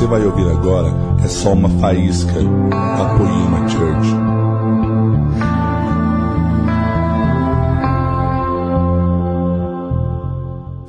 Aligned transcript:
você 0.00 0.06
vai 0.06 0.24
ouvir 0.24 0.48
agora 0.48 0.88
é 1.22 1.28
só 1.28 1.52
uma 1.52 1.68
faísca 1.78 2.32
da 2.32 3.14
Poema 3.18 3.68
Church. 3.68 4.08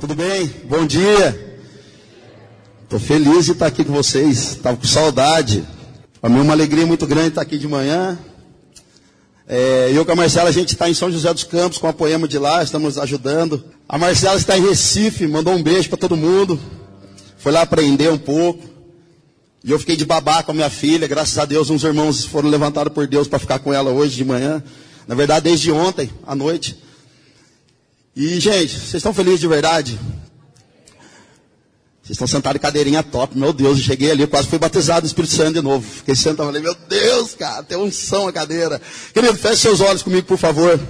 Tudo 0.00 0.14
bem? 0.14 0.50
Bom 0.66 0.86
dia. 0.86 1.58
Estou 2.84 2.98
feliz 2.98 3.44
de 3.44 3.52
estar 3.52 3.66
aqui 3.66 3.84
com 3.84 3.92
vocês. 3.92 4.52
Estava 4.52 4.78
com 4.78 4.86
saudade. 4.86 5.62
Para 6.18 6.30
mim 6.30 6.38
é 6.38 6.42
uma 6.42 6.54
alegria 6.54 6.86
muito 6.86 7.06
grande 7.06 7.28
estar 7.28 7.42
aqui 7.42 7.58
de 7.58 7.68
manhã. 7.68 8.18
É, 9.46 9.90
eu 9.92 10.06
com 10.06 10.12
a 10.12 10.16
Marcela, 10.16 10.48
a 10.48 10.52
gente 10.52 10.72
está 10.72 10.88
em 10.88 10.94
São 10.94 11.12
José 11.12 11.30
dos 11.34 11.44
Campos 11.44 11.76
com 11.76 11.86
a 11.86 11.92
Poema 11.92 12.26
de 12.26 12.38
lá, 12.38 12.62
estamos 12.62 12.96
ajudando. 12.96 13.62
A 13.86 13.98
Marcela 13.98 14.38
está 14.38 14.56
em 14.56 14.66
Recife, 14.66 15.26
mandou 15.26 15.52
um 15.52 15.62
beijo 15.62 15.90
para 15.90 15.98
todo 15.98 16.16
mundo. 16.16 16.58
Foi 17.36 17.52
lá 17.52 17.60
aprender 17.60 18.10
um 18.10 18.16
pouco. 18.16 18.71
E 19.64 19.70
eu 19.70 19.78
fiquei 19.78 19.94
de 19.94 20.04
babá 20.04 20.42
com 20.42 20.50
a 20.50 20.54
minha 20.54 20.70
filha. 20.70 21.06
Graças 21.06 21.38
a 21.38 21.44
Deus, 21.44 21.70
uns 21.70 21.84
irmãos 21.84 22.24
foram 22.24 22.48
levantados 22.48 22.92
por 22.92 23.06
Deus 23.06 23.28
para 23.28 23.38
ficar 23.38 23.60
com 23.60 23.72
ela 23.72 23.90
hoje 23.90 24.16
de 24.16 24.24
manhã. 24.24 24.62
Na 25.06 25.14
verdade, 25.14 25.44
desde 25.44 25.70
ontem, 25.70 26.10
à 26.26 26.34
noite. 26.34 26.76
E, 28.14 28.40
gente, 28.40 28.72
vocês 28.72 28.94
estão 28.94 29.14
felizes 29.14 29.40
de 29.40 29.46
verdade? 29.46 29.98
Vocês 32.02 32.16
estão 32.16 32.26
sentados 32.26 32.58
em 32.58 32.62
cadeirinha 32.62 33.02
top. 33.02 33.38
Meu 33.38 33.52
Deus, 33.52 33.78
eu 33.78 33.84
cheguei 33.84 34.10
ali, 34.10 34.26
quase 34.26 34.48
fui 34.48 34.58
batizado 34.58 35.02
no 35.02 35.06
Espírito 35.06 35.32
Santo 35.32 35.54
de 35.54 35.62
novo. 35.62 35.88
Fiquei 35.88 36.16
sentado, 36.16 36.46
falei, 36.46 36.60
meu 36.60 36.74
Deus, 36.88 37.34
cara, 37.34 37.62
tem 37.62 37.78
unção 37.78 38.26
a 38.26 38.32
cadeira. 38.32 38.82
Querido, 39.14 39.36
feche 39.36 39.62
seus 39.62 39.80
olhos 39.80 40.02
comigo, 40.02 40.26
por 40.26 40.38
favor. 40.38 40.80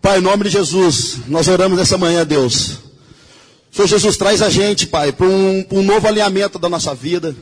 Pai, 0.00 0.18
em 0.18 0.22
nome 0.22 0.44
de 0.44 0.50
Jesus, 0.50 1.18
nós 1.28 1.46
oramos 1.46 1.78
nessa 1.78 1.98
manhã, 1.98 2.26
Deus. 2.26 2.78
Senhor 3.70 3.86
Jesus, 3.86 4.16
traz 4.16 4.40
a 4.40 4.48
gente, 4.48 4.86
Pai, 4.86 5.12
para 5.12 5.26
um, 5.26 5.64
um 5.70 5.82
novo 5.82 6.08
alinhamento 6.08 6.58
da 6.58 6.68
nossa 6.68 6.94
vida. 6.94 7.36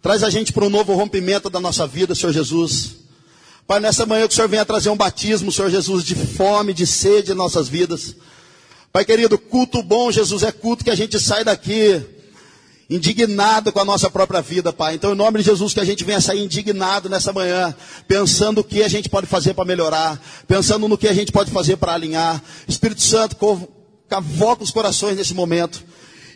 Traz 0.00 0.22
a 0.22 0.30
gente 0.30 0.52
para 0.52 0.64
um 0.64 0.70
novo 0.70 0.94
rompimento 0.94 1.50
da 1.50 1.58
nossa 1.58 1.86
vida, 1.86 2.14
Senhor 2.14 2.32
Jesus. 2.32 2.96
Pai, 3.66 3.80
nessa 3.80 4.06
manhã 4.06 4.26
que 4.26 4.32
o 4.32 4.36
Senhor 4.36 4.48
venha 4.48 4.64
trazer 4.64 4.90
um 4.90 4.96
batismo, 4.96 5.50
Senhor 5.50 5.70
Jesus, 5.70 6.04
de 6.04 6.14
fome, 6.14 6.72
de 6.72 6.86
sede 6.86 7.32
em 7.32 7.34
nossas 7.34 7.68
vidas. 7.68 8.14
Pai 8.92 9.04
querido, 9.04 9.36
culto 9.36 9.82
bom, 9.82 10.10
Jesus, 10.10 10.42
é 10.42 10.52
culto 10.52 10.84
que 10.84 10.90
a 10.90 10.94
gente 10.94 11.18
sai 11.20 11.44
daqui 11.44 12.00
indignado 12.88 13.70
com 13.70 13.80
a 13.80 13.84
nossa 13.84 14.08
própria 14.08 14.40
vida, 14.40 14.72
Pai. 14.72 14.94
Então, 14.94 15.12
em 15.12 15.16
nome 15.16 15.40
de 15.40 15.44
Jesus, 15.44 15.74
que 15.74 15.80
a 15.80 15.84
gente 15.84 16.04
venha 16.04 16.20
sair 16.20 16.42
indignado 16.42 17.08
nessa 17.08 17.32
manhã, 17.32 17.74
pensando 18.06 18.60
o 18.60 18.64
que 18.64 18.82
a 18.82 18.88
gente 18.88 19.08
pode 19.08 19.26
fazer 19.26 19.52
para 19.52 19.64
melhorar, 19.64 20.18
pensando 20.46 20.88
no 20.88 20.96
que 20.96 21.08
a 21.08 21.12
gente 21.12 21.30
pode 21.30 21.50
fazer 21.50 21.76
para 21.76 21.92
alinhar. 21.92 22.42
Espírito 22.66 23.02
Santo, 23.02 23.36
cavoca 24.08 24.62
os 24.62 24.70
corações 24.70 25.16
nesse 25.16 25.34
momento. 25.34 25.84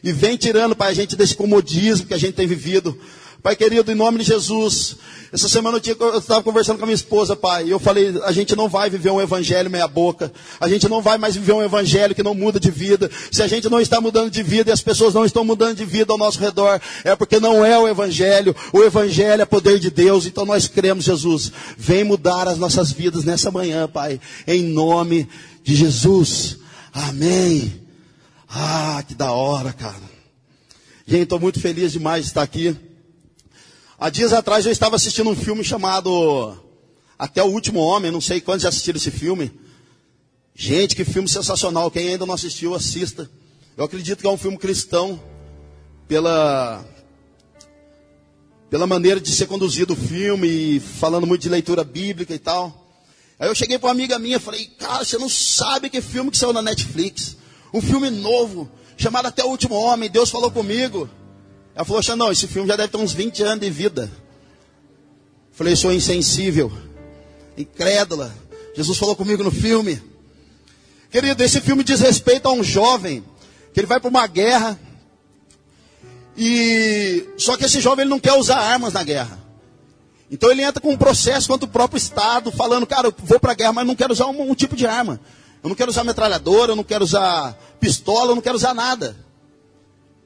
E 0.05 0.12
vem 0.12 0.36
tirando, 0.36 0.77
Pai, 0.77 0.90
a 0.90 0.94
gente 0.94 1.16
desse 1.16 1.34
comodismo 1.34 2.06
que 2.06 2.14
a 2.14 2.18
gente 2.18 2.34
tem 2.34 2.46
vivido. 2.46 2.98
Pai 3.43 3.57
querido, 3.57 3.91
em 3.91 3.97
nome 3.97 4.21
de 4.21 4.25
Jesus, 4.25 4.95
essa 5.33 5.48
semana 5.48 5.81
eu 5.85 6.19
estava 6.19 6.45
conversando 6.45 6.79
com 6.79 6.85
a 6.85 6.87
minha 6.87 6.95
esposa, 6.95 7.35
pai, 7.35 7.65
e 7.65 7.71
eu 7.71 7.81
falei, 7.81 8.15
a 8.23 8.31
gente 8.31 8.55
não 8.55 8.69
vai 8.69 8.89
viver 8.89 9.11
um 9.11 9.21
evangelho 9.21 9.69
meia 9.69 9.89
boca, 9.89 10.33
a 10.61 10.69
gente 10.69 10.89
não 10.89 11.03
vai 11.03 11.19
mais 11.19 11.35
viver 11.35 11.53
um 11.53 11.61
evangelho 11.61 12.15
que 12.15 12.23
não 12.23 12.35
muda 12.35 12.61
de 12.61 12.70
vida. 12.70 13.11
Se 13.33 13.43
a 13.43 13.48
gente 13.48 13.69
não 13.69 13.81
está 13.81 14.01
mudando 14.01 14.31
de 14.31 14.45
vida 14.45 14.70
e 14.70 14.73
as 14.73 14.81
pessoas 14.81 15.13
não 15.13 15.25
estão 15.25 15.45
mudando 15.45 15.77
de 15.77 15.85
vida 15.85 16.13
ao 16.13 16.19
nosso 16.19 16.39
redor, 16.39 16.81
é 17.03 17.17
porque 17.17 17.41
não 17.41 17.65
é 17.65 17.77
o 17.77 17.89
evangelho. 17.89 18.55
O 18.73 18.81
evangelho 18.85 19.43
é 19.43 19.45
poder 19.45 19.81
de 19.81 19.91
Deus, 19.91 20.25
então 20.25 20.47
nós 20.47 20.69
cremos, 20.69 21.05
Jesus. 21.05 21.51
Vem 21.77 22.05
mudar 22.05 22.47
as 22.47 22.59
nossas 22.59 22.93
vidas 22.93 23.25
nessa 23.25 23.51
manhã, 23.51 23.89
pai, 23.89 24.20
em 24.47 24.63
nome 24.63 25.29
de 25.65 25.75
Jesus. 25.75 26.59
Amém. 26.95 27.73
Ah, 28.48 29.03
que 29.09 29.17
da 29.17 29.33
hora, 29.33 29.73
cara. 29.73 30.13
Gente, 31.05 31.25
estou 31.25 31.41
muito 31.41 31.59
feliz 31.59 31.91
demais 31.91 32.23
de 32.23 32.29
estar 32.29 32.42
aqui. 32.42 32.77
Há 34.02 34.11
dias 34.11 34.33
atrás 34.33 34.67
eu 34.67 34.73
estava 34.73 34.96
assistindo 34.96 35.30
um 35.30 35.36
filme 35.36 35.63
chamado 35.63 36.57
Até 37.17 37.40
o 37.40 37.46
Último 37.46 37.79
Homem, 37.79 38.11
não 38.11 38.20
sei 38.20 38.40
quantos 38.40 38.64
já 38.64 38.68
assistiram 38.68 38.96
esse 38.96 39.13
filme. 39.13 39.52
Gente, 40.57 40.96
que 40.96 41.05
filme 41.05 41.29
sensacional. 41.29 41.89
Quem 41.89 42.08
ainda 42.08 42.27
não 42.27 42.35
assistiu, 42.35 42.74
assista. 42.74 43.30
Eu 43.77 43.85
acredito 43.85 44.18
que 44.18 44.27
é 44.27 44.29
um 44.30 44.36
filme 44.36 44.58
cristão 44.58 45.23
pela 46.08 46.85
pela 48.68 48.89
maneira 48.89 49.20
de 49.20 49.30
ser 49.30 49.46
conduzido 49.46 49.92
o 49.92 49.96
filme, 49.96 50.80
falando 50.80 51.24
muito 51.24 51.42
de 51.42 51.48
leitura 51.48 51.84
bíblica 51.84 52.34
e 52.34 52.40
tal. 52.40 52.84
Aí 53.39 53.48
eu 53.48 53.55
cheguei 53.55 53.79
para 53.79 53.86
uma 53.86 53.92
amiga 53.92 54.19
minha 54.19 54.40
falei, 54.40 54.67
cara, 54.80 55.05
você 55.05 55.17
não 55.17 55.29
sabe 55.29 55.89
que 55.89 56.01
filme 56.01 56.33
que 56.33 56.39
saiu 56.39 56.52
na 56.52 56.61
Netflix. 56.61 57.36
Um 57.73 57.80
filme 57.80 58.11
novo, 58.11 58.69
chamado 58.96 59.27
Até 59.27 59.45
o 59.45 59.48
Último 59.48 59.77
Homem. 59.77 60.11
Deus 60.11 60.29
falou 60.29 60.51
comigo. 60.51 61.08
Ela 61.74 61.84
falou, 61.84 62.02
não, 62.16 62.30
esse 62.30 62.46
filme 62.46 62.68
já 62.68 62.77
deve 62.77 62.88
ter 62.90 62.98
uns 62.98 63.12
20 63.12 63.42
anos 63.42 63.60
de 63.60 63.70
vida. 63.70 64.10
Falei, 65.52 65.74
sou 65.77 65.92
insensível, 65.92 66.72
incrédula. 67.56 68.34
Jesus 68.74 68.98
falou 68.98 69.16
comigo 69.16 69.42
no 69.42 69.50
filme. 69.50 70.02
Querido, 71.10 71.42
esse 71.42 71.60
filme 71.60 71.84
diz 71.84 72.00
respeito 72.00 72.46
a 72.46 72.52
um 72.52 72.62
jovem 72.62 73.22
que 73.72 73.80
ele 73.80 73.86
vai 73.86 74.00
para 74.00 74.08
uma 74.08 74.27
guerra 74.27 74.78
e 76.36 77.28
só 77.36 77.56
que 77.56 77.64
esse 77.64 77.80
jovem 77.80 78.04
ele 78.04 78.10
não 78.10 78.18
quer 78.18 78.33
usar 78.33 78.58
armas 78.58 78.92
na 78.94 79.02
guerra. 79.02 79.39
Então 80.30 80.50
ele 80.50 80.62
entra 80.62 80.80
com 80.80 80.90
um 80.90 80.96
processo 80.96 81.48
contra 81.48 81.66
o 81.66 81.70
próprio 81.70 81.98
Estado, 81.98 82.50
falando, 82.50 82.86
cara, 82.86 83.08
eu 83.08 83.14
vou 83.18 83.39
para 83.39 83.52
a 83.52 83.54
guerra, 83.54 83.74
mas 83.74 83.86
não 83.86 83.94
quero 83.94 84.12
usar 84.12 84.27
um, 84.27 84.50
um 84.50 84.54
tipo 84.54 84.74
de 84.74 84.86
arma. 84.86 85.20
Eu 85.62 85.68
não 85.68 85.77
quero 85.77 85.90
usar 85.90 86.04
metralhadora, 86.04 86.72
eu 86.72 86.77
não 86.77 86.83
quero 86.83 87.04
usar 87.04 87.52
pistola, 87.78 88.30
eu 88.30 88.34
não 88.34 88.42
quero 88.42 88.56
usar 88.56 88.72
nada. 88.72 89.14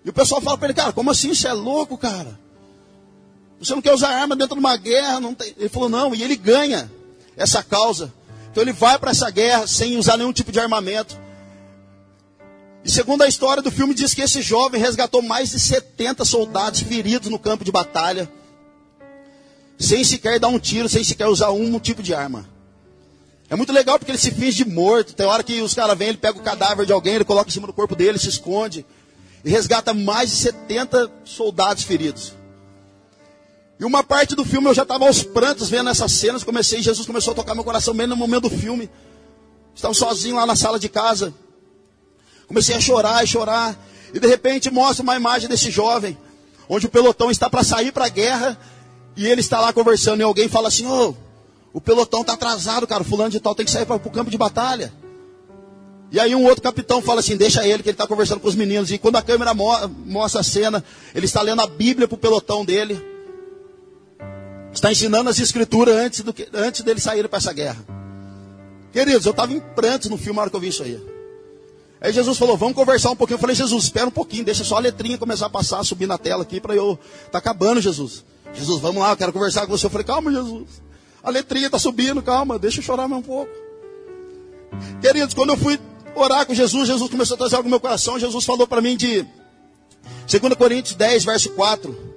E 0.06 0.11
o 0.11 0.12
pessoal 0.12 0.41
fala 0.41 0.56
para 0.56 0.69
ele, 0.69 0.75
cara, 0.75 0.93
como 0.93 1.11
assim? 1.11 1.34
Você 1.34 1.49
é 1.49 1.53
louco, 1.53 1.99
cara? 1.99 2.39
Você 3.59 3.75
não 3.75 3.83
quer 3.83 3.93
usar 3.93 4.11
arma 4.11 4.37
dentro 4.37 4.55
de 4.55 4.61
uma 4.61 4.77
guerra? 4.77 5.19
Não 5.19 5.34
tem... 5.34 5.53
Ele 5.59 5.69
falou, 5.69 5.89
não, 5.89 6.15
e 6.15 6.22
ele 6.22 6.37
ganha 6.37 6.89
essa 7.37 7.61
causa. 7.61 8.15
Então 8.53 8.62
ele 8.62 8.72
vai 8.72 8.97
para 9.00 9.11
essa 9.11 9.28
guerra 9.31 9.67
sem 9.67 9.97
usar 9.97 10.17
nenhum 10.17 10.33
tipo 10.33 10.53
de 10.53 10.61
armamento. 10.61 11.19
E 12.84 12.91
segundo 12.91 13.22
a 13.22 13.27
história 13.27 13.61
do 13.61 13.71
filme, 13.72 13.94
diz 13.94 14.15
que 14.15 14.22
esse 14.22 14.41
jovem 14.43 14.81
resgatou 14.81 15.22
mais 15.22 15.50
de 15.50 15.59
70 15.59 16.25
soldados 16.25 16.83
feridos 16.83 17.28
no 17.28 17.38
campo 17.38 17.65
de 17.65 17.73
batalha, 17.73 18.31
sem 19.77 20.05
sequer 20.05 20.38
dar 20.38 20.49
um 20.49 20.59
tiro, 20.61 20.88
sem 20.88 21.03
sequer 21.03 21.27
usar 21.27 21.50
um 21.50 21.81
tipo 21.81 22.00
de 22.00 22.15
arma. 22.15 22.49
É 23.50 23.56
muito 23.56 23.73
legal 23.73 23.99
porque 23.99 24.12
ele 24.12 24.19
se 24.19 24.31
finge 24.31 24.62
de 24.62 24.71
morto. 24.71 25.15
Tem 25.15 25.27
hora 25.27 25.43
que 25.43 25.61
os 25.61 25.75
caras 25.75 25.99
vêm, 25.99 26.11
ele 26.11 26.19
pega 26.19 26.38
o 26.38 26.43
cadáver 26.43 26.87
de 26.87 26.93
alguém, 26.93 27.17
ele 27.17 27.25
coloca 27.25 27.50
em 27.50 27.53
cima 27.53 27.67
do 27.67 27.73
corpo 27.73 27.97
dele, 27.97 28.21
se 28.21 28.28
esconde 28.28 28.87
e 29.46 29.50
resgata 29.50 29.94
mais 29.94 30.30
de 30.30 30.36
70 30.38 31.08
soldados 31.24 31.84
feridos. 31.84 32.32
E 33.78 33.84
uma 33.84 34.02
parte 34.02 34.34
do 34.34 34.44
filme 34.44 34.68
eu 34.68 34.74
já 34.74 34.82
estava 34.82 35.06
aos 35.06 35.22
prantos 35.22 35.70
vendo 35.70 35.88
essas 35.88 36.10
cenas, 36.10 36.42
comecei, 36.42 36.82
Jesus 36.82 37.06
começou 37.06 37.30
a 37.30 37.36
tocar 37.36 37.54
meu 37.54 37.62
coração 37.62 37.94
bem 37.94 38.08
no 38.08 38.16
momento 38.16 38.48
do 38.48 38.50
filme. 38.50 38.90
Estava 39.72 39.94
sozinho 39.94 40.34
lá 40.34 40.46
na 40.46 40.56
sala 40.56 40.80
de 40.80 40.88
casa. 40.88 41.32
Comecei 42.48 42.74
a 42.74 42.80
chorar 42.80 43.22
e 43.22 43.26
chorar. 43.28 43.78
E 44.12 44.18
de 44.18 44.26
repente 44.26 44.68
mostra 44.68 45.04
uma 45.04 45.14
imagem 45.14 45.48
desse 45.48 45.70
jovem, 45.70 46.18
onde 46.68 46.86
o 46.86 46.90
pelotão 46.90 47.30
está 47.30 47.48
para 47.48 47.62
sair 47.62 47.92
para 47.92 48.06
a 48.06 48.08
guerra, 48.08 48.58
e 49.16 49.28
ele 49.28 49.42
está 49.42 49.60
lá 49.60 49.72
conversando, 49.72 50.20
e 50.20 50.24
alguém 50.24 50.48
fala 50.48 50.66
assim, 50.66 50.86
ô, 50.86 51.10
oh, 51.10 51.14
o 51.72 51.80
pelotão 51.80 52.22
está 52.22 52.32
atrasado, 52.32 52.84
cara, 52.84 53.04
fulano 53.04 53.30
de 53.30 53.38
tal 53.38 53.54
tem 53.54 53.64
que 53.64 53.70
sair 53.70 53.86
para 53.86 53.94
o 53.94 54.10
campo 54.10 54.30
de 54.30 54.38
batalha. 54.38 54.92
E 56.11 56.21
aí 56.21 56.34
um 56.34 56.44
outro 56.44 56.62
capitão 56.62 57.03
fala 57.03 57.21
assim, 57.21 57.37
deixa 57.37 57.67
ele 57.67 57.83
que 57.83 57.89
ele 57.89 57.94
está 57.94 58.06
conversando 58.06 58.41
com 58.41 58.49
os 58.49 58.55
meninos. 58.55 58.91
E 58.91 58.99
quando 58.99 59.17
a 59.17 59.22
câmera 59.22 59.53
mo 59.53 59.71
mostra 60.05 60.41
a 60.41 60.44
cena, 60.44 60.84
ele 61.15 61.27
está 61.27 61.43
lendo 61.43 61.61
a 61.62 61.67
Bíblia 61.67 62.06
para 62.06 62.15
o 62.15 62.19
pelotão 62.19 62.65
dele. 62.65 63.00
Está 64.72 64.93
ensinando 64.93 65.31
as 65.31 65.39
escrituras 65.39 65.97
antes, 65.97 66.21
do 66.21 66.33
que, 66.33 66.49
antes 66.53 66.83
dele 66.83 67.00
sair 67.00 67.27
para 67.28 67.39
essa 67.39 67.53
guerra. 67.53 67.84
Queridos, 68.93 69.27
eu 69.27 69.33
estava 69.33 69.53
em 69.53 69.61
prantos 69.61 70.08
no 70.08 70.17
filme 70.17 70.37
na 70.37 70.43
hora 70.43 70.50
que 70.50 70.56
eu 70.56 70.61
vi 70.61 70.69
isso 70.69 70.82
aí. 70.82 71.00
Aí 72.00 72.12
Jesus 72.12 72.38
falou, 72.38 72.56
vamos 72.56 72.75
conversar 72.75 73.11
um 73.11 73.17
pouquinho. 73.17 73.37
Eu 73.37 73.41
falei, 73.41 73.56
Jesus, 73.56 73.85
espera 73.85 74.06
um 74.06 74.11
pouquinho, 74.11 74.44
deixa 74.44 74.62
só 74.62 74.76
a 74.76 74.81
letrinha 74.81 75.19
começar 75.19 75.47
a 75.47 75.50
passar, 75.50 75.82
subir 75.82 76.06
na 76.06 76.19
tela 76.19 76.43
aqui 76.43 76.61
para 76.61 76.75
eu. 76.75 76.99
Está 77.25 77.38
acabando, 77.38 77.81
Jesus. 77.81 78.25
Jesus, 78.55 78.81
vamos 78.81 79.02
lá, 79.02 79.11
eu 79.11 79.17
quero 79.17 79.32
conversar 79.32 79.67
com 79.67 79.76
você. 79.76 79.87
Eu 79.87 79.91
falei, 79.91 80.06
calma, 80.06 80.31
Jesus. 80.31 80.82
A 81.23 81.31
letrinha 81.31 81.67
está 81.67 81.79
subindo, 81.79 82.23
calma, 82.23 82.59
deixa 82.59 82.79
eu 82.79 82.85
chorar 82.85 83.09
mais 83.09 83.23
um 83.23 83.26
pouco. 83.26 83.50
Queridos, 85.00 85.35
quando 85.35 85.50
eu 85.50 85.56
fui 85.56 85.81
orar 86.16 86.46
com 86.46 86.54
Jesus, 86.54 86.88
Jesus 86.88 87.10
começou 87.10 87.34
a 87.34 87.38
trazer 87.38 87.56
algo 87.56 87.68
no 87.68 87.70
meu 87.70 87.80
coração. 87.80 88.18
Jesus 88.18 88.44
falou 88.44 88.66
para 88.66 88.80
mim 88.80 88.96
de 88.96 89.24
2 90.28 90.54
Coríntios 90.56 90.96
10, 90.96 91.24
verso 91.24 91.50
4. 91.50 92.14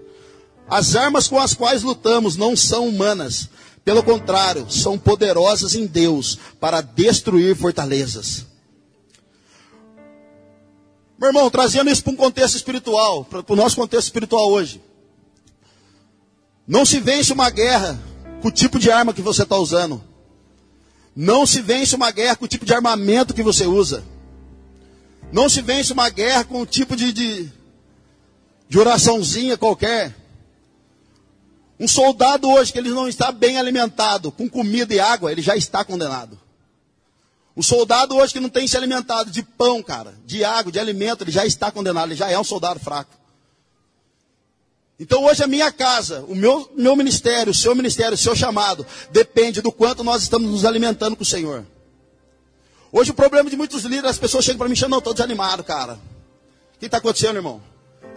As 0.69 0.95
armas 0.95 1.27
com 1.27 1.39
as 1.39 1.53
quais 1.53 1.83
lutamos 1.83 2.35
não 2.35 2.55
são 2.55 2.87
humanas. 2.87 3.49
Pelo 3.83 4.03
contrário, 4.03 4.69
são 4.69 4.97
poderosas 4.97 5.73
em 5.73 5.85
Deus 5.85 6.37
para 6.59 6.81
destruir 6.81 7.55
fortalezas. 7.55 8.45
Meu 11.17 11.29
irmão, 11.29 11.49
trazendo 11.49 11.89
isso 11.89 12.03
para 12.03 12.13
um 12.13 12.15
contexto 12.15 12.55
espiritual, 12.55 13.25
para 13.25 13.43
o 13.47 13.55
nosso 13.55 13.75
contexto 13.75 14.05
espiritual 14.05 14.49
hoje. 14.49 14.81
Não 16.67 16.85
se 16.85 16.99
vence 16.99 17.33
uma 17.33 17.49
guerra 17.49 17.99
com 18.41 18.47
o 18.47 18.51
tipo 18.51 18.79
de 18.79 18.91
arma 18.91 19.13
que 19.13 19.21
você 19.21 19.43
está 19.43 19.57
usando. 19.57 20.01
Não 21.21 21.45
se 21.45 21.61
vence 21.61 21.97
uma 21.97 22.11
guerra 22.11 22.37
com 22.37 22.45
o 22.45 22.47
tipo 22.47 22.65
de 22.65 22.73
armamento 22.73 23.33
que 23.33 23.43
você 23.43 23.65
usa. 23.65 24.05
Não 25.33 25.49
se 25.49 25.61
vence 25.61 25.91
uma 25.91 26.09
guerra 26.09 26.45
com 26.45 26.61
o 26.61 26.65
tipo 26.65 26.95
de, 26.95 27.11
de, 27.11 27.51
de 28.69 28.79
oraçãozinha 28.79 29.57
qualquer. 29.57 30.15
Um 31.77 31.89
soldado 31.89 32.49
hoje 32.49 32.71
que 32.71 32.79
ele 32.79 32.91
não 32.91 33.05
está 33.05 33.33
bem 33.33 33.57
alimentado, 33.57 34.31
com 34.31 34.47
comida 34.47 34.95
e 34.95 34.99
água, 35.01 35.29
ele 35.29 35.41
já 35.41 35.57
está 35.57 35.83
condenado. 35.83 36.39
O 37.53 37.61
soldado 37.61 38.15
hoje 38.15 38.31
que 38.31 38.39
não 38.39 38.47
tem 38.47 38.65
se 38.65 38.77
alimentado 38.77 39.29
de 39.29 39.43
pão, 39.43 39.83
cara, 39.83 40.15
de 40.25 40.45
água, 40.45 40.71
de 40.71 40.79
alimento, 40.79 41.25
ele 41.25 41.31
já 41.31 41.45
está 41.45 41.69
condenado, 41.69 42.07
ele 42.07 42.15
já 42.15 42.31
é 42.31 42.39
um 42.39 42.45
soldado 42.45 42.79
fraco. 42.79 43.18
Então 44.99 45.23
hoje 45.23 45.41
a 45.41 45.47
minha 45.47 45.71
casa, 45.71 46.25
o 46.27 46.35
meu, 46.35 46.69
meu 46.75 46.95
ministério, 46.95 47.51
o 47.51 47.55
seu 47.55 47.73
ministério, 47.73 48.15
o 48.15 48.17
seu 48.17 48.35
chamado, 48.35 48.85
depende 49.11 49.61
do 49.61 49.71
quanto 49.71 50.03
nós 50.03 50.23
estamos 50.23 50.51
nos 50.51 50.65
alimentando 50.65 51.15
com 51.15 51.23
o 51.23 51.25
Senhor. 51.25 51.65
Hoje 52.91 53.11
o 53.11 53.13
problema 53.13 53.49
de 53.49 53.55
muitos 53.55 53.83
líderes, 53.83 54.11
as 54.11 54.17
pessoas 54.17 54.43
chegam 54.43 54.57
para 54.57 54.67
mim 54.67 54.73
e 54.73 54.77
chamam, 54.77 54.91
não, 54.91 54.97
estou 54.97 55.13
desanimado, 55.13 55.63
cara. 55.63 55.93
O 56.75 56.79
que 56.79 56.87
está 56.87 56.97
acontecendo, 56.97 57.37
irmão? 57.37 57.61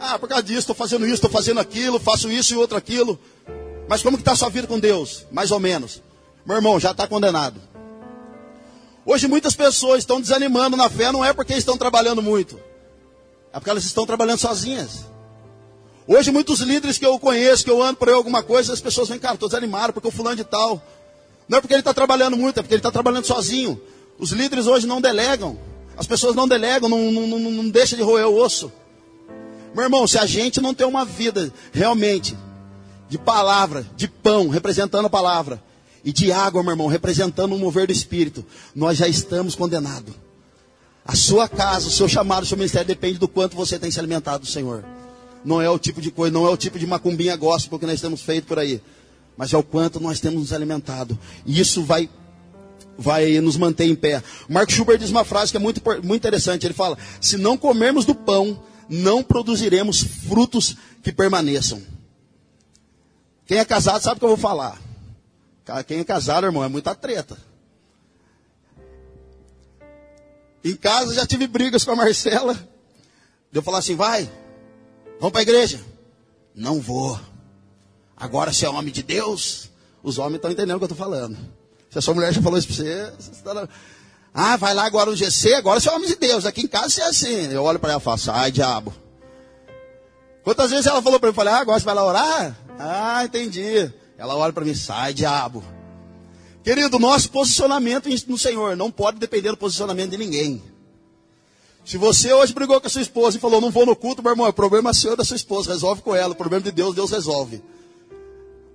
Ah, 0.00 0.18
por 0.18 0.28
causa 0.28 0.42
disso, 0.42 0.60
estou 0.60 0.74
fazendo 0.74 1.04
isso, 1.04 1.16
estou 1.16 1.30
fazendo 1.30 1.60
aquilo, 1.60 2.00
faço 2.00 2.30
isso 2.30 2.54
e 2.54 2.56
outro 2.56 2.76
aquilo. 2.76 3.18
Mas 3.88 4.02
como 4.02 4.16
que 4.16 4.22
está 4.22 4.32
a 4.32 4.36
sua 4.36 4.48
vida 4.48 4.66
com 4.66 4.80
Deus? 4.80 5.24
Mais 5.30 5.52
ou 5.52 5.60
menos. 5.60 6.02
Meu 6.44 6.56
irmão, 6.56 6.80
já 6.80 6.90
está 6.90 7.06
condenado. 7.06 7.60
Hoje 9.06 9.28
muitas 9.28 9.54
pessoas 9.54 9.98
estão 9.98 10.20
desanimando 10.20 10.76
na 10.76 10.88
fé, 10.88 11.12
não 11.12 11.24
é 11.24 11.32
porque 11.32 11.54
estão 11.54 11.76
trabalhando 11.76 12.22
muito. 12.22 12.58
É 13.52 13.58
porque 13.58 13.70
elas 13.70 13.84
estão 13.84 14.06
trabalhando 14.06 14.38
sozinhas. 14.38 15.11
Hoje 16.06 16.30
muitos 16.30 16.60
líderes 16.60 16.98
que 16.98 17.06
eu 17.06 17.18
conheço, 17.18 17.64
que 17.64 17.70
eu 17.70 17.82
ando 17.82 17.96
por 17.96 18.08
aí 18.08 18.14
alguma 18.14 18.42
coisa, 18.42 18.72
as 18.72 18.80
pessoas 18.80 19.08
vêm, 19.08 19.18
cara, 19.18 19.34
estou 19.34 19.48
desanimado 19.48 19.92
porque 19.92 20.08
o 20.08 20.10
fulano 20.10 20.36
de 20.36 20.44
tal. 20.44 20.82
Não 21.48 21.58
é 21.58 21.60
porque 21.60 21.74
ele 21.74 21.80
está 21.80 21.94
trabalhando 21.94 22.36
muito, 22.36 22.58
é 22.58 22.62
porque 22.62 22.74
ele 22.74 22.80
está 22.80 22.90
trabalhando 22.90 23.24
sozinho. 23.24 23.80
Os 24.18 24.30
líderes 24.30 24.66
hoje 24.66 24.86
não 24.86 25.00
delegam. 25.00 25.58
As 25.96 26.06
pessoas 26.06 26.34
não 26.34 26.48
delegam, 26.48 26.88
não, 26.88 27.12
não, 27.12 27.26
não, 27.26 27.38
não 27.50 27.68
deixam 27.68 27.96
de 27.96 28.02
roer 28.02 28.26
o 28.26 28.36
osso. 28.36 28.72
Meu 29.74 29.84
irmão, 29.84 30.06
se 30.06 30.18
a 30.18 30.26
gente 30.26 30.60
não 30.60 30.74
tem 30.74 30.86
uma 30.86 31.04
vida 31.04 31.52
realmente 31.72 32.36
de 33.08 33.18
palavra, 33.18 33.86
de 33.96 34.08
pão, 34.08 34.48
representando 34.48 35.06
a 35.06 35.10
palavra, 35.10 35.62
e 36.04 36.12
de 36.12 36.32
água, 36.32 36.62
meu 36.62 36.72
irmão, 36.72 36.86
representando 36.86 37.54
o 37.54 37.58
mover 37.58 37.86
do 37.86 37.92
Espírito, 37.92 38.44
nós 38.74 38.98
já 38.98 39.06
estamos 39.06 39.54
condenados. 39.54 40.14
A 41.04 41.14
sua 41.14 41.48
casa, 41.48 41.88
o 41.88 41.90
seu 41.90 42.08
chamado, 42.08 42.44
o 42.44 42.46
seu 42.46 42.56
ministério 42.56 42.86
depende 42.86 43.18
do 43.18 43.28
quanto 43.28 43.56
você 43.56 43.78
tem 43.78 43.90
se 43.90 43.98
alimentado 43.98 44.44
do 44.44 44.50
Senhor. 44.50 44.84
Não 45.44 45.60
é 45.60 45.68
o 45.68 45.78
tipo 45.78 46.00
de 46.00 46.10
coisa, 46.10 46.32
não 46.32 46.46
é 46.46 46.50
o 46.50 46.56
tipo 46.56 46.78
de 46.78 46.86
macumbinha 46.86 47.36
gospel 47.36 47.78
que 47.78 47.86
nós 47.86 48.00
temos 48.00 48.22
feito 48.22 48.46
por 48.46 48.58
aí. 48.58 48.80
Mas 49.36 49.52
é 49.52 49.56
o 49.56 49.62
quanto 49.62 49.98
nós 49.98 50.20
temos 50.20 50.40
nos 50.40 50.52
alimentado. 50.52 51.18
E 51.44 51.58
isso 51.58 51.82
vai, 51.82 52.08
vai 52.96 53.40
nos 53.40 53.56
manter 53.56 53.86
em 53.86 53.94
pé. 53.94 54.22
Mark 54.48 54.70
Schubert 54.70 54.98
diz 54.98 55.10
uma 55.10 55.24
frase 55.24 55.50
que 55.50 55.56
é 55.56 55.60
muito, 55.60 55.82
muito 56.02 56.16
interessante. 56.16 56.66
Ele 56.66 56.74
fala: 56.74 56.96
Se 57.20 57.36
não 57.36 57.56
comermos 57.56 58.04
do 58.04 58.14
pão, 58.14 58.60
não 58.88 59.22
produziremos 59.22 60.02
frutos 60.02 60.76
que 61.02 61.12
permaneçam. 61.12 61.82
Quem 63.46 63.58
é 63.58 63.64
casado 63.64 64.02
sabe 64.02 64.16
o 64.16 64.18
que 64.20 64.24
eu 64.24 64.30
vou 64.30 64.36
falar. 64.36 64.80
Quem 65.86 66.00
é 66.00 66.04
casado, 66.04 66.46
irmão, 66.46 66.62
é 66.62 66.68
muita 66.68 66.94
treta. 66.94 67.36
Em 70.64 70.76
casa 70.76 71.14
já 71.14 71.26
tive 71.26 71.46
brigas 71.46 71.84
com 71.84 71.92
a 71.92 71.96
Marcela. 71.96 72.54
De 73.50 73.58
eu 73.58 73.62
falar 73.62 73.78
assim, 73.78 73.94
vai, 73.94 74.30
vamos 75.22 75.30
para 75.30 75.40
a 75.40 75.42
igreja. 75.42 75.80
Não 76.52 76.80
vou. 76.80 77.18
Agora 78.16 78.52
você 78.52 78.66
é 78.66 78.68
homem 78.68 78.92
de 78.92 79.04
Deus. 79.04 79.70
Os 80.02 80.18
homens 80.18 80.36
estão 80.36 80.50
entendendo 80.50 80.74
o 80.74 80.78
que 80.78 80.84
eu 80.84 80.92
estou 80.92 80.98
falando. 80.98 81.38
Se 81.88 81.98
a 81.98 82.02
sua 82.02 82.12
mulher 82.12 82.34
já 82.34 82.42
falou 82.42 82.58
isso 82.58 82.66
para 82.66 82.76
você, 82.76 83.12
você 83.16 83.30
está... 83.30 83.68
Ah, 84.34 84.56
vai 84.56 84.74
lá 84.74 84.84
agora 84.84 85.10
no 85.10 85.16
GC, 85.16 85.54
agora 85.54 85.78
você 85.78 85.88
é 85.88 85.92
homem 85.92 86.08
de 86.08 86.16
Deus. 86.16 86.44
Aqui 86.44 86.62
em 86.62 86.66
casa 86.66 86.88
você 86.88 87.02
é 87.02 87.06
assim. 87.06 87.52
Eu 87.52 87.62
olho 87.62 87.78
para 87.78 87.92
ela 87.92 88.00
e 88.00 88.02
falo, 88.02 88.18
ai 88.32 88.50
diabo. 88.50 88.92
Quantas 90.42 90.70
vezes 90.70 90.86
ela 90.86 91.00
falou 91.00 91.20
para 91.20 91.28
mim, 91.28 91.30
eu 91.30 91.34
falei, 91.36 91.52
ah, 91.52 91.58
agora 91.58 91.78
você 91.78 91.84
vai 91.84 91.94
lá 91.94 92.04
orar? 92.04 92.58
Ah, 92.80 93.24
entendi. 93.24 93.92
Ela 94.18 94.34
olha 94.34 94.52
para 94.52 94.64
mim, 94.64 94.74
sai 94.74 95.14
diabo. 95.14 95.62
Querido, 96.64 96.98
nosso 96.98 97.30
posicionamento 97.30 98.08
no 98.26 98.38
Senhor 98.38 98.76
não 98.76 98.90
pode 98.90 99.20
depender 99.20 99.50
do 99.50 99.56
posicionamento 99.56 100.10
de 100.10 100.18
ninguém. 100.18 100.62
Se 101.84 101.96
você 101.96 102.32
hoje 102.32 102.52
brigou 102.52 102.80
com 102.80 102.86
a 102.86 102.90
sua 102.90 103.02
esposa 103.02 103.36
e 103.36 103.40
falou, 103.40 103.60
não 103.60 103.70
vou 103.70 103.84
no 103.84 103.96
culto, 103.96 104.22
meu 104.22 104.32
irmão, 104.32 104.46
é 104.46 104.52
problema 104.52 104.94
seu 104.94 105.16
da 105.16 105.24
sua 105.24 105.36
esposa, 105.36 105.72
resolve 105.72 106.02
com 106.02 106.14
ela. 106.14 106.32
O 106.32 106.36
problema 106.36 106.62
de 106.62 106.70
Deus, 106.70 106.94
Deus 106.94 107.10
resolve. 107.10 107.62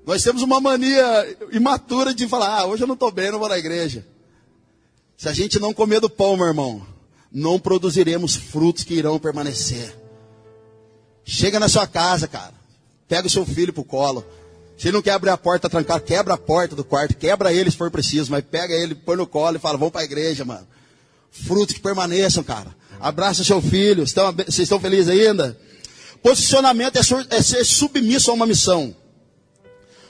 Nós 0.06 0.24
temos 0.24 0.42
uma 0.42 0.60
mania 0.60 1.38
imatura 1.52 2.14
de 2.14 2.28
falar, 2.28 2.60
ah, 2.60 2.66
hoje 2.66 2.84
eu 2.84 2.88
não 2.88 2.94
estou 2.96 3.12
bem, 3.12 3.32
não 3.32 3.40
vou 3.40 3.50
na 3.50 3.58
igreja. 3.58 4.06
Se 5.18 5.28
a 5.28 5.34
gente 5.34 5.60
não 5.60 5.74
comer 5.74 6.00
do 6.00 6.10
pão, 6.10 6.38
meu 6.38 6.48
irmão, 6.48 6.86
não 7.32 7.60
produziremos 7.60 8.36
frutos 8.36 8.84
que 8.84 8.94
irão 8.94 9.20
permanecer. 9.20 9.98
Chega 11.26 11.60
na 11.60 11.68
sua 11.68 11.88
casa, 11.88 12.28
cara. 12.28 12.54
Pega 13.08 13.28
o 13.28 13.30
seu 13.30 13.46
filho 13.46 13.74
pro 13.74 13.84
colo. 13.84 14.24
Se 14.78 14.88
ele 14.88 14.96
não 14.96 15.02
quer 15.02 15.12
abrir 15.12 15.32
a 15.32 15.38
porta, 15.38 15.70
trancar, 15.70 16.00
quebra 16.00 16.36
a 16.36 16.38
porta 16.38 16.76
do 16.76 16.84
quarto, 16.84 17.16
quebra 17.18 17.52
ele 17.52 17.72
se 17.72 17.78
for 17.78 17.90
preciso, 17.90 18.32
mas 18.32 18.46
pega 18.46 18.74
ele, 18.74 18.94
põe 18.94 19.18
no 19.18 19.26
colo 19.26 19.58
e 19.58 19.60
fala, 19.60 19.78
vamos 19.78 19.92
para 19.92 20.02
a 20.02 20.06
igreja, 20.06 20.46
mano. 20.46 20.68
Frutos 21.32 21.74
que 21.74 21.82
permaneçam, 21.82 22.44
cara. 22.44 22.76
Abraça 23.00 23.44
seu 23.44 23.62
filho. 23.62 24.04
Estão, 24.04 24.32
vocês 24.34 24.60
estão 24.60 24.80
felizes 24.80 25.10
ainda? 25.10 25.58
Posicionamento 26.22 26.98
é, 26.98 27.36
é 27.36 27.42
ser 27.42 27.64
submisso 27.64 28.32
a 28.32 28.34
uma 28.34 28.46
missão. 28.46 28.96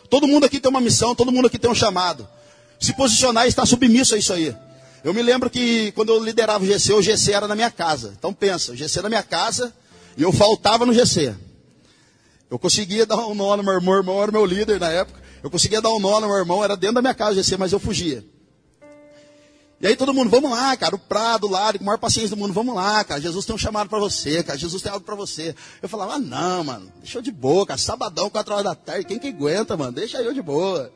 Todo 0.09 0.27
mundo 0.27 0.45
aqui 0.45 0.59
tem 0.59 0.69
uma 0.69 0.81
missão, 0.81 1.13
todo 1.13 1.31
mundo 1.31 1.47
aqui 1.47 1.59
tem 1.59 1.69
um 1.69 1.75
chamado. 1.75 2.27
Se 2.79 2.93
posicionar 2.93 3.45
e 3.45 3.49
estar 3.49 3.65
submisso 3.65 4.15
a 4.15 4.17
isso 4.17 4.31
aí. 4.31 4.55
Eu 5.03 5.13
me 5.13 5.21
lembro 5.21 5.49
que 5.49 5.91
quando 5.93 6.09
eu 6.09 6.23
liderava 6.23 6.63
o 6.63 6.67
GC, 6.67 6.93
o 6.93 7.01
GC 7.01 7.33
era 7.33 7.47
na 7.47 7.55
minha 7.55 7.71
casa. 7.71 8.13
Então 8.17 8.33
pensa, 8.33 8.71
o 8.71 8.75
GC 8.75 9.01
na 9.01 9.09
minha 9.09 9.23
casa 9.23 9.73
e 10.15 10.23
eu 10.23 10.31
faltava 10.31 10.85
no 10.85 10.93
GC. 10.93 11.35
Eu 12.49 12.57
conseguia 12.57 13.05
dar 13.05 13.17
um 13.27 13.35
nó 13.35 13.57
no 13.57 13.63
meu 13.63 13.73
irmão, 13.73 13.93
meu 13.93 13.99
irmão 13.99 14.23
era 14.23 14.31
meu 14.31 14.45
líder 14.45 14.79
na 14.79 14.89
época. 14.89 15.19
Eu 15.43 15.49
conseguia 15.49 15.81
dar 15.81 15.89
um 15.93 15.99
nó 15.99 16.19
no 16.19 16.27
meu 16.27 16.37
irmão, 16.37 16.63
era 16.63 16.75
dentro 16.75 16.95
da 16.95 17.01
minha 17.01 17.13
casa 17.13 17.41
GC, 17.41 17.57
mas 17.57 17.73
eu 17.73 17.79
fugia. 17.79 18.23
E 19.79 19.85
aí 19.85 19.95
todo 19.95 20.11
mundo, 20.13 20.29
vamos 20.29 20.49
lá, 20.49 20.75
cara, 20.75 20.95
o 20.95 20.99
Prado 20.99 21.47
lá, 21.47 21.71
com 21.71 21.83
a 21.83 21.85
maior 21.85 21.99
paciência 21.99 22.31
do 22.31 22.37
mundo, 22.37 22.51
vamos 22.51 22.73
lá, 22.73 23.03
cara, 23.03 23.21
Jesus 23.21 23.45
tem 23.45 23.53
um 23.53 23.59
chamado 23.59 23.87
para 23.87 23.99
você, 23.99 24.41
cara, 24.41 24.57
Jesus 24.57 24.81
tem 24.81 24.91
algo 24.91 25.05
para 25.05 25.13
você. 25.13 25.55
Eu 25.81 25.87
falava, 25.87 26.15
ah, 26.15 26.19
não, 26.19 26.63
mano, 26.63 26.91
deixa 26.97 27.19
eu 27.19 27.21
de 27.21 27.31
boa, 27.31 27.65
cara, 27.65 27.77
sabadão, 27.77 28.27
quatro 28.27 28.53
horas 28.53 28.65
da 28.65 28.73
tarde, 28.73 29.05
quem 29.05 29.19
que 29.19 29.27
aguenta, 29.27 29.77
mano, 29.77 29.91
deixa 29.91 30.17
eu 30.17 30.33
de 30.33 30.41
boa. 30.41 30.91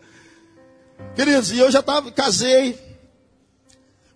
Queridos, 1.16 1.52
e 1.52 1.60
eu 1.60 1.70
já 1.70 1.84
tava, 1.84 2.12
casei, 2.12 2.76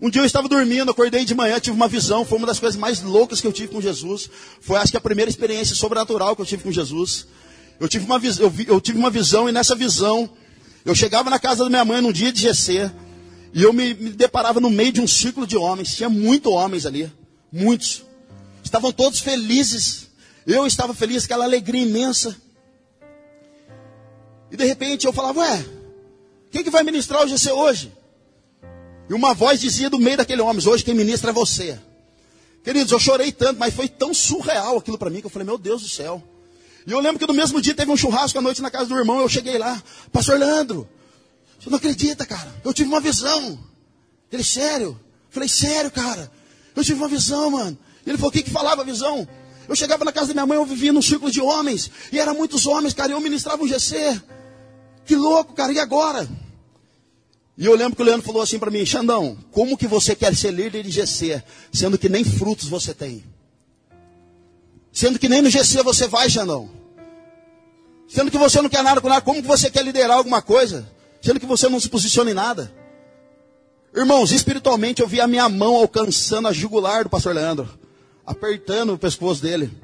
um 0.02 0.10
dia 0.10 0.22
eu 0.22 0.26
estava 0.26 0.50
dormindo, 0.50 0.90
acordei 0.90 1.24
de 1.24 1.36
manhã, 1.36 1.60
tive 1.60 1.76
uma 1.76 1.88
visão, 1.88 2.26
foi 2.26 2.40
uma 2.40 2.48
das 2.48 2.60
coisas 2.60 2.80
mais 2.80 3.02
loucas 3.02 3.40
que 3.40 3.48
eu 3.48 3.54
tive 3.54 3.70
com 3.70 3.80
Jesus. 3.80 4.30
Foi 4.60 4.78
acho 4.78 4.92
que 4.92 4.98
a 4.98 5.02
primeira 5.02 5.30
experiência 5.30 5.76
sobrenatural 5.76 6.36
que 6.36 6.42
eu 6.42 6.46
tive 6.46 6.64
com 6.64 6.72
Jesus. 6.72 7.28
Eu 7.80 7.88
tive 7.88 8.06
uma, 8.06 8.20
eu, 8.40 8.50
vi, 8.50 8.66
eu 8.68 8.82
tive 8.82 8.98
uma 8.98 9.10
visão 9.10 9.48
e 9.48 9.52
nessa 9.52 9.76
visão 9.76 10.30
eu 10.84 10.94
chegava 10.94 11.30
na 11.30 11.40
casa 11.40 11.64
da 11.64 11.70
minha 11.70 11.86
mãe 11.86 12.02
num 12.02 12.12
dia 12.12 12.32
de 12.32 12.42
GC 12.42 12.92
e 13.56 13.64
eu 13.64 13.72
me, 13.72 13.94
me 13.94 14.10
deparava 14.10 14.60
no 14.60 14.70
meio 14.70 14.92
de 14.92 15.00
um 15.00 15.08
círculo 15.08 15.48
de 15.48 15.56
homens. 15.56 15.96
Tinha 15.96 16.10
muitos 16.10 16.52
homens 16.52 16.86
ali, 16.86 17.10
muitos. 17.50 18.04
Estavam 18.62 18.92
todos 18.92 19.22
felizes. 19.22 20.10
Eu 20.46 20.68
estava 20.68 20.94
feliz, 20.94 21.24
aquela 21.24 21.46
alegria 21.46 21.82
imensa. 21.82 22.36
E 24.52 24.58
de 24.58 24.66
repente 24.66 25.08
eu 25.08 25.14
falava, 25.14 25.40
ué, 25.40 25.66
quem 26.52 26.66
que 26.66 26.70
vai 26.70 26.84
ministrar 26.84 27.24
o 27.24 27.28
GC 27.30 27.50
hoje? 27.54 27.94
E 29.10 29.14
uma 29.14 29.34
voz 29.34 29.62
dizia 29.62 29.90
do 29.90 30.00
meio 30.00 30.18
daquele 30.18 30.42
homem: 30.42 30.68
Hoje 30.68 30.84
quem 30.84 30.94
ministra 30.94 31.32
é 31.32 31.34
você. 31.34 31.80
Queridos, 32.62 32.92
eu 32.92 33.00
chorei 33.00 33.32
tanto, 33.32 33.58
mas 33.58 33.74
foi 33.74 33.88
tão 33.88 34.14
surreal 34.14 34.78
aquilo 34.78 34.98
para 34.98 35.10
mim 35.10 35.22
que 35.22 35.28
eu 35.28 35.30
falei: 35.30 35.46
Meu 35.46 35.58
Deus 35.58 35.82
do 35.82 35.88
céu. 35.88 36.22
E 36.86 36.92
eu 36.92 37.00
lembro 37.00 37.20
que 37.20 37.28
no 37.28 37.34
mesmo 37.34 37.62
dia 37.62 37.74
teve 37.74 37.90
um 37.90 37.98
churrasco 37.98 38.38
à 38.38 38.42
noite 38.42 38.62
na 38.62 38.70
casa 38.70 38.88
do 38.88 38.98
irmão. 38.98 39.22
Eu 39.22 39.30
cheguei 39.30 39.58
lá, 39.58 39.82
Pastor 40.12 40.38
Leandro, 40.38 40.88
você 41.66 41.70
não 41.72 41.78
acredita, 41.78 42.28
cara? 42.28 42.56
Eu 42.64 42.72
tive 42.72 42.88
uma 42.88 43.02
visão. 43.02 43.58
Ele, 44.32 44.44
sério? 44.44 44.90
Eu 44.90 45.32
falei: 45.32 45.50
Sério, 45.50 45.90
cara? 45.90 46.32
Eu 46.76 46.84
tive 46.84 47.00
uma 47.00 47.08
visão, 47.08 47.50
mano. 47.50 47.76
Ele 48.06 48.18
falou: 48.18 48.30
O 48.30 48.32
que, 48.32 48.44
que 48.44 48.52
falava 48.52 48.84
a 48.84 48.86
visão? 48.86 49.28
Eu 49.68 49.76
chegava 49.76 50.06
na 50.06 50.12
casa 50.12 50.28
da 50.28 50.34
minha 50.36 50.46
mãe, 50.46 50.58
eu 50.58 50.66
vivia 50.66 50.94
num 50.94 51.02
círculo 51.02 51.32
de 51.32 51.42
homens. 51.42 51.90
E 52.12 52.20
eram 52.20 52.36
muitos 52.36 52.68
homens, 52.68 52.94
cara. 52.94 53.12
E 53.12 53.16
eu 53.16 53.20
ministrava 53.20 53.64
um 53.64 53.68
GC. 53.68 54.22
Que 55.06 55.16
louco, 55.16 55.54
cara. 55.56 55.74
E 55.74 55.80
agora? 55.80 56.30
E 57.58 57.66
eu 57.66 57.76
lembro 57.76 57.96
que 57.96 58.02
o 58.04 58.06
Leandro 58.06 58.28
falou 58.28 58.44
assim 58.44 58.60
para 58.60 58.70
mim, 58.70 58.86
Xandão, 58.86 59.36
como 59.52 59.76
que 59.76 59.88
você 59.88 60.16
quer 60.16 60.36
ser 60.36 60.52
líder 60.52 60.84
de 60.84 60.92
GC, 60.92 61.42
sendo 61.74 61.98
que 61.98 62.10
nem 62.10 62.24
frutos 62.24 62.68
você 62.68 62.94
tem? 62.94 63.24
Sendo 64.92 65.18
que 65.18 65.28
nem 65.28 65.42
no 65.42 65.50
GC 65.50 65.82
você 65.82 66.08
vai, 66.08 66.30
Xandão. 66.30 66.70
Sendo 68.08 68.30
que 68.30 68.38
você 68.38 68.62
não 68.62 68.70
quer 68.70 68.84
nada 68.84 69.02
com 69.02 69.10
nada, 69.10 69.22
como 69.22 69.42
que 69.42 69.48
você 69.48 69.72
quer 69.72 69.84
liderar 69.84 70.18
alguma 70.18 70.44
coisa? 70.44 70.94
Sendo 71.26 71.40
que 71.40 71.46
você 71.48 71.68
não 71.68 71.80
se 71.80 71.90
posiciona 71.90 72.30
em 72.30 72.36
nada. 72.36 72.72
Irmãos, 73.96 74.32
espiritualmente 74.32 75.02
eu 75.02 75.08
vi 75.08 75.20
a 75.20 75.26
minha 75.28 75.50
mão 75.50 75.76
alcançando 75.76 76.48
a 76.48 76.54
jugular 76.54 77.04
do 77.04 77.10
pastor 77.10 77.34
Leandro, 77.34 77.68
apertando 78.24 78.94
o 78.94 78.98
pescoço 78.98 79.42
dele. 79.42 79.76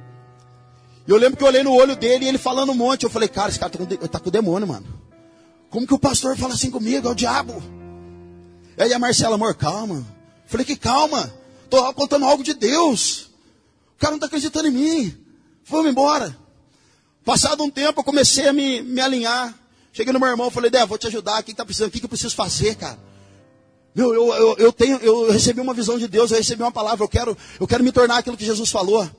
E 1.07 1.09
eu 1.09 1.17
lembro 1.17 1.37
que 1.37 1.43
eu 1.43 1.47
olhei 1.47 1.63
no 1.63 1.73
olho 1.73 1.95
dele 1.95 2.25
e 2.25 2.27
ele 2.27 2.37
falando 2.37 2.71
um 2.71 2.75
monte. 2.75 3.05
Eu 3.05 3.09
falei, 3.09 3.27
cara, 3.27 3.49
esse 3.49 3.57
cara 3.57 3.71
tá 3.71 3.79
com, 3.79 3.85
tá 3.85 4.19
com 4.19 4.29
o 4.29 4.31
demônio, 4.31 4.67
mano. 4.67 4.85
Como 5.71 5.87
que 5.87 5.95
o 5.95 5.97
pastor 5.97 6.37
fala 6.37 6.53
assim 6.53 6.69
comigo? 6.69 7.07
É 7.07 7.11
o 7.11 7.15
diabo. 7.15 7.63
E 8.77 8.83
aí 8.83 8.93
a 8.93 8.99
Marcela, 8.99 9.33
amor, 9.33 9.55
calma. 9.55 10.05
Falei 10.45 10.63
que 10.63 10.75
calma. 10.75 11.33
Estou 11.63 11.91
contando 11.95 12.25
algo 12.25 12.43
de 12.43 12.53
Deus. 12.53 13.31
O 13.95 13.99
cara 13.99 14.11
não 14.11 14.17
está 14.17 14.27
acreditando 14.27 14.67
em 14.67 14.71
mim. 14.71 15.17
Vamos 15.65 15.89
embora. 15.89 16.37
Passado 17.25 17.63
um 17.63 17.69
tempo, 17.71 18.01
eu 18.01 18.03
comecei 18.03 18.47
a 18.47 18.53
me, 18.53 18.83
me 18.83 19.01
alinhar. 19.01 19.59
Cheguei 19.93 20.13
no 20.13 20.19
meu 20.19 20.29
irmão, 20.29 20.49
falei, 20.49 20.69
Dé, 20.71 20.85
vou 20.85 20.97
te 20.97 21.07
ajudar, 21.07 21.41
o 21.41 21.43
que 21.43 21.51
está 21.51 21.65
precisando? 21.65 21.89
O 21.89 21.91
que, 21.91 21.99
que 21.99 22.05
eu 22.05 22.09
preciso 22.09 22.35
fazer, 22.35 22.75
cara? 22.75 22.97
Meu, 23.93 24.13
eu, 24.13 24.33
eu, 24.33 24.55
eu, 24.57 24.71
tenho, 24.71 24.97
eu 24.99 25.29
recebi 25.31 25.59
uma 25.59 25.73
visão 25.73 25.99
de 25.99 26.07
Deus, 26.07 26.31
eu 26.31 26.37
recebi 26.37 26.63
uma 26.63 26.71
palavra, 26.71 27.03
eu 27.03 27.09
quero, 27.09 27.37
eu 27.59 27.67
quero 27.67 27.83
me 27.83 27.91
tornar 27.91 28.19
aquilo 28.19 28.37
que 28.37 28.45
Jesus 28.45 28.69
falou. 28.69 29.09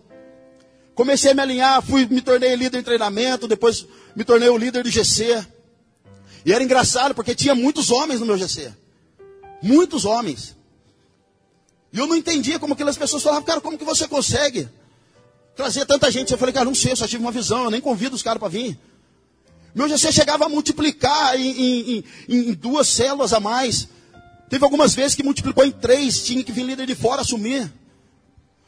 Comecei 0.95 1.33
a 1.33 1.35
me 1.35 1.43
alinhar, 1.43 1.83
fui, 1.83 2.07
me 2.07 2.23
tornei 2.23 2.55
líder 2.57 2.79
em 2.79 2.83
treinamento, 2.83 3.47
depois 3.47 3.87
me 4.17 4.25
tornei 4.25 4.49
o 4.49 4.57
líder 4.57 4.83
do 4.83 4.91
GC. 4.91 5.47
E 6.45 6.53
era 6.53 6.65
engraçado, 6.65 7.15
porque 7.15 7.35
tinha 7.35 7.55
muitos 7.55 7.91
homens 7.91 8.21
no 8.21 8.27
meu 8.27 8.39
GC. 8.39 8.73
Muitos 9.63 10.07
homens. 10.07 10.57
E 11.93 11.99
eu 11.99 12.07
não 12.07 12.17
entendia 12.17 12.59
como 12.59 12.73
aquelas 12.73 12.97
pessoas 12.97 13.23
falavam, 13.23 13.45
cara, 13.45 13.61
como 13.61 13.77
que 13.77 13.85
você 13.85 14.09
consegue 14.09 14.69
trazer 15.55 15.85
tanta 15.85 16.11
gente? 16.11 16.33
Eu 16.33 16.39
falei, 16.39 16.53
cara, 16.55 16.65
não 16.65 16.75
sei, 16.75 16.93
eu 16.93 16.97
só 16.97 17.07
tive 17.07 17.23
uma 17.23 17.31
visão, 17.31 17.65
eu 17.65 17.71
nem 17.71 17.81
convido 17.81 18.17
os 18.17 18.23
caras 18.23 18.41
para 18.41 18.49
vir. 18.49 18.79
Meu 19.75 19.89
GC 19.89 20.13
chegava 20.13 20.47
a 20.47 20.49
multiplicar 20.49 21.39
em, 21.41 21.51
em, 21.51 22.05
em, 22.29 22.39
em 22.51 22.53
duas 22.53 22.89
células 22.89 23.33
a 23.33 23.41
mais. 23.41 23.89
Teve 24.49 24.65
algumas 24.65 24.95
vezes 24.95 25.15
que 25.15 25.23
multiplicou 25.23 25.65
em 25.65 25.71
três, 25.71 26.23
tinha 26.23 26.45
que 26.45 26.53
vir 26.53 26.65
líder 26.65 26.87
de 26.87 26.95
fora 26.95 27.23
assumir. 27.23 27.73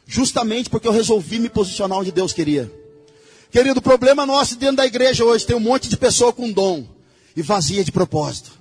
Justamente 0.07 0.69
porque 0.69 0.87
eu 0.87 0.91
resolvi 0.91 1.37
me 1.39 1.49
posicionar 1.49 1.99
onde 1.99 2.11
Deus 2.11 2.33
queria. 2.33 2.71
Querido, 3.51 3.79
o 3.79 3.83
problema 3.83 4.25
nosso 4.25 4.55
dentro 4.55 4.77
da 4.77 4.85
igreja 4.85 5.23
hoje 5.23 5.45
tem 5.45 5.55
um 5.55 5.59
monte 5.59 5.87
de 5.87 5.95
pessoa 5.95 6.33
com 6.33 6.51
dom 6.51 6.87
e 7.35 7.41
vazia 7.41 7.83
de 7.83 7.91
propósito. 7.91 8.51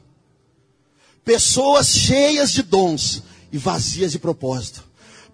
Pessoas 1.24 1.88
cheias 1.88 2.52
de 2.52 2.62
dons 2.62 3.22
e 3.50 3.56
vazias 3.56 4.12
de 4.12 4.18
propósito. 4.18 4.84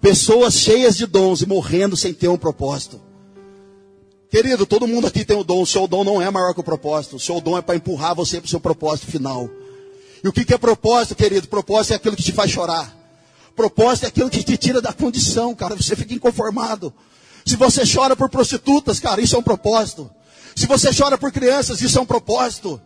Pessoas 0.00 0.54
cheias 0.54 0.96
de 0.96 1.06
dons 1.06 1.42
e 1.42 1.46
morrendo 1.46 1.96
sem 1.96 2.14
ter 2.14 2.28
um 2.28 2.38
propósito. 2.38 3.00
Querido, 4.30 4.64
todo 4.64 4.87
mundo 4.87 5.08
aqui 5.08 5.25
tem 5.25 5.37
o 5.37 5.42
dom. 5.42 5.62
O 5.62 5.66
seu 5.66 5.88
dom 5.88 6.04
não 6.04 6.22
é 6.22 6.30
maior 6.30 6.54
que 6.54 6.60
o 6.60 6.64
propósito. 6.64 7.16
O 7.16 7.20
seu 7.20 7.40
dom 7.40 7.58
é 7.58 7.62
para 7.62 7.75
empurrar 7.75 8.14
você 8.14 8.40
para 8.40 8.46
o 8.46 8.50
seu 8.50 8.60
propósito 8.60 9.10
final. 9.10 9.50
E 10.22 10.28
o 10.28 10.32
que 10.32 10.54
é 10.54 10.58
propósito, 10.58 11.16
querido? 11.16 11.49
Propósito 11.49 11.92
é 11.92 11.96
aquilo 11.96 12.14
que 12.14 12.22
te 12.22 12.32
faz 12.32 12.50
chorar. 12.50 12.96
Propósito 13.56 14.04
é 14.04 14.08
aquilo 14.08 14.30
que 14.30 14.42
te 14.44 14.56
tira 14.56 14.80
da 14.80 14.92
condição, 14.92 15.52
cara. 15.54 15.75
Você 15.75 15.96
fica 15.96 16.14
inconformado. 16.14 16.94
Se 17.44 17.56
você 17.56 17.82
chora 17.84 18.14
por 18.14 18.28
prostitutas, 18.28 19.00
cara, 19.00 19.20
isso 19.20 19.34
é 19.34 19.38
um 19.38 19.42
propósito. 19.42 20.08
Se 20.54 20.66
você 20.66 20.90
chora 20.94 21.18
por 21.18 21.32
crianças, 21.32 21.82
isso 21.82 21.99
é 21.99 22.00
um 22.00 22.06
propósito. 22.06 22.80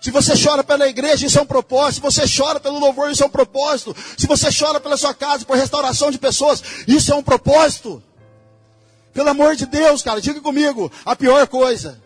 Se 0.00 0.10
você 0.10 0.32
chora 0.42 0.64
pela 0.64 0.88
igreja, 0.88 1.26
isso 1.26 1.38
é 1.38 1.42
um 1.42 1.46
propósito. 1.46 1.94
Se 1.94 2.00
você 2.00 2.42
chora 2.42 2.60
pelo 2.60 2.78
louvor, 2.78 3.10
isso 3.10 3.22
é 3.22 3.26
um 3.26 3.30
propósito. 3.30 3.94
Se 4.16 4.26
você 4.26 4.48
chora 4.56 4.80
pela 4.80 4.96
sua 4.96 5.12
casa, 5.12 5.44
por 5.44 5.56
restauração 5.56 6.10
de 6.10 6.18
pessoas, 6.18 6.62
isso 6.86 7.12
é 7.12 7.14
um 7.14 7.22
propósito. 7.22 8.02
Pelo 9.18 9.30
amor 9.30 9.56
de 9.56 9.66
Deus, 9.66 10.00
cara, 10.00 10.20
diga 10.20 10.40
comigo, 10.40 10.92
a 11.04 11.16
pior 11.16 11.48
coisa 11.48 12.00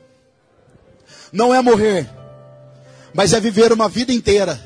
não 1.31 1.55
é 1.55 1.61
morrer, 1.61 2.09
mas 3.13 3.35
é 3.35 3.39
viver 3.39 3.71
uma 3.71 3.87
vida 3.87 4.15
inteira 4.15 4.59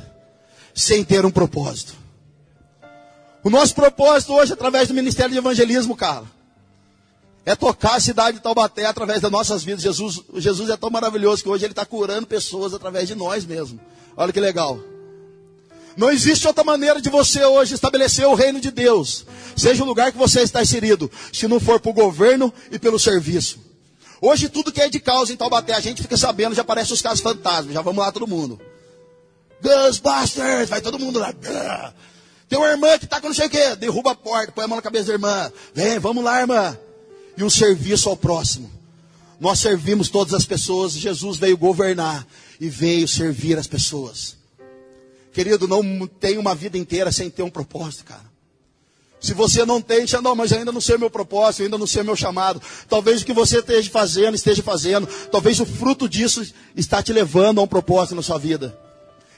sem 0.73 1.03
ter 1.03 1.27
um 1.27 1.31
propósito. 1.33 1.97
O 3.43 3.51
nosso 3.51 3.75
propósito 3.75 4.33
hoje, 4.33 4.53
através 4.53 4.87
do 4.87 4.95
Ministério 4.95 5.33
de 5.33 5.39
Evangelismo, 5.39 5.97
cara, 5.97 6.23
é 7.45 7.57
tocar 7.57 7.97
a 7.97 8.01
cidade 8.01 8.37
de 8.37 8.45
Taubaté 8.45 8.87
através 8.87 9.21
das 9.21 9.33
nossas 9.33 9.65
vidas. 9.65 9.83
Jesus, 9.83 10.23
Jesus 10.37 10.71
é 10.71 10.77
tão 10.77 10.89
maravilhoso 10.89 11.43
que 11.43 11.49
hoje 11.49 11.65
ele 11.65 11.73
está 11.73 11.85
curando 11.85 12.29
pessoas 12.29 12.73
através 12.73 13.09
de 13.09 13.17
nós 13.17 13.45
mesmos. 13.45 13.81
Olha 14.17 14.33
que 14.33 14.39
legal. 14.39 14.79
Não 15.97 16.11
existe 16.11 16.47
outra 16.47 16.63
maneira 16.63 17.01
de 17.01 17.09
você 17.09 17.45
hoje 17.45 17.75
estabelecer 17.75 18.27
o 18.27 18.35
reino 18.35 18.61
de 18.61 18.71
Deus, 18.71 19.25
seja 19.57 19.83
o 19.83 19.87
lugar 19.87 20.13
que 20.13 20.19
você 20.19 20.43
está 20.43 20.63
inserido, 20.63 21.11
se 21.33 21.49
não 21.49 21.59
for 21.59 21.81
para 21.81 21.91
o 21.91 21.95
governo 21.95 22.53
e 22.71 22.79
pelo 22.79 22.99
serviço. 22.99 23.59
Hoje 24.21 24.49
tudo 24.49 24.73
que 24.73 24.81
é 24.81 24.89
de 24.89 25.01
causa 25.01 25.33
em 25.33 25.37
Taubaté, 25.37 25.75
a 25.75 25.81
gente 25.81 26.03
fica 26.03 26.17
sabendo, 26.17 26.55
já 26.55 26.63
aparecem 26.63 26.93
os 26.93 27.01
casos 27.01 27.21
fantasmas, 27.21 27.73
já 27.73 27.81
vamos 27.81 28.05
lá 28.05 28.13
todo 28.13 28.27
mundo. 28.27 28.61
Ghostbusters, 29.63 30.69
vai 30.69 30.83
todo 30.83 30.99
mundo 30.99 31.19
lá. 31.19 31.33
Tem 32.49 32.59
uma 32.59 32.69
irmã 32.69 32.99
que 32.99 33.07
está 33.07 33.21
com 33.21 33.29
não 33.29 33.35
sei 33.35 33.47
o 33.47 33.51
quê, 33.51 33.75
derruba 33.77 34.13
a 34.13 34.15
porta, 34.15 34.53
põe 34.53 34.65
a 34.65 34.69
mão 34.69 34.77
na 34.77 34.83
cabeça 34.83 35.07
da 35.07 35.13
irmã. 35.15 35.53
Vem, 35.75 35.99
vamos 35.99 36.23
lá, 36.23 36.41
irmã. 36.41 36.79
E 37.37 37.43
o 37.43 37.51
serviço 37.51 38.09
ao 38.09 38.17
próximo. 38.17 38.71
Nós 39.41 39.59
servimos 39.59 40.09
todas 40.09 40.33
as 40.33 40.45
pessoas, 40.45 40.93
Jesus 40.93 41.37
veio 41.37 41.57
governar 41.57 42.27
e 42.61 42.69
veio 42.69 43.09
servir 43.09 43.59
as 43.59 43.67
pessoas. 43.67 44.37
Querido, 45.37 45.69
não 45.69 46.07
tem 46.07 46.39
uma 46.39 46.55
vida 46.55 46.79
inteira 46.79 47.13
sem 47.13 47.29
ter 47.29 47.43
um 47.43 47.51
propósito, 47.51 48.07
cara. 48.07 48.25
Se 49.21 49.35
você 49.35 49.67
não 49.67 49.83
tem, 49.83 50.07
não, 50.23 50.35
mas 50.35 50.51
ainda 50.51 50.73
não 50.73 50.81
sei 50.81 50.97
o 50.97 50.99
meu 50.99 51.11
propósito, 51.11 51.63
ainda 51.63 51.77
não 51.77 51.87
sei 51.87 52.01
o 52.01 52.07
meu 52.07 52.17
chamado. 52.17 52.59
Talvez 52.89 53.21
o 53.21 53.27
que 53.27 53.35
você 53.35 53.59
esteja 53.59 53.91
fazendo, 53.91 54.35
esteja 54.35 54.63
fazendo. 54.63 55.07
Talvez 55.31 55.61
o 55.61 55.67
fruto 55.67 56.09
disso 56.09 56.43
está 56.75 57.03
te 57.03 57.13
levando 57.13 57.61
a 57.61 57.65
um 57.65 57.67
propósito 57.67 58.15
na 58.15 58.23
sua 58.23 58.39
vida. 58.39 58.79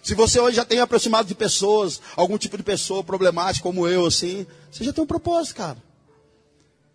Se 0.01 0.15
você 0.15 0.39
hoje 0.39 0.55
já 0.55 0.65
tem 0.65 0.79
aproximado 0.79 1.27
de 1.27 1.35
pessoas, 1.35 2.01
algum 2.15 2.39
tipo 2.39 2.57
de 2.57 2.63
pessoa 2.63 3.03
problemática 3.03 3.65
como 3.65 3.89
eu, 3.89 4.07
assim, 4.07 4.47
você 4.71 4.85
já 4.85 4.93
tem 4.93 5.03
um 5.03 5.07
propósito, 5.07 5.57
cara. 5.57 5.79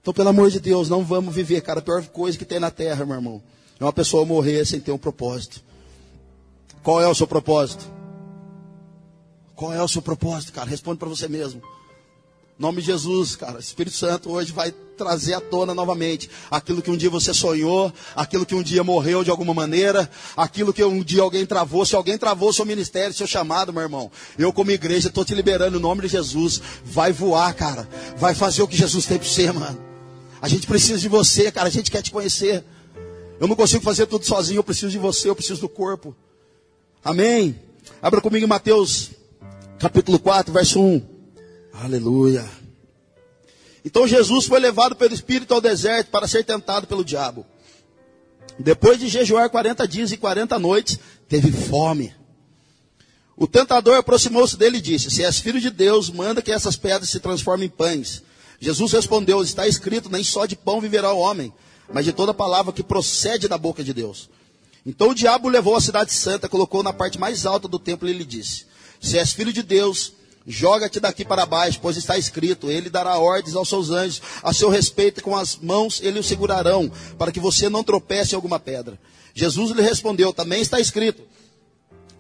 Então, 0.01 0.13
pelo 0.13 0.29
amor 0.29 0.49
de 0.49 0.61
Deus, 0.61 0.87
não 0.87 1.03
vamos 1.03 1.35
viver, 1.35 1.59
cara, 1.59 1.79
a 1.79 1.83
pior 1.83 2.01
coisa 2.05 2.37
que 2.37 2.45
tem 2.45 2.57
na 2.57 2.71
terra, 2.71 3.05
meu 3.05 3.15
irmão. 3.15 3.43
É 3.77 3.83
uma 3.83 3.91
pessoa 3.91 4.23
morrer 4.23 4.65
sem 4.65 4.79
ter 4.79 4.93
um 4.93 4.97
propósito. 4.97 5.61
Qual 6.81 7.01
é 7.01 7.07
o 7.09 7.13
seu 7.13 7.27
propósito? 7.27 7.92
Qual 9.55 9.73
é 9.73 9.81
o 9.81 9.87
seu 9.87 10.01
propósito, 10.01 10.53
cara? 10.53 10.69
Responde 10.69 10.99
para 10.99 11.09
você 11.09 11.27
mesmo. 11.27 11.61
Nome 12.57 12.81
de 12.81 12.87
Jesus, 12.87 13.35
cara. 13.35 13.59
Espírito 13.59 13.95
Santo 13.95 14.31
hoje 14.31 14.51
vai 14.51 14.71
trazer 14.71 15.33
à 15.33 15.41
tona 15.41 15.73
novamente 15.73 16.29
aquilo 16.51 16.81
que 16.81 16.91
um 16.91 16.95
dia 16.95 17.09
você 17.09 17.33
sonhou, 17.33 17.91
aquilo 18.15 18.45
que 18.45 18.53
um 18.53 18.61
dia 18.61 18.83
morreu 18.83 19.23
de 19.23 19.31
alguma 19.31 19.53
maneira, 19.53 20.09
aquilo 20.37 20.71
que 20.71 20.83
um 20.83 21.03
dia 21.03 21.23
alguém 21.23 21.45
travou. 21.45 21.83
Se 21.85 21.95
alguém 21.95 22.17
travou 22.17 22.53
seu 22.53 22.65
ministério, 22.65 23.13
seu 23.13 23.25
chamado, 23.25 23.73
meu 23.73 23.81
irmão, 23.81 24.11
eu 24.37 24.53
como 24.53 24.69
igreja 24.69 25.07
estou 25.07 25.25
te 25.25 25.33
liberando 25.33 25.77
em 25.77 25.81
nome 25.81 26.03
de 26.03 26.09
Jesus. 26.09 26.61
Vai 26.85 27.11
voar, 27.11 27.53
cara. 27.53 27.89
Vai 28.17 28.35
fazer 28.35 28.61
o 28.61 28.67
que 28.67 28.77
Jesus 28.77 29.05
tem 29.05 29.17
para 29.17 29.27
você, 29.27 29.51
mano. 29.51 29.79
A 30.41 30.47
gente 30.47 30.67
precisa 30.67 30.99
de 30.99 31.07
você, 31.07 31.51
cara. 31.51 31.67
A 31.67 31.71
gente 31.71 31.89
quer 31.89 32.03
te 32.03 32.11
conhecer. 32.11 32.63
Eu 33.39 33.47
não 33.47 33.55
consigo 33.55 33.83
fazer 33.83 34.05
tudo 34.05 34.25
sozinho. 34.25 34.59
Eu 34.59 34.63
preciso 34.63 34.91
de 34.91 34.99
você. 34.99 35.27
Eu 35.27 35.35
preciso 35.35 35.61
do 35.61 35.69
corpo. 35.69 36.15
Amém. 37.03 37.59
Abra 38.01 38.21
comigo 38.21 38.47
Mateus 38.47 39.11
capítulo 39.83 40.17
4, 40.17 40.53
verso 40.53 40.79
1. 40.81 41.01
Aleluia. 41.73 42.49
Então 43.83 44.07
Jesus 44.07 44.45
foi 44.45 44.57
levado 44.57 44.95
pelo 44.95 45.13
Espírito 45.13 45.53
ao 45.53 45.59
deserto 45.59 46.09
para 46.09 46.25
ser 46.25 46.45
tentado 46.45 46.87
pelo 46.87 47.03
diabo. 47.03 47.45
Depois 48.57 48.97
de 48.97 49.09
jejuar 49.09 49.49
40 49.49 49.85
dias 49.85 50.13
e 50.13 50.17
40 50.17 50.57
noites, 50.57 50.97
teve 51.27 51.51
fome. 51.51 52.15
O 53.35 53.45
tentador 53.45 53.97
aproximou-se 53.97 54.55
dele 54.55 54.77
e 54.77 54.81
disse: 54.81 55.11
Se 55.11 55.21
és 55.21 55.39
filho 55.39 55.59
de 55.59 55.69
Deus, 55.69 56.09
manda 56.09 56.41
que 56.41 56.53
essas 56.53 56.77
pedras 56.77 57.09
se 57.09 57.19
transformem 57.19 57.65
em 57.65 57.69
pães. 57.69 58.23
Jesus 58.61 58.93
respondeu: 58.93 59.43
Está 59.43 59.67
escrito: 59.67 60.09
Nem 60.09 60.23
só 60.23 60.45
de 60.45 60.55
pão 60.55 60.79
viverá 60.79 61.11
o 61.11 61.19
homem, 61.19 61.51
mas 61.91 62.05
de 62.05 62.13
toda 62.13 62.33
palavra 62.33 62.71
que 62.71 62.83
procede 62.83 63.49
da 63.49 63.57
boca 63.57 63.83
de 63.83 63.93
Deus. 63.93 64.29
Então 64.85 65.09
o 65.09 65.15
diabo 65.15 65.49
levou 65.49 65.75
a 65.75 65.81
cidade 65.81 66.13
santa, 66.13 66.47
colocou 66.47 66.81
na 66.81 66.93
parte 66.93 67.19
mais 67.19 67.45
alta 67.45 67.67
do 67.67 67.77
templo 67.77 68.07
e 68.07 68.13
lhe 68.13 68.23
disse: 68.23 68.71
Se 69.03 69.19
és 69.19 69.33
filho 69.33 69.53
de 69.53 69.61
Deus, 69.61 70.13
Joga-te 70.45 70.99
daqui 70.99 71.23
para 71.23 71.45
baixo, 71.45 71.79
pois 71.81 71.95
está 71.95 72.17
escrito: 72.17 72.69
Ele 72.69 72.89
dará 72.89 73.17
ordens 73.17 73.55
aos 73.55 73.69
seus 73.69 73.89
anjos, 73.91 74.21
a 74.41 74.53
seu 74.53 74.69
respeito, 74.69 75.23
com 75.23 75.37
as 75.37 75.57
mãos 75.57 76.01
ele 76.03 76.19
o 76.19 76.23
segurarão, 76.23 76.91
para 77.17 77.31
que 77.31 77.39
você 77.39 77.69
não 77.69 77.81
tropece 77.81 78.33
em 78.33 78.35
alguma 78.35 78.59
pedra. 78.59 78.99
Jesus 79.33 79.71
lhe 79.71 79.81
respondeu: 79.81 80.33
Também 80.33 80.61
está 80.61 80.81
escrito: 80.81 81.21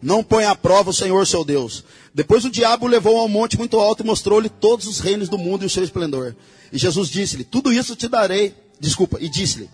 Não 0.01 0.23
põe 0.23 0.45
à 0.45 0.55
prova 0.55 0.91
o 0.91 0.93
Senhor 0.93 1.27
seu 1.27 1.43
Deus. 1.43 1.83
Depois 2.13 2.45
o 2.45 2.49
diabo 2.49 2.85
o 2.85 2.89
levou 2.89 3.19
a 3.19 3.25
um 3.25 3.27
monte 3.27 3.57
muito 3.57 3.77
alto 3.77 4.03
e 4.03 4.05
mostrou-lhe 4.05 4.47
todos 4.47 4.87
os 4.87 4.99
reinos 4.99 5.27
do 5.27 5.37
mundo 5.37 5.63
e 5.63 5.65
o 5.65 5.69
seu 5.69 5.83
esplendor. 5.83 6.33
E 6.71 6.77
Jesus 6.77 7.09
disse-lhe: 7.09 7.43
Tudo 7.43 7.73
isso 7.73 7.93
te 7.93 8.07
darei. 8.07 8.55
Desculpa, 8.79 9.17
e 9.19 9.27
disse-lhe: 9.27 9.69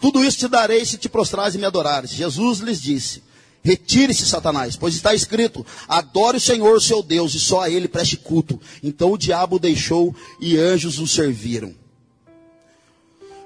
Tudo 0.00 0.24
isso 0.24 0.38
te 0.38 0.48
darei 0.48 0.84
se 0.84 0.98
te 0.98 1.08
prostrares 1.08 1.54
e 1.54 1.58
me 1.58 1.64
adorares. 1.64 2.10
Jesus 2.10 2.58
lhes 2.58 2.82
disse: 2.82 3.22
Retire-se, 3.66 4.24
Satanás, 4.24 4.76
pois 4.76 4.94
está 4.94 5.12
escrito: 5.12 5.66
adore 5.88 6.36
o 6.36 6.40
Senhor, 6.40 6.80
seu 6.80 7.02
Deus, 7.02 7.34
e 7.34 7.40
só 7.40 7.62
a 7.62 7.68
ele 7.68 7.88
preste 7.88 8.16
culto. 8.16 8.60
Então 8.80 9.10
o 9.10 9.18
diabo 9.18 9.56
o 9.56 9.58
deixou 9.58 10.14
e 10.40 10.56
anjos 10.56 11.00
o 11.00 11.06
serviram. 11.08 11.74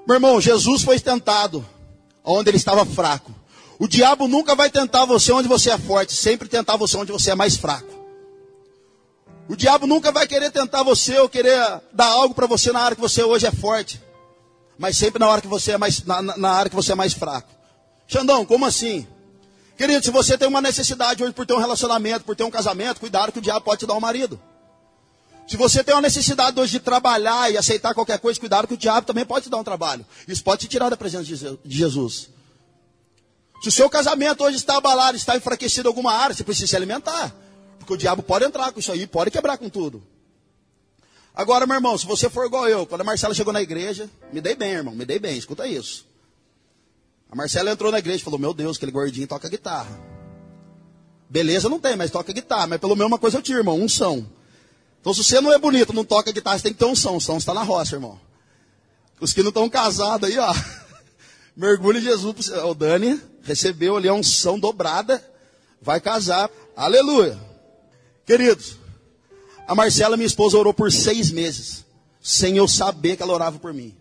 Meu 0.06 0.16
irmão, 0.16 0.38
Jesus 0.38 0.82
foi 0.82 1.00
tentado 1.00 1.66
onde 2.22 2.50
ele 2.50 2.58
estava 2.58 2.84
fraco. 2.84 3.34
O 3.78 3.88
diabo 3.88 4.28
nunca 4.28 4.54
vai 4.54 4.68
tentar 4.68 5.06
você 5.06 5.32
onde 5.32 5.48
você 5.48 5.70
é 5.70 5.78
forte, 5.78 6.12
sempre 6.12 6.50
tentar 6.50 6.76
você 6.76 6.98
onde 6.98 7.10
você 7.10 7.30
é 7.30 7.34
mais 7.34 7.56
fraco. 7.56 7.88
O 9.48 9.56
diabo 9.56 9.86
nunca 9.86 10.12
vai 10.12 10.28
querer 10.28 10.50
tentar 10.50 10.82
você 10.82 11.18
ou 11.18 11.30
querer 11.30 11.80
dar 11.94 12.08
algo 12.08 12.34
para 12.34 12.46
você 12.46 12.70
na 12.72 12.80
área 12.80 12.94
que 12.94 13.00
você 13.00 13.22
hoje 13.22 13.46
é 13.46 13.50
forte, 13.50 13.98
mas 14.78 14.98
sempre 14.98 15.18
na 15.18 15.30
hora 15.30 15.40
que 15.40 15.48
você 15.48 15.72
é 15.72 15.78
mais 15.78 16.04
na, 16.04 16.20
na 16.20 16.50
área 16.50 16.68
que 16.68 16.76
você 16.76 16.92
é 16.92 16.94
mais 16.94 17.14
fraco. 17.14 17.48
Xandão, 18.06 18.44
como 18.44 18.66
assim? 18.66 19.06
Querido, 19.80 20.04
se 20.04 20.10
você 20.10 20.36
tem 20.36 20.46
uma 20.46 20.60
necessidade 20.60 21.24
hoje 21.24 21.32
por 21.32 21.46
ter 21.46 21.54
um 21.54 21.58
relacionamento, 21.58 22.22
por 22.22 22.36
ter 22.36 22.44
um 22.44 22.50
casamento, 22.50 23.00
cuidado 23.00 23.32
que 23.32 23.38
o 23.38 23.40
diabo 23.40 23.62
pode 23.62 23.78
te 23.78 23.86
dar 23.86 23.94
um 23.94 24.00
marido. 24.00 24.38
Se 25.48 25.56
você 25.56 25.82
tem 25.82 25.94
uma 25.94 26.02
necessidade 26.02 26.60
hoje 26.60 26.72
de 26.72 26.80
trabalhar 26.80 27.50
e 27.50 27.56
aceitar 27.56 27.94
qualquer 27.94 28.18
coisa, 28.18 28.38
cuidado 28.38 28.68
que 28.68 28.74
o 28.74 28.76
diabo 28.76 29.06
também 29.06 29.24
pode 29.24 29.44
te 29.44 29.50
dar 29.50 29.56
um 29.56 29.64
trabalho. 29.64 30.04
Isso 30.28 30.44
pode 30.44 30.60
te 30.60 30.68
tirar 30.68 30.90
da 30.90 30.98
presença 30.98 31.24
de 31.24 31.78
Jesus. 31.78 32.28
Se 33.62 33.70
o 33.70 33.72
seu 33.72 33.88
casamento 33.88 34.44
hoje 34.44 34.58
está 34.58 34.76
abalado, 34.76 35.16
está 35.16 35.34
enfraquecido 35.34 35.88
em 35.88 35.92
alguma 35.92 36.12
área, 36.12 36.36
você 36.36 36.44
precisa 36.44 36.66
se 36.66 36.76
alimentar. 36.76 37.34
Porque 37.78 37.94
o 37.94 37.96
diabo 37.96 38.22
pode 38.22 38.44
entrar 38.44 38.72
com 38.72 38.80
isso 38.80 38.92
aí, 38.92 39.06
pode 39.06 39.30
quebrar 39.30 39.56
com 39.56 39.70
tudo. 39.70 40.06
Agora, 41.34 41.66
meu 41.66 41.76
irmão, 41.76 41.96
se 41.96 42.04
você 42.04 42.28
for 42.28 42.44
igual 42.44 42.68
eu, 42.68 42.84
quando 42.84 43.00
a 43.00 43.04
Marcela 43.04 43.32
chegou 43.32 43.50
na 43.50 43.62
igreja, 43.62 44.10
me 44.30 44.42
dei 44.42 44.54
bem, 44.54 44.72
irmão, 44.72 44.94
me 44.94 45.06
dei 45.06 45.18
bem, 45.18 45.38
escuta 45.38 45.66
isso. 45.66 46.09
A 47.30 47.36
Marcela 47.36 47.70
entrou 47.70 47.92
na 47.92 47.98
igreja 47.98 48.18
e 48.18 48.24
falou: 48.24 48.40
Meu 48.40 48.52
Deus, 48.52 48.76
aquele 48.76 48.90
gordinho 48.90 49.26
toca 49.26 49.48
guitarra. 49.48 49.98
Beleza 51.28 51.68
não 51.68 51.78
tem, 51.78 51.94
mas 51.94 52.10
toca 52.10 52.32
guitarra. 52.32 52.66
Mas 52.66 52.80
pelo 52.80 52.96
menos 52.96 53.12
uma 53.12 53.18
coisa 53.18 53.38
eu 53.38 53.42
tinha, 53.42 53.58
irmão, 53.58 53.80
unção. 53.80 54.26
Então 55.00 55.14
se 55.14 55.22
você 55.22 55.40
não 55.40 55.52
é 55.52 55.58
bonito, 55.58 55.92
não 55.92 56.04
toca 56.04 56.32
guitarra, 56.32 56.58
você 56.58 56.64
tem 56.64 56.72
que 56.72 56.78
ter 56.78 56.86
unção. 56.86 57.16
Unção 57.16 57.36
está 57.36 57.54
na 57.54 57.62
roça, 57.62 57.94
irmão. 57.94 58.20
Os 59.20 59.32
que 59.32 59.42
não 59.42 59.50
estão 59.50 59.68
casados 59.68 60.28
aí, 60.28 60.38
ó. 60.38 60.52
Mergulhe 61.54 62.00
em 62.00 62.02
Jesus. 62.02 62.48
O 62.48 62.74
Dani 62.74 63.20
recebeu 63.42 63.96
ali 63.96 64.08
a 64.08 64.14
unção 64.14 64.58
dobrada. 64.58 65.24
Vai 65.80 66.00
casar. 66.00 66.50
Aleluia. 66.76 67.38
Queridos, 68.26 68.76
a 69.68 69.74
Marcela, 69.74 70.16
minha 70.16 70.26
esposa, 70.26 70.58
orou 70.58 70.74
por 70.74 70.90
seis 70.90 71.30
meses. 71.30 71.84
Sem 72.20 72.56
eu 72.56 72.66
saber 72.66 73.16
que 73.16 73.22
ela 73.22 73.32
orava 73.32 73.58
por 73.58 73.72
mim. 73.72 73.96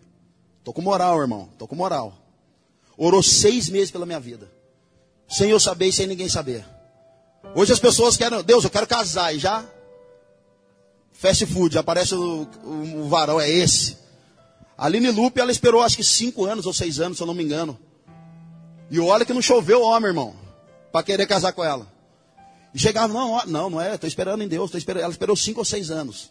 Tô 0.64 0.72
com 0.72 0.82
moral, 0.82 1.20
irmão. 1.20 1.48
Tô 1.56 1.68
com 1.68 1.76
moral. 1.76 2.19
Orou 3.02 3.22
seis 3.22 3.70
meses 3.70 3.90
pela 3.90 4.04
minha 4.04 4.20
vida. 4.20 4.52
Sem 5.26 5.48
eu 5.48 5.58
saber 5.58 5.86
e 5.86 5.92
sem 5.92 6.06
ninguém 6.06 6.28
saber. 6.28 6.62
Hoje 7.54 7.72
as 7.72 7.78
pessoas 7.78 8.14
querem, 8.14 8.42
Deus, 8.42 8.62
eu 8.62 8.68
quero 8.68 8.86
casar. 8.86 9.34
E 9.34 9.38
já 9.38 9.64
fast 11.10 11.46
food, 11.46 11.78
aparece 11.78 12.14
o, 12.14 12.46
o, 12.62 13.04
o 13.04 13.08
varão, 13.08 13.40
é 13.40 13.48
esse. 13.48 13.96
A 14.76 14.84
Aline 14.84 15.10
Lupe, 15.10 15.40
ela 15.40 15.50
esperou 15.50 15.80
acho 15.80 15.96
que 15.96 16.04
cinco 16.04 16.44
anos 16.44 16.66
ou 16.66 16.74
seis 16.74 17.00
anos, 17.00 17.16
se 17.16 17.22
eu 17.22 17.26
não 17.26 17.32
me 17.32 17.42
engano. 17.42 17.78
E 18.90 19.00
olha 19.00 19.24
que 19.24 19.32
não 19.32 19.40
choveu 19.40 19.80
homem, 19.80 20.08
irmão, 20.08 20.36
para 20.92 21.02
querer 21.02 21.26
casar 21.26 21.54
com 21.54 21.64
ela. 21.64 21.90
E 22.74 22.78
chegava, 22.78 23.10
não, 23.10 23.46
não, 23.46 23.70
não 23.70 23.80
é, 23.80 23.94
estou 23.94 24.08
esperando 24.08 24.42
em 24.42 24.48
Deus, 24.48 24.74
esperando. 24.74 25.04
ela 25.04 25.12
esperou 25.12 25.34
cinco 25.34 25.60
ou 25.60 25.64
seis 25.64 25.90
anos. 25.90 26.30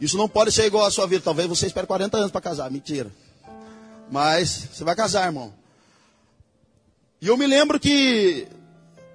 Isso 0.00 0.16
não 0.16 0.30
pode 0.30 0.50
ser 0.50 0.64
igual 0.64 0.86
à 0.86 0.90
sua 0.90 1.06
vida, 1.06 1.20
talvez 1.22 1.46
você 1.46 1.66
espere 1.66 1.86
40 1.86 2.16
anos 2.16 2.30
para 2.30 2.40
casar, 2.40 2.70
mentira. 2.70 3.12
Mas 4.10 4.68
você 4.72 4.84
vai 4.84 4.94
casar, 4.94 5.26
irmão. 5.26 5.52
E 7.20 7.26
eu 7.26 7.36
me 7.36 7.46
lembro 7.46 7.80
que 7.80 8.46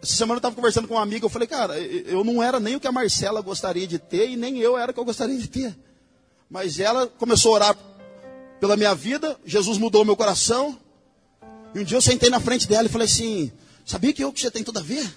essa 0.02 0.16
semana 0.16 0.36
eu 0.36 0.40
estava 0.40 0.56
conversando 0.56 0.88
com 0.88 0.96
um 0.96 1.00
amigo, 1.00 1.26
eu 1.26 1.30
falei, 1.30 1.48
cara, 1.48 1.80
eu 1.80 2.24
não 2.24 2.44
era 2.44 2.60
nem 2.60 2.76
o 2.76 2.80
que 2.80 2.88
a 2.88 2.92
Marcela 2.92 3.42
gostaria 3.42 3.88
de 3.88 3.98
ter 3.98 4.30
e 4.30 4.36
nem 4.36 4.60
eu 4.60 4.78
era 4.78 4.92
o 4.92 4.94
que 4.94 5.00
eu 5.00 5.06
gostaria 5.06 5.38
de 5.38 5.48
ter. 5.48 5.76
Mas 6.50 6.80
ela 6.80 7.08
começou 7.08 7.52
a 7.52 7.56
orar 7.56 7.78
pela 8.60 8.76
minha 8.76 8.94
vida, 8.94 9.40
Jesus 9.46 9.78
mudou 9.78 10.04
meu 10.04 10.16
coração. 10.16 10.78
E 11.74 11.80
um 11.80 11.84
dia 11.84 11.98
eu 11.98 12.02
sentei 12.02 12.30
na 12.30 12.40
frente 12.40 12.68
dela 12.68 12.88
e 12.88 12.92
falei 12.92 13.06
assim: 13.06 13.52
Sabia 13.86 14.14
que 14.14 14.24
eu 14.24 14.32
que 14.32 14.40
você 14.40 14.52
tem 14.52 14.64
tudo 14.64 14.80
a 14.80 14.82
ver? 14.82 15.12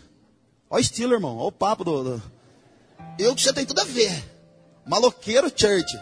Olha 0.71 0.79
o 0.79 0.81
estilo, 0.81 1.13
irmão, 1.13 1.37
olha 1.37 1.49
o 1.49 1.53
papo 1.53 1.85
do, 1.85 2.03
do. 2.03 2.23
Eu 3.19 3.35
que 3.35 3.43
você 3.43 3.53
tem 3.53 3.67
tudo 3.67 3.81
a 3.81 3.85
ver. 3.85 4.25
Maloqueiro 4.87 5.53
church. 5.55 5.97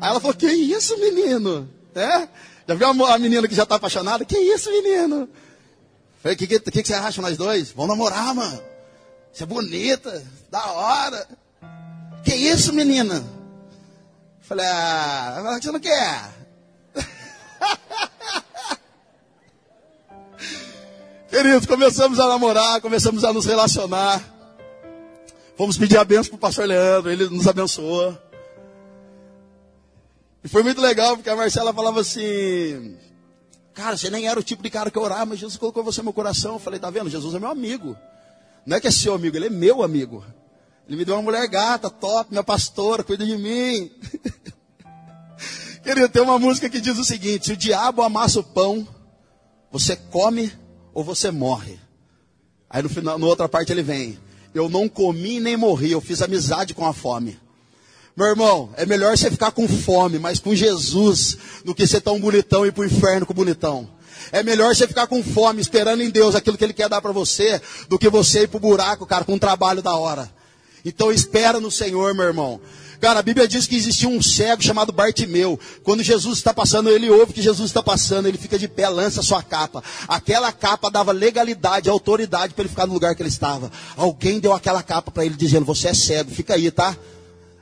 Aí 0.00 0.10
ela 0.10 0.20
falou: 0.20 0.36
Que 0.36 0.46
isso, 0.46 0.96
menino? 0.98 1.68
É? 1.96 2.28
Já 2.68 2.74
viu 2.74 3.06
a 3.06 3.18
menina 3.18 3.48
que 3.48 3.54
já 3.54 3.62
está 3.62 3.76
apaixonada? 3.76 4.22
Que 4.24 4.36
isso, 4.36 4.70
menino? 4.70 5.28
Falei, 6.22 6.34
o 6.34 6.38
que, 6.38 6.46
que, 6.46 6.60
que, 6.60 6.82
que 6.82 6.88
você 6.88 6.94
acha 6.94 7.22
nós 7.22 7.38
dois? 7.38 7.70
Vamos 7.70 7.96
namorar, 7.96 8.34
mano. 8.34 8.60
Você 9.32 9.44
é 9.44 9.46
bonita, 9.46 10.22
da 10.50 10.66
hora. 10.72 11.26
Que 12.22 12.34
isso, 12.34 12.72
menina? 12.72 13.24
Falei, 14.42 14.66
ah, 14.66 15.58
você 15.60 15.72
não 15.72 15.80
quer? 15.80 16.30
Queridos, 21.30 21.66
começamos 21.66 22.20
a 22.20 22.28
namorar, 22.28 22.80
começamos 22.80 23.24
a 23.24 23.32
nos 23.32 23.46
relacionar. 23.46 24.22
Fomos 25.56 25.78
pedir 25.78 25.96
a 25.96 26.04
benção 26.04 26.30
para 26.30 26.36
o 26.36 26.40
pastor 26.40 26.66
Leandro, 26.66 27.10
ele 27.10 27.28
nos 27.28 27.48
abençoou. 27.48 28.16
E 30.44 30.48
foi 30.48 30.62
muito 30.62 30.80
legal, 30.80 31.16
porque 31.16 31.30
a 31.30 31.36
Marcela 31.36 31.72
falava 31.72 32.00
assim: 32.00 32.96
Cara, 33.76 33.94
você 33.94 34.08
nem 34.08 34.26
era 34.26 34.40
o 34.40 34.42
tipo 34.42 34.62
de 34.62 34.70
cara 34.70 34.90
que 34.90 34.98
orava, 34.98 35.26
mas 35.26 35.38
Jesus 35.38 35.58
colocou 35.58 35.84
você 35.84 36.00
no 36.00 36.04
meu 36.04 36.12
coração. 36.14 36.54
Eu 36.54 36.58
falei, 36.58 36.80
tá 36.80 36.88
vendo? 36.88 37.10
Jesus 37.10 37.34
é 37.34 37.38
meu 37.38 37.50
amigo. 37.50 37.94
Não 38.64 38.78
é 38.78 38.80
que 38.80 38.88
é 38.88 38.90
seu 38.90 39.12
amigo, 39.12 39.36
ele 39.36 39.46
é 39.46 39.50
meu 39.50 39.82
amigo. 39.82 40.24
Ele 40.88 40.96
me 40.96 41.04
deu 41.04 41.14
uma 41.14 41.22
mulher 41.22 41.46
gata, 41.46 41.90
top, 41.90 42.30
minha 42.30 42.42
pastora, 42.42 43.04
cuida 43.04 43.26
de 43.26 43.36
mim. 43.36 43.90
Querido, 45.84 46.08
tem 46.08 46.22
uma 46.22 46.38
música 46.38 46.70
que 46.70 46.80
diz 46.80 46.96
o 46.98 47.04
seguinte: 47.04 47.46
se 47.46 47.52
o 47.52 47.56
diabo 47.56 48.02
amassa 48.02 48.40
o 48.40 48.44
pão, 48.44 48.88
você 49.70 49.94
come 49.94 50.50
ou 50.94 51.04
você 51.04 51.30
morre. 51.30 51.78
Aí 52.70 52.82
no 52.82 52.88
final, 52.88 53.18
na 53.18 53.26
outra 53.26 53.46
parte 53.46 53.72
ele 53.72 53.82
vem: 53.82 54.18
eu 54.54 54.70
não 54.70 54.88
comi 54.88 55.38
nem 55.38 55.54
morri, 55.54 55.92
eu 55.92 56.00
fiz 56.00 56.22
amizade 56.22 56.72
com 56.72 56.86
a 56.86 56.94
fome. 56.94 57.38
Meu 58.16 58.28
irmão, 58.28 58.70
é 58.78 58.86
melhor 58.86 59.14
você 59.14 59.30
ficar 59.30 59.50
com 59.50 59.68
fome, 59.68 60.18
mas 60.18 60.38
com 60.38 60.54
Jesus, 60.54 61.36
do 61.62 61.74
que 61.74 61.86
ser 61.86 62.00
tão 62.00 62.18
bonitão 62.18 62.64
e 62.64 62.70
ir 62.70 62.72
pro 62.72 62.82
inferno 62.82 63.26
com 63.26 63.34
bonitão. 63.34 63.86
É 64.32 64.42
melhor 64.42 64.74
você 64.74 64.88
ficar 64.88 65.06
com 65.06 65.22
fome, 65.22 65.60
esperando 65.60 66.02
em 66.02 66.08
Deus 66.08 66.34
aquilo 66.34 66.56
que 66.56 66.64
Ele 66.64 66.72
quer 66.72 66.88
dar 66.88 67.02
para 67.02 67.12
você, 67.12 67.60
do 67.90 67.98
que 67.98 68.08
você 68.08 68.44
ir 68.44 68.48
pro 68.48 68.58
buraco, 68.58 69.04
cara, 69.04 69.22
com 69.22 69.34
um 69.34 69.38
trabalho 69.38 69.82
da 69.82 69.94
hora. 69.96 70.32
Então 70.82 71.12
espera 71.12 71.60
no 71.60 71.70
Senhor, 71.70 72.14
meu 72.14 72.24
irmão. 72.24 72.58
Cara, 73.02 73.18
a 73.20 73.22
Bíblia 73.22 73.46
diz 73.46 73.66
que 73.66 73.76
existia 73.76 74.08
um 74.08 74.22
cego 74.22 74.62
chamado 74.62 74.92
Bartimeu. 74.92 75.60
Quando 75.82 76.02
Jesus 76.02 76.38
está 76.38 76.54
passando, 76.54 76.88
ele 76.88 77.10
ouve 77.10 77.34
que 77.34 77.42
Jesus 77.42 77.68
está 77.68 77.82
passando, 77.82 78.26
ele 78.28 78.38
fica 78.38 78.58
de 78.58 78.66
pé, 78.66 78.88
lança 78.88 79.20
sua 79.20 79.42
capa. 79.42 79.84
Aquela 80.08 80.50
capa 80.52 80.90
dava 80.90 81.12
legalidade, 81.12 81.90
autoridade 81.90 82.54
para 82.54 82.62
ele 82.62 82.70
ficar 82.70 82.86
no 82.86 82.94
lugar 82.94 83.14
que 83.14 83.20
ele 83.20 83.28
estava. 83.28 83.70
Alguém 83.94 84.40
deu 84.40 84.54
aquela 84.54 84.82
capa 84.82 85.10
para 85.10 85.26
ele 85.26 85.34
dizendo: 85.34 85.66
Você 85.66 85.88
é 85.88 85.94
cego, 85.94 86.30
fica 86.30 86.54
aí, 86.54 86.70
tá? 86.70 86.96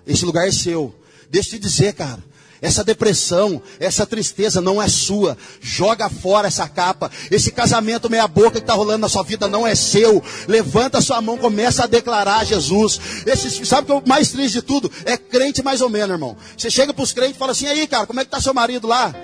Esse 0.06 0.24
lugar 0.24 0.46
é 0.46 0.52
seu. 0.52 0.94
Deixa 1.30 1.48
eu 1.48 1.52
te 1.52 1.58
dizer, 1.60 1.94
cara. 1.94 2.22
Essa 2.64 2.82
depressão, 2.82 3.60
essa 3.78 4.06
tristeza 4.06 4.58
não 4.58 4.80
é 4.80 4.88
sua. 4.88 5.36
Joga 5.60 6.08
fora 6.08 6.48
essa 6.48 6.66
capa. 6.66 7.10
Esse 7.30 7.50
casamento 7.50 8.08
meia 8.08 8.26
boca 8.26 8.52
que 8.52 8.58
está 8.58 8.72
rolando 8.72 9.00
na 9.00 9.08
sua 9.08 9.22
vida 9.22 9.46
não 9.46 9.66
é 9.66 9.74
seu. 9.74 10.22
Levanta 10.48 11.02
sua 11.02 11.20
mão, 11.20 11.36
começa 11.36 11.84
a 11.84 11.86
declarar 11.86 12.42
Jesus. 12.46 12.98
Esse, 13.26 13.66
sabe 13.66 13.82
o 13.82 13.86
que 13.86 13.92
é 13.92 13.94
o 13.96 14.08
mais 14.08 14.30
triste 14.30 14.54
de 14.54 14.62
tudo? 14.62 14.90
É 15.04 15.16
crente 15.18 15.62
mais 15.62 15.82
ou 15.82 15.90
menos, 15.90 16.10
irmão. 16.10 16.38
Você 16.56 16.70
chega 16.70 16.94
para 16.94 17.02
os 17.02 17.12
crentes 17.12 17.36
e 17.36 17.38
fala 17.38 17.52
assim, 17.52 17.66
aí, 17.66 17.86
cara, 17.86 18.06
como 18.06 18.20
é 18.20 18.24
que 18.24 18.28
está 18.28 18.40
seu 18.40 18.54
marido 18.54 18.86
lá? 18.88 19.14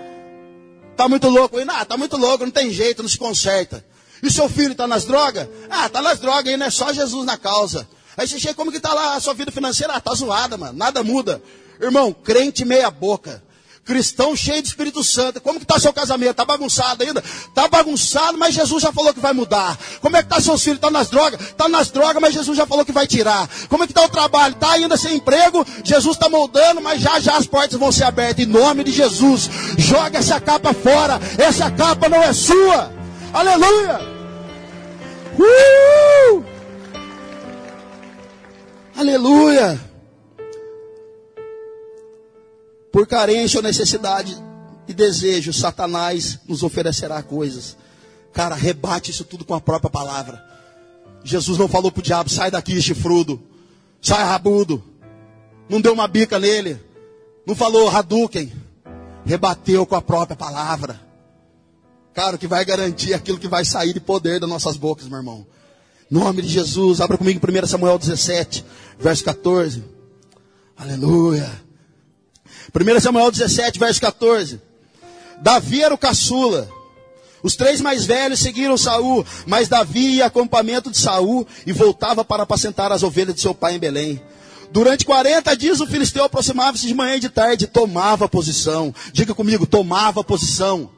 Tá 0.94 1.08
muito 1.08 1.26
louco? 1.30 1.56
Aí, 1.56 1.64
não, 1.64 1.82
tá 1.86 1.96
muito 1.96 2.18
louco, 2.18 2.44
não 2.44 2.52
tem 2.52 2.70
jeito, 2.70 3.02
não 3.02 3.08
se 3.08 3.16
conserta. 3.16 3.82
E 4.22 4.30
seu 4.30 4.50
filho 4.50 4.72
está 4.72 4.86
nas 4.86 5.06
drogas? 5.06 5.48
Ah, 5.70 5.88
tá 5.88 6.02
nas 6.02 6.18
drogas 6.18 6.46
aí, 6.46 6.58
não 6.58 6.66
é 6.66 6.70
só 6.70 6.92
Jesus 6.92 7.24
na 7.24 7.38
causa. 7.38 7.88
Aí 8.20 8.28
você 8.28 8.38
chega, 8.38 8.52
como 8.52 8.70
que 8.70 8.76
está 8.76 8.92
lá 8.92 9.14
a 9.14 9.20
sua 9.20 9.32
vida 9.32 9.50
financeira? 9.50 9.94
Ah, 9.94 10.00
tá 10.00 10.12
zoada, 10.12 10.58
mano, 10.58 10.76
nada 10.76 11.02
muda. 11.02 11.42
Irmão, 11.80 12.12
crente 12.12 12.66
meia 12.66 12.90
boca. 12.90 13.42
Cristão 13.82 14.36
cheio 14.36 14.60
de 14.60 14.68
Espírito 14.68 15.02
Santo. 15.02 15.40
Como 15.40 15.58
que 15.58 15.64
está 15.64 15.78
seu 15.78 15.90
casamento? 15.90 16.32
Está 16.32 16.44
bagunçado 16.44 17.02
ainda? 17.02 17.24
Está 17.24 17.66
bagunçado, 17.66 18.36
mas 18.36 18.54
Jesus 18.54 18.82
já 18.82 18.92
falou 18.92 19.14
que 19.14 19.20
vai 19.20 19.32
mudar. 19.32 19.78
Como 20.02 20.18
é 20.18 20.22
que 20.22 20.26
está 20.26 20.38
seus 20.38 20.62
filhos? 20.62 20.76
Está 20.76 20.90
nas 20.90 21.08
drogas? 21.08 21.40
Está 21.40 21.66
nas 21.66 21.90
drogas, 21.90 22.20
mas 22.20 22.34
Jesus 22.34 22.58
já 22.58 22.66
falou 22.66 22.84
que 22.84 22.92
vai 22.92 23.06
tirar. 23.06 23.48
Como 23.70 23.84
é 23.84 23.86
que 23.86 23.92
está 23.92 24.04
o 24.04 24.08
trabalho? 24.10 24.52
Está 24.52 24.72
ainda 24.72 24.98
sem 24.98 25.16
emprego? 25.16 25.66
Jesus 25.82 26.16
está 26.16 26.28
moldando, 26.28 26.82
mas 26.82 27.00
já 27.00 27.18
já 27.20 27.38
as 27.38 27.46
portas 27.46 27.80
vão 27.80 27.90
ser 27.90 28.04
abertas. 28.04 28.44
Em 28.44 28.46
nome 28.46 28.84
de 28.84 28.92
Jesus. 28.92 29.48
Joga 29.78 30.18
essa 30.18 30.38
capa 30.38 30.74
fora. 30.74 31.18
Essa 31.38 31.70
capa 31.70 32.06
não 32.06 32.22
é 32.22 32.34
sua. 32.34 32.92
Aleluia. 33.32 33.98
Uh! 35.38 36.49
Aleluia. 39.00 39.80
Por 42.92 43.06
carência 43.06 43.56
ou 43.56 43.62
necessidade 43.62 44.36
e 44.86 44.92
desejo, 44.92 45.54
Satanás 45.54 46.38
nos 46.46 46.62
oferecerá 46.62 47.22
coisas. 47.22 47.78
Cara, 48.30 48.54
rebate 48.54 49.10
isso 49.10 49.24
tudo 49.24 49.42
com 49.42 49.54
a 49.54 49.60
própria 49.60 49.88
palavra. 49.88 50.44
Jesus 51.24 51.56
não 51.56 51.66
falou 51.66 51.90
para 51.90 52.00
o 52.00 52.02
diabo, 52.02 52.28
sai 52.28 52.50
daqui, 52.50 52.78
chifrudo. 52.78 53.40
Sai 54.02 54.22
rabudo. 54.22 54.84
Não 55.66 55.80
deu 55.80 55.94
uma 55.94 56.06
bica 56.06 56.38
nele. 56.38 56.78
Não 57.46 57.54
falou 57.54 57.88
Hadouken. 57.88 58.52
Rebateu 59.24 59.86
com 59.86 59.94
a 59.94 60.02
própria 60.02 60.36
palavra. 60.36 61.00
Cara, 62.12 62.36
o 62.36 62.38
que 62.38 62.46
vai 62.46 62.66
garantir 62.66 63.14
aquilo 63.14 63.38
que 63.38 63.48
vai 63.48 63.64
sair 63.64 63.94
de 63.94 64.00
poder 64.00 64.38
das 64.38 64.50
nossas 64.50 64.76
bocas, 64.76 65.08
meu 65.08 65.16
irmão. 65.16 65.46
Nome 66.10 66.42
de 66.42 66.48
Jesus. 66.48 67.00
Abra 67.00 67.16
comigo 67.16 67.40
1 67.40 67.66
Samuel 67.68 67.96
17, 67.96 68.64
verso 68.98 69.22
14. 69.22 69.84
Aleluia. 70.76 71.48
1 72.74 73.00
Samuel 73.00 73.30
17, 73.30 73.78
verso 73.78 74.00
14. 74.00 74.60
Davi 75.40 75.82
era 75.82 75.94
o 75.94 75.98
caçula. 75.98 76.68
Os 77.42 77.54
três 77.54 77.80
mais 77.80 78.04
velhos 78.04 78.40
seguiram 78.40 78.76
Saul, 78.76 79.24
mas 79.46 79.68
Davi 79.68 80.16
ia 80.16 80.26
acampamento 80.26 80.90
de 80.90 80.98
Saul 80.98 81.46
e 81.64 81.72
voltava 81.72 82.24
para 82.24 82.42
apacentar 82.42 82.90
as 82.90 83.02
ovelhas 83.02 83.34
de 83.34 83.40
seu 83.40 83.54
pai 83.54 83.76
em 83.76 83.78
Belém. 83.78 84.20
Durante 84.72 85.04
40 85.04 85.56
dias 85.56 85.80
o 85.80 85.86
filisteu 85.86 86.24
aproximava-se 86.24 86.86
de 86.86 86.94
manhã 86.94 87.16
e 87.16 87.20
de 87.20 87.28
tarde, 87.28 87.66
tomava 87.66 88.28
posição. 88.28 88.92
Diga 89.12 89.32
comigo, 89.32 89.64
tomava 89.64 90.22
posição. 90.24 90.90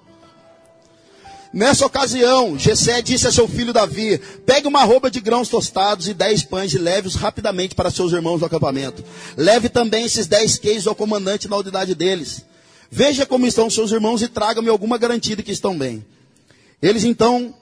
Nessa 1.52 1.84
ocasião, 1.84 2.58
Jessé 2.58 3.02
disse 3.02 3.28
a 3.28 3.32
seu 3.32 3.46
filho 3.46 3.74
Davi: 3.74 4.18
Pegue 4.46 4.66
uma 4.66 4.84
roupa 4.84 5.10
de 5.10 5.20
grãos 5.20 5.50
tostados 5.50 6.08
e 6.08 6.14
dez 6.14 6.42
pães 6.42 6.72
e 6.72 6.78
leve-os 6.78 7.14
rapidamente 7.14 7.74
para 7.74 7.90
seus 7.90 8.12
irmãos 8.12 8.40
no 8.40 8.46
acampamento. 8.46 9.04
Leve 9.36 9.68
também 9.68 10.04
esses 10.04 10.26
dez 10.26 10.56
queijos 10.56 10.86
ao 10.86 10.94
comandante 10.94 11.48
na 11.48 11.56
unidade 11.56 11.94
deles. 11.94 12.42
Veja 12.90 13.26
como 13.26 13.46
estão 13.46 13.68
seus 13.68 13.92
irmãos 13.92 14.22
e 14.22 14.28
traga-me 14.28 14.70
alguma 14.70 14.96
garantia 14.96 15.36
de 15.36 15.42
que 15.42 15.52
estão 15.52 15.76
bem. 15.76 16.04
Eles 16.80 17.04
então, 17.04 17.54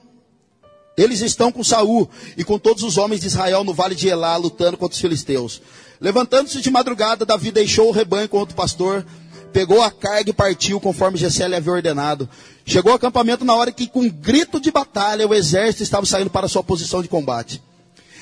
eles 0.97 1.19
estão 1.19 1.51
com 1.51 1.63
Saul 1.63 2.09
e 2.37 2.45
com 2.45 2.57
todos 2.57 2.83
os 2.83 2.97
homens 2.97 3.19
de 3.19 3.27
Israel 3.27 3.63
no 3.63 3.73
vale 3.73 3.93
de 3.93 4.07
Elá, 4.07 4.37
lutando 4.37 4.77
contra 4.77 4.95
os 4.95 5.01
filisteus. 5.01 5.61
Levantando-se 5.99 6.61
de 6.61 6.71
madrugada, 6.71 7.25
Davi 7.25 7.51
deixou 7.51 7.89
o 7.89 7.91
rebanho 7.91 8.27
com 8.27 8.37
outro 8.37 8.55
pastor, 8.55 9.05
pegou 9.51 9.81
a 9.81 9.91
carga 9.91 10.29
e 10.29 10.33
partiu, 10.33 10.79
conforme 10.79 11.17
Jessé 11.17 11.47
lhe 11.47 11.55
havia 11.55 11.73
ordenado. 11.73 12.27
Chegou 12.65 12.91
ao 12.91 12.95
acampamento 12.95 13.45
na 13.45 13.53
hora 13.53 13.71
que, 13.71 13.87
com 13.87 14.01
um 14.01 14.09
grito 14.09 14.59
de 14.59 14.71
batalha, 14.71 15.27
o 15.27 15.33
exército 15.33 15.83
estava 15.83 16.05
saindo 16.05 16.29
para 16.29 16.47
sua 16.47 16.63
posição 16.63 17.01
de 17.01 17.07
combate. 17.07 17.61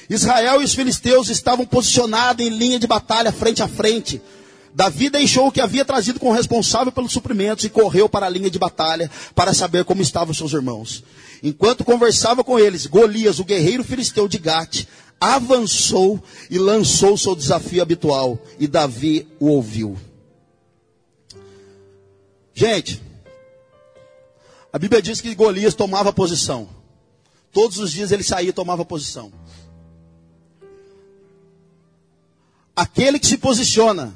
Israel 0.09 0.61
e 0.61 0.65
os 0.65 0.73
filisteus 0.73 1.29
estavam 1.29 1.65
posicionados 1.65 2.45
em 2.45 2.49
linha 2.49 2.79
de 2.79 2.87
batalha, 2.87 3.31
frente 3.31 3.61
a 3.61 3.67
frente. 3.67 4.21
Davi 4.73 5.09
deixou 5.09 5.47
o 5.47 5.51
que 5.51 5.61
havia 5.61 5.85
trazido 5.85 6.19
com 6.19 6.29
o 6.29 6.33
responsável 6.33 6.91
pelos 6.91 7.11
suprimentos 7.11 7.65
e 7.65 7.69
correu 7.69 8.07
para 8.07 8.25
a 8.25 8.29
linha 8.29 8.49
de 8.49 8.57
batalha 8.59 9.09
para 9.35 9.53
saber 9.53 9.83
como 9.83 10.01
estavam 10.01 10.33
seus 10.33 10.53
irmãos. 10.53 11.03
Enquanto 11.43 11.83
conversava 11.83 12.43
com 12.43 12.59
eles, 12.59 12.85
Golias, 12.85 13.39
o 13.39 13.45
guerreiro 13.45 13.83
filisteu 13.83 14.27
de 14.27 14.37
Gate, 14.37 14.85
avançou 15.19 16.21
e 16.49 16.57
lançou 16.57 17.17
seu 17.17 17.35
desafio 17.35 17.81
habitual, 17.81 18.39
e 18.59 18.67
Davi 18.67 19.27
o 19.39 19.47
ouviu. 19.47 19.97
Gente, 22.59 23.01
a 24.73 24.77
Bíblia 24.77 25.01
diz 25.01 25.21
que 25.21 25.33
Golias 25.33 25.73
tomava 25.73 26.11
posição. 26.11 26.67
Todos 27.53 27.77
os 27.77 27.89
dias 27.89 28.11
ele 28.11 28.21
saía 28.21 28.49
e 28.49 28.51
tomava 28.51 28.83
posição. 28.83 29.31
Aquele 32.75 33.17
que 33.17 33.27
se 33.27 33.37
posiciona 33.37 34.13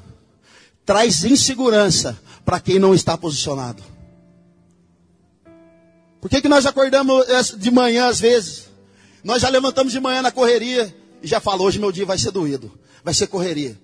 traz 0.84 1.24
insegurança 1.24 2.20
para 2.44 2.60
quem 2.60 2.78
não 2.78 2.94
está 2.94 3.16
posicionado. 3.16 3.82
Por 6.20 6.28
que, 6.28 6.42
que 6.42 6.48
nós 6.48 6.66
acordamos 6.66 7.56
de 7.56 7.70
manhã 7.70 8.08
às 8.08 8.20
vezes? 8.20 8.68
Nós 9.24 9.40
já 9.40 9.48
levantamos 9.48 9.90
de 9.90 10.00
manhã 10.00 10.20
na 10.20 10.30
correria 10.30 10.94
e 11.22 11.26
já 11.26 11.40
falou, 11.40 11.66
hoje 11.66 11.78
meu 11.78 11.90
dia 11.90 12.04
vai 12.04 12.18
ser 12.18 12.30
doído. 12.30 12.70
Vai 13.02 13.14
ser 13.14 13.26
correria. 13.26 13.80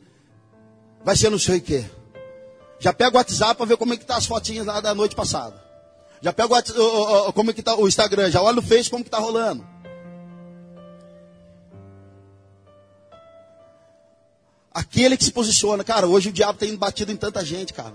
Vai 1.03 1.17
ser 1.17 1.31
não 1.31 1.39
sei 1.39 1.57
o 1.57 1.63
quê. 1.63 1.87
Já 2.81 2.95
pega 2.95 3.15
o 3.15 3.19
WhatsApp 3.19 3.57
para 3.57 3.67
ver 3.67 3.77
como 3.77 3.93
é 3.93 3.97
que 3.97 4.07
tá 4.07 4.17
as 4.17 4.27
fotinhas 4.27 4.67
lá 4.67 4.81
da 4.81 4.95
noite 4.95 5.15
passada. 5.15 5.63
Já 6.23 6.33
pega 6.33 6.53
o, 6.53 7.29
o, 7.29 7.33
como 7.33 7.51
é 7.51 7.55
que 7.55 7.63
tá 7.63 7.77
o 7.77 7.87
Instagram, 7.87 8.31
já 8.31 8.43
olha 8.43 8.57
no 8.57 8.63
Face 8.63 8.91
como 8.91 9.05
que 9.05 9.11
tá 9.11 9.19
rolando. 9.19 9.65
Aquele 14.73 15.17
que 15.17 15.25
se 15.25 15.33
posiciona, 15.33 15.85
cara, 15.85 16.07
hoje 16.07 16.31
o 16.31 16.33
diabo 16.33 16.59
tem 16.59 16.75
batido 16.75 17.13
em 17.13 17.17
tanta 17.17 17.45
gente, 17.45 17.75
cara. 17.75 17.95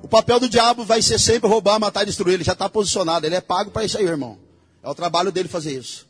O 0.00 0.08
papel 0.08 0.38
do 0.38 0.48
diabo 0.48 0.84
vai 0.84 1.02
ser 1.02 1.18
sempre 1.18 1.48
roubar, 1.48 1.80
matar 1.80 2.02
e 2.02 2.06
destruir. 2.06 2.34
Ele 2.34 2.44
já 2.44 2.52
está 2.52 2.68
posicionado, 2.68 3.26
ele 3.26 3.34
é 3.34 3.40
pago 3.40 3.70
para 3.70 3.84
isso 3.84 3.98
aí, 3.98 4.04
irmão. 4.04 4.38
É 4.82 4.88
o 4.88 4.94
trabalho 4.94 5.32
dele 5.32 5.48
fazer 5.48 5.76
isso. 5.76 6.06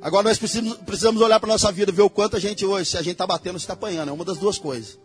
Agora 0.00 0.28
nós 0.28 0.38
precisamos, 0.38 0.78
precisamos 0.78 1.20
olhar 1.20 1.38
para 1.38 1.50
a 1.50 1.52
nossa 1.52 1.70
vida, 1.70 1.92
ver 1.92 2.02
o 2.02 2.10
quanto 2.10 2.36
a 2.36 2.40
gente 2.40 2.64
hoje, 2.64 2.90
se 2.90 2.96
a 2.96 3.02
gente 3.02 3.12
está 3.12 3.26
batendo, 3.26 3.58
se 3.58 3.64
está 3.64 3.74
apanhando. 3.74 4.08
É 4.08 4.12
uma 4.12 4.24
das 4.24 4.38
duas 4.38 4.58
coisas. 4.58 4.98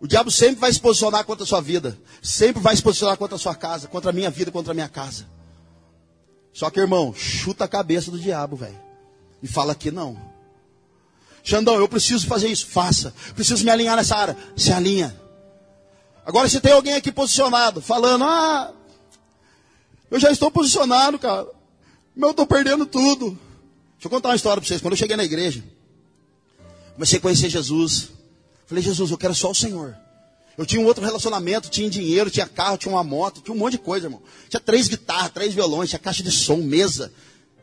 O 0.00 0.06
diabo 0.06 0.30
sempre 0.30 0.56
vai 0.56 0.72
se 0.72 0.80
posicionar 0.80 1.24
contra 1.24 1.44
a 1.44 1.46
sua 1.46 1.60
vida. 1.60 1.96
Sempre 2.22 2.62
vai 2.62 2.74
se 2.74 2.82
posicionar 2.82 3.18
contra 3.18 3.36
a 3.36 3.38
sua 3.38 3.54
casa, 3.54 3.86
contra 3.86 4.10
a 4.10 4.12
minha 4.12 4.30
vida, 4.30 4.50
contra 4.50 4.72
a 4.72 4.74
minha 4.74 4.88
casa. 4.88 5.26
Só 6.54 6.70
que, 6.70 6.80
irmão, 6.80 7.14
chuta 7.14 7.64
a 7.64 7.68
cabeça 7.68 8.10
do 8.10 8.18
diabo, 8.18 8.56
velho. 8.56 8.80
E 9.42 9.46
fala 9.46 9.74
que 9.74 9.90
não. 9.90 10.18
Xandão, 11.44 11.74
eu 11.74 11.86
preciso 11.86 12.26
fazer 12.26 12.48
isso. 12.48 12.66
Faça. 12.66 13.14
Preciso 13.34 13.62
me 13.62 13.70
alinhar 13.70 13.94
nessa 13.94 14.16
área. 14.16 14.36
Se 14.56 14.72
alinha. 14.72 15.14
Agora, 16.24 16.48
se 16.48 16.60
tem 16.60 16.72
alguém 16.72 16.94
aqui 16.94 17.12
posicionado, 17.12 17.82
falando, 17.82 18.24
ah, 18.24 18.72
eu 20.10 20.18
já 20.18 20.30
estou 20.30 20.50
posicionado, 20.50 21.18
cara. 21.18 21.46
Mas 22.16 22.28
eu 22.28 22.30
estou 22.30 22.46
perdendo 22.46 22.86
tudo. 22.86 23.38
Deixa 23.94 24.06
eu 24.06 24.10
contar 24.10 24.30
uma 24.30 24.36
história 24.36 24.60
para 24.60 24.66
vocês. 24.66 24.80
Quando 24.80 24.94
eu 24.94 24.98
cheguei 24.98 25.16
na 25.16 25.24
igreja, 25.24 25.62
comecei 26.94 27.18
a 27.18 27.22
conhecer 27.22 27.50
Jesus. 27.50 28.19
Falei, 28.70 28.84
Jesus, 28.84 29.10
eu 29.10 29.18
quero 29.18 29.34
só 29.34 29.50
o 29.50 29.54
Senhor. 29.54 29.96
Eu 30.56 30.64
tinha 30.64 30.80
um 30.80 30.84
outro 30.84 31.04
relacionamento, 31.04 31.68
tinha 31.68 31.90
dinheiro, 31.90 32.30
tinha 32.30 32.46
carro, 32.46 32.78
tinha 32.78 32.94
uma 32.94 33.02
moto, 33.02 33.40
tinha 33.40 33.52
um 33.52 33.58
monte 33.58 33.72
de 33.72 33.78
coisa, 33.78 34.06
irmão. 34.06 34.22
Tinha 34.48 34.60
três 34.60 34.86
guitarras, 34.86 35.32
três 35.32 35.52
violões, 35.52 35.88
tinha 35.88 35.98
caixa 35.98 36.22
de 36.22 36.30
som, 36.30 36.58
mesa. 36.58 37.12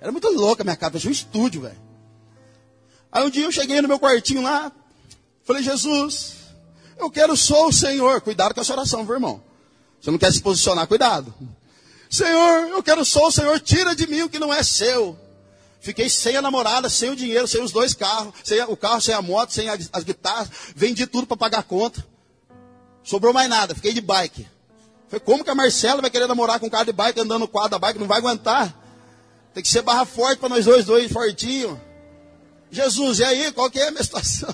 Era 0.02 0.12
muito 0.12 0.28
louca 0.28 0.64
a 0.64 0.66
minha 0.66 0.76
casa, 0.76 1.00
tinha 1.00 1.10
um 1.10 1.14
estúdio, 1.14 1.62
velho. 1.62 1.80
Aí 3.10 3.26
um 3.26 3.30
dia 3.30 3.46
eu 3.46 3.54
cheguei 3.54 3.82
no 3.82 3.88
meu 3.88 3.98
quartinho 3.98 4.42
lá, 4.42 4.70
falei, 5.46 5.64
Jesus, 5.64 6.34
eu 7.00 7.10
quero 7.10 7.38
só 7.38 7.70
o 7.70 7.72
Senhor. 7.72 8.20
Cuidado 8.20 8.54
com 8.54 8.60
essa 8.60 8.74
oração, 8.74 9.06
viu, 9.06 9.14
irmão? 9.14 9.42
Você 10.02 10.12
não 10.12 10.18
quer 10.18 10.34
se 10.34 10.42
posicionar, 10.42 10.88
cuidado. 10.88 11.34
Senhor, 12.10 12.68
eu 12.68 12.84
quero 12.84 13.06
só 13.06 13.28
o 13.28 13.32
Senhor, 13.32 13.58
tira 13.62 13.96
de 13.96 14.06
mim 14.08 14.24
o 14.24 14.30
que 14.30 14.40
não 14.40 14.54
é 14.54 14.62
seu. 14.62 15.18
Fiquei 15.80 16.10
sem 16.10 16.36
a 16.36 16.42
namorada, 16.42 16.90
sem 16.90 17.10
o 17.10 17.16
dinheiro, 17.16 17.48
sem 17.48 17.62
os 17.62 17.72
dois 17.72 17.94
carros, 17.94 18.34
sem 18.44 18.62
o 18.64 18.76
carro, 18.76 19.00
sem 19.00 19.14
a 19.14 19.22
moto, 19.22 19.54
sem 19.54 19.70
as, 19.70 19.90
as 19.94 20.04
guitarras. 20.04 20.50
Vendi 20.76 21.06
tudo 21.06 21.28
para 21.28 21.38
pagar 21.38 21.60
a 21.60 21.64
conta. 21.64 22.06
Sobrou 23.04 23.34
mais 23.34 23.50
nada, 23.50 23.74
fiquei 23.74 23.94
de 23.94 24.02
bike. 24.02 24.48
Falei, 25.08 25.22
como 25.24 25.44
que 25.44 25.50
a 25.50 25.56
Marcela 25.56 26.02
vai 26.02 26.10
querer 26.10 26.28
namorar 26.28 26.60
com 26.60 26.68
um 26.68 26.70
cara 26.70 26.86
de 26.86 26.92
bike 26.92 27.20
andando 27.20 27.42
no 27.42 27.48
quadro 27.48 27.72
da 27.72 27.80
bike? 27.80 28.00
Não 28.00 28.08
vai 28.08 28.18
aguentar. 28.18 28.76
Tem 29.54 29.64
que 29.64 29.70
ser 29.70 29.82
barra 29.82 30.06
forte 30.06 30.40
para 30.40 30.50
nós 30.50 30.66
dois, 30.66 30.86
dois 30.86 31.12
fortinho. 31.12 31.80
Jesus, 32.70 33.20
e 33.20 33.24
aí, 33.24 33.52
qual 33.54 33.72
que 33.72 33.80
é 33.80 33.88
a 33.88 33.92
minha 33.92 34.04
situação? 34.04 34.54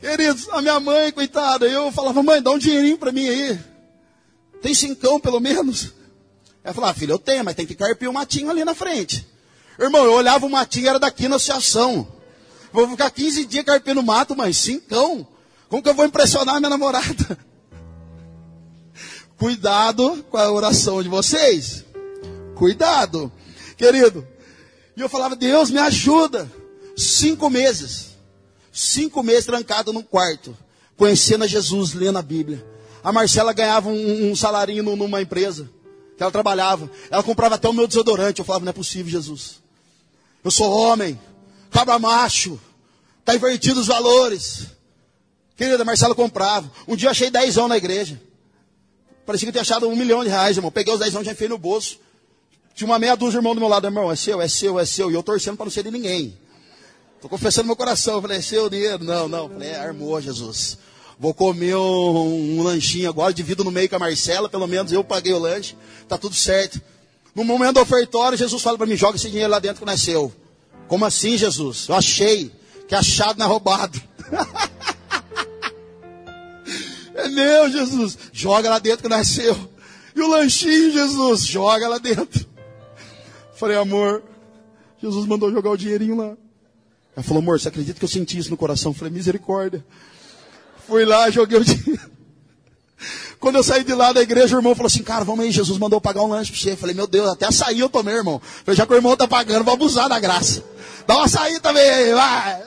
Queridos, 0.00 0.48
a 0.50 0.62
minha 0.62 0.78
mãe, 0.78 1.10
coitada, 1.10 1.66
eu 1.66 1.90
falava, 1.90 2.22
mãe, 2.22 2.40
dá 2.40 2.52
um 2.52 2.58
dinheirinho 2.58 2.96
para 2.96 3.10
mim 3.10 3.28
aí. 3.28 3.58
Tem 4.62 4.72
cincão, 4.72 5.18
pelo 5.18 5.40
menos. 5.40 5.92
Ela 6.66 6.74
falou, 6.74 6.90
ah, 6.90 6.94
filho, 6.94 7.12
eu 7.12 7.18
tenho, 7.20 7.44
mas 7.44 7.54
tem 7.54 7.64
que 7.64 7.76
carpir 7.76 8.08
o 8.08 8.10
um 8.10 8.14
matinho 8.14 8.50
ali 8.50 8.64
na 8.64 8.74
frente. 8.74 9.24
Irmão, 9.78 10.04
eu 10.04 10.14
olhava 10.14 10.44
o 10.44 10.50
matinho, 10.50 10.88
era 10.88 10.98
daqui 10.98 11.28
na 11.28 11.36
associação. 11.36 12.08
Vou 12.72 12.88
ficar 12.88 13.08
15 13.08 13.44
dias 13.44 13.64
carpindo 13.64 14.02
mato, 14.02 14.34
mas 14.34 14.56
cincão. 14.56 15.24
Como 15.68 15.80
que 15.80 15.88
eu 15.88 15.94
vou 15.94 16.04
impressionar 16.04 16.56
minha 16.56 16.68
namorada? 16.68 17.38
Cuidado 19.38 20.24
com 20.28 20.38
a 20.38 20.50
oração 20.50 21.00
de 21.00 21.08
vocês. 21.08 21.84
Cuidado. 22.56 23.30
Querido. 23.76 24.26
E 24.96 25.00
eu 25.00 25.08
falava, 25.08 25.36
Deus, 25.36 25.70
me 25.70 25.78
ajuda. 25.78 26.50
Cinco 26.96 27.48
meses. 27.48 28.16
Cinco 28.72 29.22
meses 29.22 29.46
trancado 29.46 29.92
num 29.92 30.02
quarto. 30.02 30.56
Conhecendo 30.96 31.44
a 31.44 31.46
Jesus, 31.46 31.94
lendo 31.94 32.18
a 32.18 32.22
Bíblia. 32.22 32.66
A 33.04 33.12
Marcela 33.12 33.52
ganhava 33.52 33.88
um, 33.88 34.32
um 34.32 34.34
salarinho 34.34 34.82
numa 34.82 35.22
empresa 35.22 35.75
que 36.16 36.22
ela 36.22 36.32
trabalhava. 36.32 36.90
Ela 37.10 37.22
comprava 37.22 37.56
até 37.56 37.68
o 37.68 37.72
meu 37.72 37.86
desodorante. 37.86 38.40
Eu 38.40 38.44
falava, 38.44 38.64
não 38.64 38.70
é 38.70 38.72
possível, 38.72 39.10
Jesus. 39.10 39.60
Eu 40.42 40.50
sou 40.50 40.70
homem, 40.70 41.18
cabra 41.70 41.98
macho, 41.98 42.58
está 43.20 43.34
invertido 43.34 43.80
os 43.80 43.86
valores. 43.86 44.66
Querida, 45.56 45.84
Marcela 45.84 46.14
comprava. 46.14 46.70
Um 46.86 46.96
dia 46.96 47.08
eu 47.08 47.10
achei 47.10 47.30
dezão 47.30 47.68
na 47.68 47.76
igreja. 47.76 48.20
Parecia 49.24 49.46
que 49.46 49.48
eu 49.48 49.52
tinha 49.52 49.62
achado 49.62 49.88
um 49.88 49.96
milhão 49.96 50.22
de 50.22 50.30
reais, 50.30 50.56
irmão. 50.56 50.70
Peguei 50.70 50.94
os 50.94 51.00
dezão, 51.00 51.24
já 51.24 51.32
enfiei 51.32 51.48
no 51.48 51.58
bolso. 51.58 51.98
Tinha 52.74 52.86
uma 52.86 52.98
meia 52.98 53.16
dúzia 53.16 53.32
de 53.32 53.38
irmão 53.38 53.54
do 53.54 53.60
meu 53.60 53.68
lado, 53.68 53.86
irmão, 53.86 54.12
é 54.12 54.16
seu, 54.16 54.40
é 54.40 54.48
seu, 54.48 54.78
é 54.78 54.84
seu. 54.84 55.10
E 55.10 55.14
eu 55.14 55.22
torcendo 55.22 55.56
para 55.56 55.64
não 55.64 55.70
ser 55.70 55.82
de 55.82 55.90
ninguém. 55.90 56.38
Estou 57.16 57.28
confessando 57.28 57.66
meu 57.66 57.74
coração. 57.74 58.16
Eu 58.16 58.22
falei, 58.22 58.38
é 58.38 58.42
seu 58.42 58.68
dinheiro? 58.70 59.02
Não, 59.02 59.26
não. 59.26 59.44
Eu 59.44 59.48
falei, 59.48 59.70
é, 59.70 59.76
armou, 59.76 60.20
Jesus. 60.20 60.78
Vou 61.18 61.32
comer 61.32 61.74
um, 61.74 62.58
um, 62.58 62.62
lanchinho 62.62 63.08
agora, 63.08 63.32
divido 63.32 63.64
no 63.64 63.70
meio 63.70 63.88
com 63.88 63.96
a 63.96 63.98
Marcela, 63.98 64.50
pelo 64.50 64.66
menos 64.66 64.92
eu 64.92 65.02
paguei 65.02 65.32
o 65.32 65.38
lanche, 65.38 65.74
tá 66.06 66.18
tudo 66.18 66.34
certo. 66.34 66.80
No 67.34 67.42
momento 67.42 67.74
do 67.74 67.80
ofertório, 67.80 68.36
Jesus 68.36 68.62
fala 68.62 68.76
para 68.76 68.86
mim, 68.86 68.96
joga 68.96 69.16
esse 69.16 69.30
dinheiro 69.30 69.50
lá 69.50 69.58
dentro 69.58 69.84
que 69.84 69.90
é 69.90 69.96
seu. 69.96 70.32
Como 70.86 71.04
assim, 71.04 71.38
Jesus? 71.38 71.88
Eu 71.88 71.94
achei, 71.94 72.52
que 72.86 72.94
achado 72.94 73.38
não 73.38 73.46
é 73.46 73.48
roubado. 73.48 74.00
é 77.14 77.28
meu, 77.28 77.70
Jesus. 77.70 78.18
Joga 78.32 78.70
lá 78.70 78.78
dentro 78.78 79.08
que 79.08 79.14
é 79.14 79.24
seu. 79.24 79.56
E 80.14 80.20
o 80.20 80.28
lanchinho, 80.28 80.92
Jesus, 80.92 81.46
joga 81.46 81.88
lá 81.88 81.98
dentro. 81.98 82.46
Falei, 83.56 83.76
amor, 83.76 84.22
Jesus 85.00 85.26
mandou 85.26 85.50
jogar 85.50 85.70
o 85.70 85.76
dinheirinho 85.76 86.16
lá. 86.16 86.36
Ela 87.16 87.22
falou, 87.22 87.42
amor, 87.42 87.58
você 87.58 87.68
acredita 87.68 87.98
que 87.98 88.04
eu 88.04 88.08
senti 88.08 88.38
isso 88.38 88.50
no 88.50 88.56
coração? 88.56 88.92
Eu 88.92 88.96
falei, 88.96 89.12
misericórdia. 89.12 89.84
Fui 90.86 91.04
lá, 91.04 91.30
joguei 91.30 91.58
o 91.58 91.64
dinheiro. 91.64 92.00
Quando 93.38 93.56
eu 93.56 93.62
saí 93.62 93.84
de 93.84 93.94
lá 93.94 94.12
da 94.12 94.22
igreja, 94.22 94.56
o 94.56 94.58
irmão 94.58 94.74
falou 94.74 94.86
assim, 94.86 95.02
cara, 95.02 95.24
vamos 95.24 95.44
aí, 95.44 95.50
Jesus 95.50 95.78
mandou 95.78 96.00
pagar 96.00 96.22
um 96.22 96.28
lanche 96.28 96.50
pra 96.50 96.60
você. 96.60 96.72
Eu 96.72 96.76
falei, 96.76 96.94
meu 96.94 97.06
Deus, 97.06 97.28
até 97.28 97.46
açaí 97.46 97.80
eu 97.80 97.88
tomei, 97.88 98.14
irmão. 98.14 98.34
Eu 98.34 98.64
falei, 98.64 98.76
já 98.76 98.86
que 98.86 98.92
o 98.92 98.96
irmão 98.96 99.16
tá 99.16 99.28
pagando, 99.28 99.64
vou 99.64 99.74
abusar 99.74 100.08
da 100.08 100.18
graça. 100.18 100.64
Dá 101.06 101.18
um 101.18 101.22
açaí 101.22 101.60
também 101.60 101.88
aí, 101.88 102.14
vai. 102.14 102.62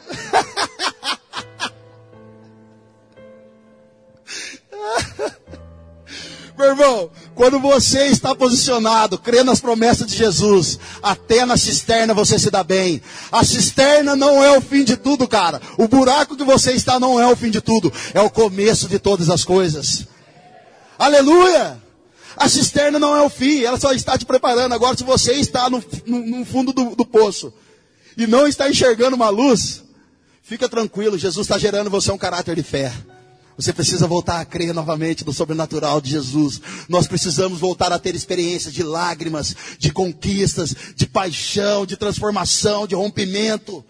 Meu 6.60 6.72
irmão, 6.72 7.10
quando 7.36 7.58
você 7.58 8.08
está 8.08 8.36
posicionado, 8.36 9.18
crê 9.18 9.46
nas 9.46 9.62
promessas 9.62 10.06
de 10.06 10.18
Jesus, 10.18 10.78
até 11.02 11.46
na 11.46 11.56
cisterna 11.56 12.14
você 12.14 12.38
se 12.38 12.52
dá 12.52 12.66
bem. 12.66 13.02
A 13.32 13.46
cisterna 13.46 14.14
não 14.14 14.44
é 14.44 14.58
o 14.58 14.60
fim 14.60 14.84
de 14.84 14.98
tudo, 14.98 15.26
cara. 15.26 15.62
O 15.78 15.88
buraco 15.88 16.36
que 16.36 16.44
você 16.44 16.74
está 16.74 17.00
não 17.00 17.18
é 17.18 17.26
o 17.26 17.36
fim 17.38 17.50
de 17.50 17.62
tudo, 17.62 17.94
é 18.14 18.20
o 18.20 18.30
começo 18.30 18.90
de 18.90 19.00
todas 19.00 19.30
as 19.30 19.46
coisas. 19.46 20.06
Aleluia! 20.98 21.82
A 22.36 22.50
cisterna 22.50 23.00
não 23.00 23.16
é 23.16 23.22
o 23.22 23.30
fim, 23.30 23.64
ela 23.64 23.80
só 23.80 23.94
está 23.94 24.18
te 24.18 24.26
preparando. 24.26 24.74
Agora, 24.74 24.98
se 24.98 25.04
você 25.06 25.36
está 25.36 25.70
no, 25.70 25.82
no, 26.06 26.40
no 26.40 26.46
fundo 26.46 26.74
do, 26.74 26.94
do 26.94 27.06
poço 27.06 27.54
e 28.18 28.28
não 28.28 28.46
está 28.46 28.70
enxergando 28.70 29.16
uma 29.16 29.30
luz, 29.30 29.82
fica 30.44 30.68
tranquilo, 30.68 31.18
Jesus 31.18 31.48
está 31.48 31.58
gerando 31.58 31.90
você 31.90 32.12
um 32.12 32.18
caráter 32.18 32.58
de 32.58 32.64
fé. 32.64 32.92
Você 33.60 33.74
precisa 33.74 34.08
voltar 34.08 34.40
a 34.40 34.46
crer 34.46 34.74
novamente 34.74 35.26
no 35.26 35.34
sobrenatural 35.34 36.00
de 36.00 36.12
Jesus. 36.12 36.62
Nós 36.88 37.08
precisamos 37.08 37.60
voltar 37.60 37.92
a 37.92 38.00
ter 38.00 38.16
experiências 38.16 38.74
de 38.74 38.82
lágrimas, 38.82 39.54
de 39.78 39.92
conquistas, 39.92 40.74
de 40.96 41.06
paixão, 41.06 41.86
de 41.86 41.98
transformação, 41.98 42.88
de 42.88 42.96
rompimento. 42.96 43.84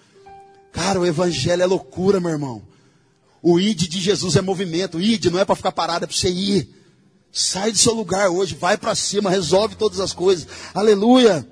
Cara, 0.71 0.99
o 0.99 1.05
evangelho 1.05 1.61
é 1.61 1.67
loucura, 1.67 2.19
meu 2.19 2.31
irmão. 2.31 2.63
O 3.43 3.59
id 3.59 3.87
de 3.87 4.01
Jesus 4.01 4.35
é 4.35 4.41
movimento. 4.41 4.97
O 4.97 5.01
id 5.01 5.25
não 5.25 5.37
é 5.37 5.45
para 5.45 5.55
ficar 5.55 5.71
parado, 5.71 6.05
é 6.05 6.07
para 6.07 6.17
você 6.17 6.31
ir. 6.31 6.67
Sai 7.31 7.71
do 7.71 7.77
seu 7.77 7.93
lugar 7.93 8.27
hoje, 8.27 8.55
vai 8.55 8.75
para 8.75 8.95
cima, 8.95 9.29
resolve 9.29 9.75
todas 9.75 9.99
as 9.99 10.13
coisas. 10.13 10.47
Aleluia. 10.73 11.47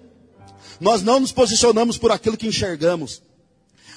Nós 0.81 1.03
não 1.03 1.19
nos 1.19 1.31
posicionamos 1.31 1.99
por 1.99 2.11
aquilo 2.11 2.35
que 2.35 2.47
enxergamos, 2.47 3.21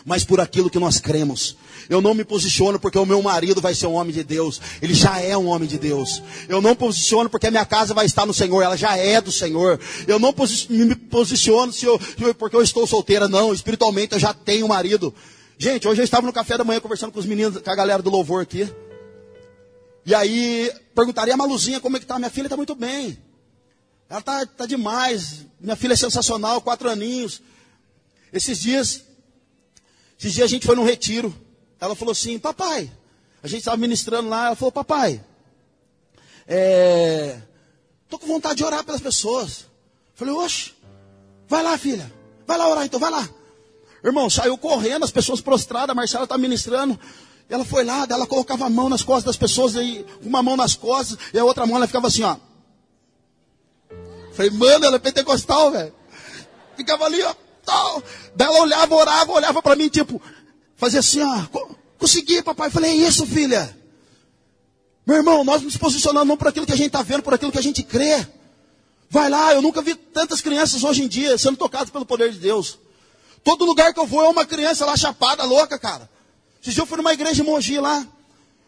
mas 0.04 0.24
por 0.24 0.40
aquilo 0.40 0.70
que 0.70 0.78
nós 0.78 0.98
cremos. 0.98 1.56
Eu 1.88 2.00
não 2.00 2.14
me 2.14 2.24
posiciono 2.24 2.78
porque 2.78 2.98
o 2.98 3.06
meu 3.06 3.20
marido 3.22 3.60
vai 3.60 3.74
ser 3.74 3.86
um 3.86 3.94
homem 3.94 4.12
de 4.12 4.22
Deus. 4.22 4.60
Ele 4.80 4.94
já 4.94 5.20
é 5.20 5.36
um 5.36 5.48
homem 5.48 5.68
de 5.68 5.78
Deus. 5.78 6.22
Eu 6.48 6.60
não 6.60 6.74
posiciono 6.74 7.28
porque 7.28 7.46
a 7.46 7.50
minha 7.50 7.64
casa 7.64 7.92
vai 7.92 8.06
estar 8.06 8.24
no 8.24 8.34
Senhor. 8.34 8.62
Ela 8.62 8.76
já 8.76 8.96
é 8.96 9.20
do 9.20 9.32
Senhor. 9.32 9.80
Eu 10.06 10.18
não 10.18 10.34
me 10.68 10.94
posiciono 10.94 11.72
se 11.72 11.84
eu, 11.84 12.00
porque 12.38 12.56
eu 12.56 12.62
estou 12.62 12.86
solteira. 12.86 13.28
Não, 13.28 13.52
espiritualmente 13.52 14.14
eu 14.14 14.18
já 14.18 14.32
tenho 14.32 14.66
um 14.66 14.68
marido. 14.68 15.12
Gente, 15.58 15.86
hoje 15.86 16.00
eu 16.00 16.04
estava 16.04 16.26
no 16.26 16.32
café 16.32 16.56
da 16.56 16.64
manhã 16.64 16.80
conversando 16.80 17.12
com 17.12 17.18
os 17.18 17.26
meninos, 17.26 17.60
com 17.60 17.70
a 17.70 17.74
galera 17.74 18.02
do 18.02 18.08
louvor 18.08 18.42
aqui. 18.42 18.68
E 20.06 20.14
aí 20.14 20.72
perguntaria 20.94 21.34
a 21.34 21.36
Maluzinha 21.36 21.80
como 21.80 21.96
é 21.96 22.00
que 22.00 22.06
tá. 22.06 22.18
Minha 22.18 22.30
filha 22.30 22.46
está 22.46 22.56
muito 22.56 22.74
bem. 22.74 23.18
Ela 24.08 24.20
está 24.20 24.46
tá 24.46 24.66
demais. 24.66 25.46
Minha 25.60 25.76
filha 25.76 25.92
é 25.92 25.96
sensacional, 25.96 26.60
quatro 26.60 26.88
aninhos. 26.88 27.42
Esses 28.32 28.60
dias, 28.60 29.04
esses 30.20 30.34
dias 30.34 30.44
a 30.44 30.48
gente 30.48 30.66
foi 30.66 30.76
num 30.76 30.84
retiro. 30.84 31.34
Ela 31.80 31.94
falou 31.94 32.12
assim, 32.12 32.38
papai, 32.38 32.92
a 33.42 33.48
gente 33.48 33.60
estava 33.60 33.78
ministrando 33.78 34.28
lá, 34.28 34.48
ela 34.48 34.54
falou, 34.54 34.70
papai, 34.70 35.24
é, 36.46 37.38
tô 38.06 38.18
com 38.18 38.26
vontade 38.26 38.56
de 38.56 38.64
orar 38.64 38.84
pelas 38.84 39.00
pessoas. 39.00 39.64
Falei, 40.14 40.34
oxe, 40.34 40.74
vai 41.48 41.62
lá, 41.62 41.78
filha, 41.78 42.12
vai 42.46 42.58
lá 42.58 42.68
orar 42.68 42.84
então, 42.84 43.00
vai 43.00 43.10
lá. 43.10 43.26
Irmão, 44.04 44.28
saiu 44.28 44.58
correndo, 44.58 45.04
as 45.04 45.10
pessoas 45.10 45.40
prostradas, 45.40 45.88
a 45.88 45.94
Marcela 45.94 46.24
está 46.24 46.36
ministrando. 46.36 47.00
Ela 47.48 47.64
foi 47.64 47.82
lá, 47.82 48.06
ela 48.08 48.26
colocava 48.26 48.66
a 48.66 48.70
mão 48.70 48.90
nas 48.90 49.02
costas 49.02 49.24
das 49.24 49.36
pessoas, 49.38 49.74
aí, 49.74 50.04
uma 50.20 50.42
mão 50.42 50.54
nas 50.54 50.74
costas, 50.74 51.18
e 51.32 51.38
a 51.38 51.44
outra 51.44 51.64
mão 51.64 51.76
ela 51.76 51.86
ficava 51.86 52.08
assim, 52.08 52.24
ó. 52.24 52.36
Falei, 54.34 54.50
mano, 54.50 54.84
ela 54.84 54.96
é 54.96 54.98
pentecostal, 54.98 55.70
velho. 55.70 55.94
Ficava 56.76 57.06
ali, 57.06 57.22
ó, 57.22 57.34
tal. 57.70 58.02
Daí 58.34 58.48
ela 58.48 58.60
olhava, 58.60 58.94
orava, 58.94 59.32
olhava 59.32 59.62
para 59.62 59.76
mim, 59.76 59.88
tipo, 59.88 60.20
Fazia 60.80 61.00
assim, 61.00 61.20
ó. 61.20 61.42
Consegui, 61.98 62.40
papai. 62.40 62.70
Falei, 62.70 62.92
é 62.92 62.94
isso, 63.06 63.26
filha. 63.26 63.76
Meu 65.06 65.18
irmão, 65.18 65.44
nós 65.44 65.60
nos 65.60 65.76
posicionamos 65.76 66.26
não 66.26 66.38
por 66.38 66.48
aquilo 66.48 66.64
que 66.64 66.72
a 66.72 66.76
gente 66.76 66.86
está 66.86 67.02
vendo, 67.02 67.22
por 67.22 67.34
aquilo 67.34 67.52
que 67.52 67.58
a 67.58 67.62
gente 67.62 67.82
crê. 67.82 68.26
Vai 69.10 69.28
lá, 69.28 69.52
eu 69.52 69.60
nunca 69.60 69.82
vi 69.82 69.94
tantas 69.94 70.40
crianças 70.40 70.82
hoje 70.82 71.02
em 71.02 71.08
dia 71.08 71.36
sendo 71.36 71.58
tocadas 71.58 71.90
pelo 71.90 72.06
poder 72.06 72.32
de 72.32 72.38
Deus. 72.38 72.78
Todo 73.44 73.66
lugar 73.66 73.92
que 73.92 74.00
eu 74.00 74.06
vou 74.06 74.24
é 74.24 74.28
uma 74.28 74.46
criança 74.46 74.86
lá 74.86 74.96
chapada, 74.96 75.44
louca, 75.44 75.78
cara. 75.78 76.08
Esse 76.62 76.72
dia 76.72 76.82
eu 76.82 76.86
fui 76.86 76.96
numa 76.96 77.12
igreja 77.12 77.42
em 77.42 77.44
Mogi 77.44 77.78
lá. 77.78 78.06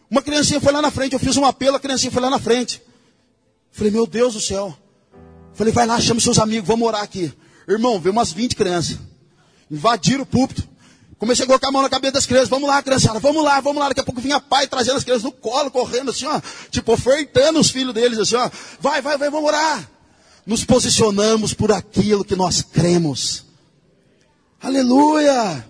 Uma 0.07 0.21
criancinha 0.21 0.61
foi 0.61 0.71
lá 0.71 0.83
na 0.83 0.91
frente, 0.91 1.13
eu 1.13 1.19
fiz 1.19 1.35
um 1.35 1.45
apelo, 1.45 1.77
a 1.77 1.79
criancinha 1.79 2.11
foi 2.11 2.21
lá 2.21 2.29
na 2.29 2.37
frente. 2.37 2.79
Falei, 3.71 3.91
meu 3.91 4.05
Deus 4.05 4.35
do 4.35 4.41
céu. 4.41 4.77
Falei, 5.55 5.73
vai 5.73 5.87
lá, 5.87 5.99
chama 5.99 6.19
seus 6.19 6.37
amigos, 6.37 6.67
vamos 6.67 6.87
orar 6.87 7.01
aqui. 7.01 7.33
Irmão, 7.67 7.99
veio 7.99 8.11
umas 8.11 8.31
20 8.31 8.55
crianças. 8.55 8.97
Invadiram 9.69 10.23
o 10.23 10.25
púlpito. 10.25 10.67
Comecei 11.17 11.45
a 11.45 11.47
colocar 11.47 11.69
a 11.69 11.71
mão 11.71 11.81
na 11.81 11.89
cabeça 11.89 12.13
das 12.13 12.25
crianças. 12.25 12.49
Vamos 12.49 12.67
lá, 12.67 12.83
criançada, 12.83 13.19
vamos 13.19 13.43
lá, 13.43 13.59
vamos 13.61 13.81
lá. 13.81 13.87
Daqui 13.89 14.01
a 14.01 14.03
pouco 14.03 14.19
vinha 14.19 14.39
pai 14.39 14.67
trazendo 14.67 14.97
as 14.97 15.03
crianças 15.03 15.23
no 15.23 15.31
colo, 15.31 15.71
correndo 15.71 16.11
assim, 16.11 16.25
ó. 16.25 16.41
Tipo, 16.69 16.93
ofertando 16.93 17.59
os 17.59 17.69
filhos 17.69 17.93
deles, 17.93 18.19
assim, 18.19 18.35
ó. 18.35 18.49
Vai, 18.79 19.01
vai, 19.01 19.17
vai, 19.17 19.29
vamos 19.29 19.47
orar. 19.47 19.89
Nos 20.45 20.65
posicionamos 20.65 21.53
por 21.53 21.71
aquilo 21.71 22.25
que 22.25 22.35
nós 22.35 22.61
cremos. 22.61 23.45
Aleluia. 24.61 25.65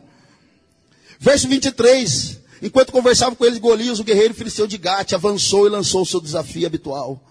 Verso 1.19 1.47
23. 1.47 2.39
Enquanto 2.63 2.91
conversava 2.91 3.35
com 3.35 3.45
eles, 3.45 3.59
Golias, 3.59 3.99
o 3.99 4.03
guerreiro 4.03 4.33
filisteu 4.33 4.65
de 4.65 4.77
Gate, 4.77 5.13
avançou 5.13 5.67
e 5.67 5.69
lançou 5.69 6.01
o 6.01 6.05
seu 6.05 6.19
desafio 6.19 6.65
habitual. 6.65 7.21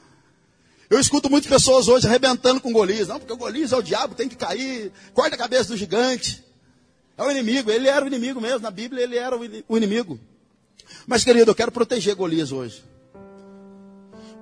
Eu 0.93 1.01
escuto 1.01 1.31
muitas 1.31 1.49
pessoas 1.49 1.89
hoje 1.89 2.07
arrebentando 2.07 2.61
com 2.61 2.71
Golias. 2.71 3.09
Não, 3.09 3.19
porque 3.19 3.33
o 3.33 3.37
Golias 3.39 3.73
é 3.73 3.77
o 3.79 3.81
diabo, 3.81 4.15
tem 4.15 4.29
que 4.29 4.37
cair. 4.37 4.93
Corta 5.15 5.37
a 5.37 5.39
cabeça 5.39 5.71
do 5.71 5.77
gigante. 5.77 6.45
É 7.17 7.23
o 7.23 7.31
inimigo, 7.31 7.71
ele 7.71 7.89
era 7.89 8.05
o 8.05 8.09
inimigo 8.09 8.39
mesmo, 8.43 8.59
na 8.59 8.71
Bíblia 8.71 9.03
ele 9.03 9.17
era 9.17 9.35
o 9.35 9.77
inimigo. 9.79 10.21
Mas 11.07 11.25
querido, 11.25 11.51
eu 11.51 11.55
quero 11.55 11.73
proteger 11.73 12.15
Golias 12.15 12.53
hoje. 12.53 12.85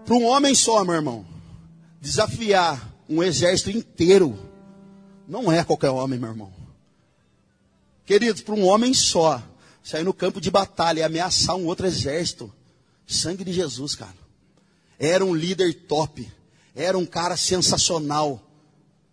Para 0.04 0.14
um 0.16 0.24
homem 0.24 0.52
só, 0.52 0.84
meu 0.84 0.96
irmão, 0.96 1.24
desafiar 2.00 2.96
um 3.08 3.22
exército 3.22 3.70
inteiro, 3.70 4.36
não 5.28 5.52
é 5.52 5.62
qualquer 5.62 5.90
homem, 5.90 6.18
meu 6.18 6.30
irmão. 6.30 6.52
Queridos, 8.04 8.42
para 8.42 8.56
um 8.56 8.66
homem 8.66 8.92
só, 8.92 9.40
sair 9.84 10.02
no 10.02 10.12
campo 10.12 10.40
de 10.40 10.50
batalha 10.50 10.98
e 10.98 11.02
ameaçar 11.04 11.54
um 11.54 11.66
outro 11.66 11.86
exército, 11.86 12.52
sangue 13.06 13.44
de 13.44 13.52
Jesus, 13.52 13.94
cara. 13.94 14.18
Era 14.98 15.24
um 15.24 15.32
líder 15.32 15.86
top, 15.86 16.28
era 16.74 16.96
um 16.96 17.06
cara 17.06 17.36
sensacional. 17.36 18.40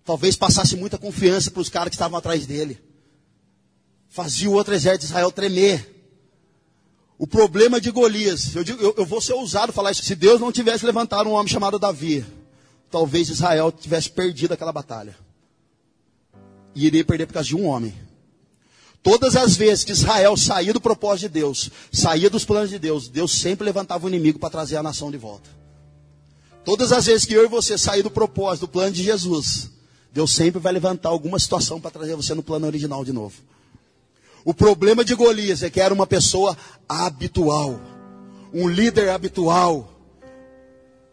Talvez 0.03 0.35
passasse 0.35 0.75
muita 0.75 0.97
confiança 0.97 1.51
para 1.51 1.61
os 1.61 1.69
caras 1.69 1.89
que 1.89 1.95
estavam 1.95 2.17
atrás 2.17 2.45
dele 2.45 2.87
fazia 4.09 4.49
o 4.49 4.53
outro 4.53 4.73
exército 4.73 5.01
de 5.01 5.11
Israel 5.11 5.31
tremer. 5.31 5.95
O 7.19 7.25
problema 7.25 7.81
de 7.81 7.91
Golias, 7.91 8.55
eu, 8.55 8.63
digo, 8.63 8.81
eu, 8.81 8.93
eu 8.97 9.05
vou 9.05 9.21
ser 9.21 9.33
ousado 9.33 9.73
falar 9.73 9.91
isso, 9.91 10.03
se 10.03 10.15
Deus 10.15 10.39
não 10.39 10.51
tivesse 10.51 10.85
levantado 10.85 11.29
um 11.29 11.33
homem 11.33 11.47
chamado 11.47 11.79
Davi, 11.79 12.25
talvez 12.91 13.29
Israel 13.29 13.71
tivesse 13.71 14.09
perdido 14.09 14.53
aquela 14.53 14.71
batalha. 14.71 15.15
E 16.75 16.85
iria 16.85 17.03
perder 17.03 17.25
por 17.25 17.33
causa 17.33 17.47
de 17.47 17.55
um 17.55 17.65
homem. 17.65 17.93
Todas 19.01 19.35
as 19.35 19.55
vezes 19.55 19.83
que 19.83 19.91
Israel 19.91 20.35
saía 20.35 20.73
do 20.73 20.81
propósito 20.81 21.27
de 21.27 21.39
Deus, 21.39 21.71
saía 21.91 22.29
dos 22.29 22.45
planos 22.45 22.69
de 22.69 22.77
Deus, 22.77 23.07
Deus 23.07 23.31
sempre 23.31 23.65
levantava 23.65 24.05
o 24.05 24.09
inimigo 24.09 24.37
para 24.37 24.49
trazer 24.49 24.77
a 24.77 24.83
nação 24.83 25.09
de 25.09 25.17
volta. 25.17 25.49
Todas 26.67 26.91
as 26.91 27.05
vezes 27.05 27.23
que 27.23 27.33
eu 27.33 27.45
e 27.45 27.47
você 27.47 27.77
sair 27.77 28.03
do 28.03 28.11
propósito, 28.11 28.65
do 28.65 28.67
plano 28.67 28.91
de 28.91 29.01
Jesus, 29.01 29.69
Deus 30.11 30.33
sempre 30.33 30.59
vai 30.59 30.73
levantar 30.73 31.07
alguma 31.07 31.39
situação 31.39 31.79
para 31.79 31.91
trazer 31.91 32.13
você 32.13 32.33
no 32.33 32.43
plano 32.43 32.67
original 32.67 33.05
de 33.05 33.13
novo. 33.13 33.35
O 34.43 34.53
problema 34.53 35.05
de 35.05 35.15
Golias 35.15 35.63
é 35.63 35.69
que 35.69 35.79
era 35.79 35.93
uma 35.93 36.05
pessoa 36.05 36.57
habitual, 36.89 37.79
um 38.53 38.67
líder 38.67 39.11
habitual. 39.11 39.97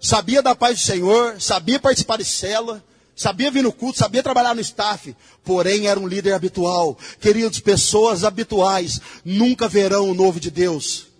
Sabia 0.00 0.42
da 0.42 0.56
paz 0.56 0.80
do 0.80 0.84
Senhor, 0.84 1.40
sabia 1.40 1.78
participar 1.78 2.16
de 2.16 2.24
cela, 2.24 2.82
sabia 3.14 3.48
vir 3.48 3.62
no 3.62 3.72
culto, 3.72 4.00
sabia 4.00 4.24
trabalhar 4.24 4.56
no 4.56 4.60
staff, 4.60 5.14
porém 5.44 5.86
era 5.86 6.00
um 6.00 6.08
líder 6.08 6.32
habitual. 6.32 6.98
Queridos, 7.20 7.60
pessoas 7.60 8.24
habituais 8.24 9.00
nunca 9.24 9.68
verão 9.68 10.10
o 10.10 10.14
novo 10.14 10.40
de 10.40 10.50
Deus. 10.50 11.13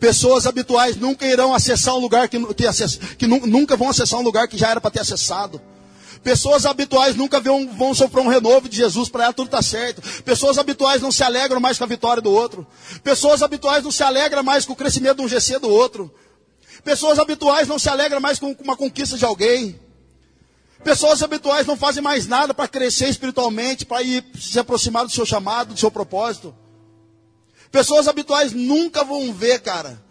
Pessoas 0.00 0.46
habituais 0.46 0.96
nunca 0.96 1.26
irão 1.26 1.54
acessar 1.54 1.94
um 1.94 1.98
lugar 1.98 2.26
que, 2.26 2.38
que, 2.54 2.64
que 3.18 3.26
nunca 3.26 3.76
vão 3.76 3.90
acessar 3.90 4.18
um 4.18 4.22
lugar 4.22 4.48
que 4.48 4.56
já 4.56 4.70
era 4.70 4.80
para 4.80 4.90
ter 4.90 5.00
acessado. 5.00 5.60
Pessoas 6.22 6.64
habituais 6.64 7.14
nunca 7.14 7.38
vão, 7.38 7.68
vão 7.68 7.94
sofrer 7.94 8.22
um 8.22 8.28
renovo 8.28 8.68
de 8.68 8.76
Jesus, 8.76 9.10
para 9.10 9.24
ela 9.24 9.32
tudo 9.32 9.46
está 9.46 9.60
certo. 9.60 10.02
Pessoas 10.22 10.56
habituais 10.58 11.02
não 11.02 11.12
se 11.12 11.22
alegram 11.22 11.60
mais 11.60 11.76
com 11.76 11.84
a 11.84 11.86
vitória 11.86 12.22
do 12.22 12.32
outro. 12.32 12.66
Pessoas 13.04 13.42
habituais 13.42 13.84
não 13.84 13.90
se 13.90 14.02
alegram 14.02 14.42
mais 14.42 14.64
com 14.64 14.72
o 14.72 14.76
crescimento 14.76 15.18
de 15.18 15.22
um 15.22 15.28
GC 15.28 15.58
do 15.58 15.68
outro. 15.68 16.12
Pessoas 16.82 17.18
habituais 17.18 17.68
não 17.68 17.78
se 17.78 17.88
alegram 17.90 18.20
mais 18.20 18.38
com 18.38 18.56
uma 18.62 18.76
conquista 18.76 19.18
de 19.18 19.24
alguém. 19.24 19.78
Pessoas 20.82 21.22
habituais 21.22 21.66
não 21.66 21.76
fazem 21.76 22.02
mais 22.02 22.26
nada 22.26 22.54
para 22.54 22.66
crescer 22.66 23.08
espiritualmente, 23.08 23.84
para 23.84 24.02
ir 24.02 24.24
se 24.38 24.58
aproximar 24.58 25.04
do 25.04 25.12
seu 25.12 25.26
chamado, 25.26 25.74
do 25.74 25.80
seu 25.80 25.90
propósito. 25.90 26.54
Pessoas 27.70 28.08
habituais 28.08 28.52
nunca 28.52 29.04
vão 29.04 29.32
ver, 29.32 29.60
cara, 29.60 30.02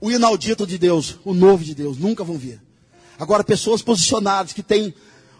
o 0.00 0.10
inaudito 0.10 0.66
de 0.66 0.78
Deus, 0.78 1.16
o 1.24 1.34
novo 1.34 1.64
de 1.64 1.74
Deus, 1.74 1.98
nunca 1.98 2.22
vão 2.22 2.38
ver. 2.38 2.60
Agora, 3.18 3.42
pessoas 3.42 3.82
posicionadas 3.82 4.52
que 4.52 4.62
têm 4.62 4.94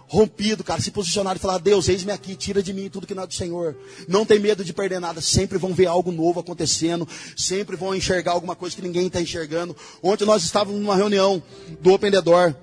rompido, 0.08 0.64
cara, 0.64 0.80
se 0.80 0.90
posicionar 0.90 1.36
e 1.36 1.38
falar: 1.38 1.58
Deus, 1.58 1.88
eis-me 1.88 2.10
aqui, 2.10 2.34
tira 2.34 2.60
de 2.60 2.72
mim 2.72 2.88
tudo 2.88 3.06
que 3.06 3.14
não 3.14 3.22
é 3.22 3.26
do 3.26 3.34
Senhor. 3.34 3.76
Não 4.08 4.24
tem 4.24 4.40
medo 4.40 4.64
de 4.64 4.72
perder 4.72 4.98
nada, 4.98 5.20
sempre 5.20 5.58
vão 5.58 5.72
ver 5.72 5.86
algo 5.86 6.10
novo 6.10 6.40
acontecendo, 6.40 7.06
sempre 7.36 7.76
vão 7.76 7.94
enxergar 7.94 8.32
alguma 8.32 8.56
coisa 8.56 8.74
que 8.74 8.82
ninguém 8.82 9.06
está 9.06 9.20
enxergando. 9.20 9.76
Ontem 10.02 10.24
nós 10.24 10.42
estávamos 10.42 10.80
numa 10.80 10.96
reunião 10.96 11.40
do 11.80 11.92
Open 11.92 12.10
The 12.10 12.22
Door, 12.22 12.56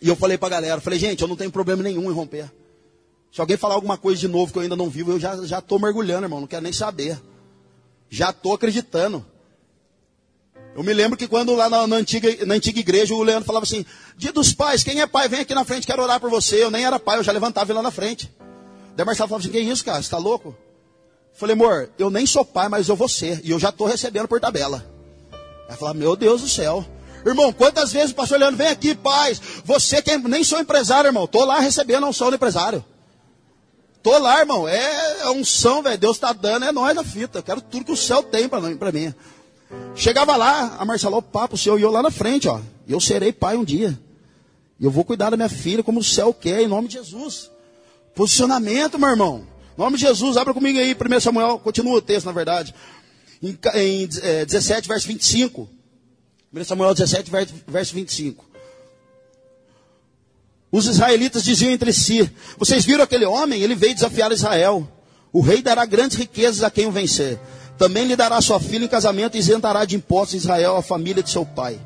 e 0.00 0.08
eu 0.08 0.16
falei 0.16 0.36
para 0.36 0.48
a 0.48 0.60
galera: 0.60 0.80
falei, 0.80 0.98
gente, 0.98 1.22
eu 1.22 1.28
não 1.28 1.36
tenho 1.36 1.52
problema 1.52 1.82
nenhum 1.82 2.10
em 2.10 2.14
romper. 2.14 2.50
Se 3.30 3.40
alguém 3.40 3.56
falar 3.56 3.74
alguma 3.74 3.96
coisa 3.96 4.20
de 4.20 4.28
novo 4.28 4.52
que 4.52 4.58
eu 4.58 4.62
ainda 4.62 4.76
não 4.76 4.90
vivo, 4.90 5.12
eu 5.12 5.20
já 5.20 5.58
estou 5.58 5.78
mergulhando, 5.78 6.24
irmão, 6.24 6.40
não 6.40 6.46
quero 6.48 6.62
nem 6.62 6.72
saber. 6.72 7.18
Já 8.12 8.28
estou 8.28 8.52
acreditando. 8.52 9.24
Eu 10.76 10.82
me 10.82 10.92
lembro 10.92 11.16
que 11.16 11.26
quando 11.26 11.54
lá 11.54 11.70
na, 11.70 11.86
na, 11.86 11.96
antiga, 11.96 12.44
na 12.44 12.56
antiga 12.56 12.78
igreja 12.78 13.14
o 13.14 13.22
Leandro 13.22 13.46
falava 13.46 13.64
assim: 13.64 13.86
Dia 14.18 14.30
dos 14.30 14.52
pais, 14.52 14.84
quem 14.84 15.00
é 15.00 15.06
pai, 15.06 15.30
vem 15.30 15.40
aqui 15.40 15.54
na 15.54 15.64
frente, 15.64 15.86
quero 15.86 16.02
orar 16.02 16.20
por 16.20 16.28
você. 16.28 16.62
Eu 16.62 16.70
nem 16.70 16.84
era 16.84 17.00
pai, 17.00 17.16
eu 17.16 17.22
já 17.22 17.32
levantava 17.32 17.72
e 17.72 17.74
lá 17.74 17.80
na 17.80 17.90
frente. 17.90 18.30
Daí 18.94 19.06
Marcelo 19.06 19.30
falava 19.30 19.42
assim: 19.42 19.50
Que 19.50 19.60
isso, 19.60 19.82
cara, 19.82 19.96
você 19.96 20.02
está 20.02 20.18
louco? 20.18 20.48
Eu 20.50 21.38
falei, 21.38 21.54
amor, 21.54 21.90
eu 21.98 22.10
nem 22.10 22.26
sou 22.26 22.44
pai, 22.44 22.68
mas 22.68 22.90
eu 22.90 22.94
vou 22.94 23.08
ser. 23.08 23.40
E 23.42 23.50
eu 23.50 23.58
já 23.58 23.70
estou 23.70 23.86
recebendo 23.86 24.28
por 24.28 24.38
tabela. 24.38 24.84
Ela 25.66 25.78
falava, 25.78 25.98
meu 25.98 26.14
Deus 26.14 26.42
do 26.42 26.48
céu. 26.48 26.84
Irmão, 27.24 27.50
quantas 27.50 27.92
vezes 27.92 28.10
o 28.10 28.14
pastor 28.14 28.38
Leandro 28.38 28.58
vem 28.58 28.68
aqui, 28.68 28.94
paz. 28.94 29.40
Você 29.64 30.02
que 30.02 30.10
é, 30.10 30.18
nem 30.18 30.44
sou 30.44 30.60
empresário, 30.60 31.08
irmão. 31.08 31.24
Estou 31.24 31.46
lá 31.46 31.60
recebendo 31.60 32.06
unção 32.06 32.28
do 32.28 32.36
empresário. 32.36 32.84
Tô 34.02 34.18
lá, 34.18 34.40
irmão. 34.40 34.66
É, 34.68 35.20
é 35.20 35.30
unção, 35.30 35.82
velho. 35.82 35.98
Deus 35.98 36.16
está 36.16 36.32
dando, 36.32 36.64
é 36.64 36.72
nós 36.72 36.94
na 36.94 37.04
fita. 37.04 37.38
Eu 37.38 37.42
quero 37.42 37.60
tudo 37.60 37.84
que 37.84 37.92
o 37.92 37.96
céu 37.96 38.22
tem 38.22 38.48
para 38.48 38.92
mim. 38.92 39.14
Chegava 39.94 40.36
lá, 40.36 40.76
a 40.78 40.84
Marcela, 40.84 41.16
o 41.16 41.22
papo, 41.22 41.54
o 41.54 41.58
senhor 41.58 41.78
e 41.78 41.82
eu 41.82 41.90
lá 41.90 42.02
na 42.02 42.10
frente, 42.10 42.48
ó. 42.48 42.60
Eu 42.86 43.00
serei 43.00 43.32
pai 43.32 43.56
um 43.56 43.64
dia. 43.64 43.98
E 44.78 44.84
eu 44.84 44.90
vou 44.90 45.04
cuidar 45.04 45.30
da 45.30 45.36
minha 45.36 45.48
filha 45.48 45.82
como 45.82 46.00
o 46.00 46.04
céu 46.04 46.34
quer, 46.34 46.62
em 46.62 46.66
nome 46.66 46.88
de 46.88 46.94
Jesus. 46.94 47.50
Posicionamento, 48.14 48.98
meu 48.98 49.08
irmão. 49.08 49.46
Em 49.76 49.80
nome 49.80 49.96
de 49.96 50.02
Jesus, 50.02 50.36
abra 50.36 50.52
comigo 50.52 50.78
aí, 50.78 50.94
1 50.94 51.20
Samuel, 51.20 51.58
continua 51.58 51.98
o 51.98 52.02
texto, 52.02 52.26
na 52.26 52.32
verdade. 52.32 52.74
Em, 53.42 53.58
em 53.74 54.08
é, 54.22 54.44
17, 54.44 54.88
verso 54.88 55.06
25. 55.06 55.68
1 56.52 56.64
Samuel 56.64 56.92
17, 56.92 57.30
verso 57.66 57.94
25. 57.94 58.51
Os 60.72 60.86
israelitas 60.86 61.44
diziam 61.44 61.70
entre 61.70 61.92
si: 61.92 62.28
Vocês 62.56 62.86
viram 62.86 63.04
aquele 63.04 63.26
homem? 63.26 63.60
Ele 63.60 63.74
veio 63.74 63.94
desafiar 63.94 64.32
Israel. 64.32 64.88
O 65.30 65.42
rei 65.42 65.60
dará 65.60 65.84
grandes 65.84 66.16
riquezas 66.16 66.62
a 66.62 66.70
quem 66.70 66.86
o 66.86 66.90
vencer. 66.90 67.38
Também 67.76 68.06
lhe 68.06 68.16
dará 68.16 68.40
sua 68.40 68.58
filha 68.58 68.86
em 68.86 68.88
casamento 68.88 69.36
e 69.36 69.40
isentará 69.40 69.84
de 69.84 69.96
impostos 69.96 70.42
Israel 70.42 70.76
a 70.76 70.82
família 70.82 71.22
de 71.22 71.30
seu 71.30 71.44
pai. 71.44 71.78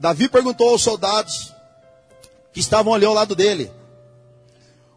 Davi 0.00 0.28
perguntou 0.28 0.68
aos 0.68 0.82
soldados 0.82 1.52
que 2.52 2.58
estavam 2.58 2.92
ali 2.92 3.06
ao 3.06 3.14
lado 3.14 3.36
dele: 3.36 3.70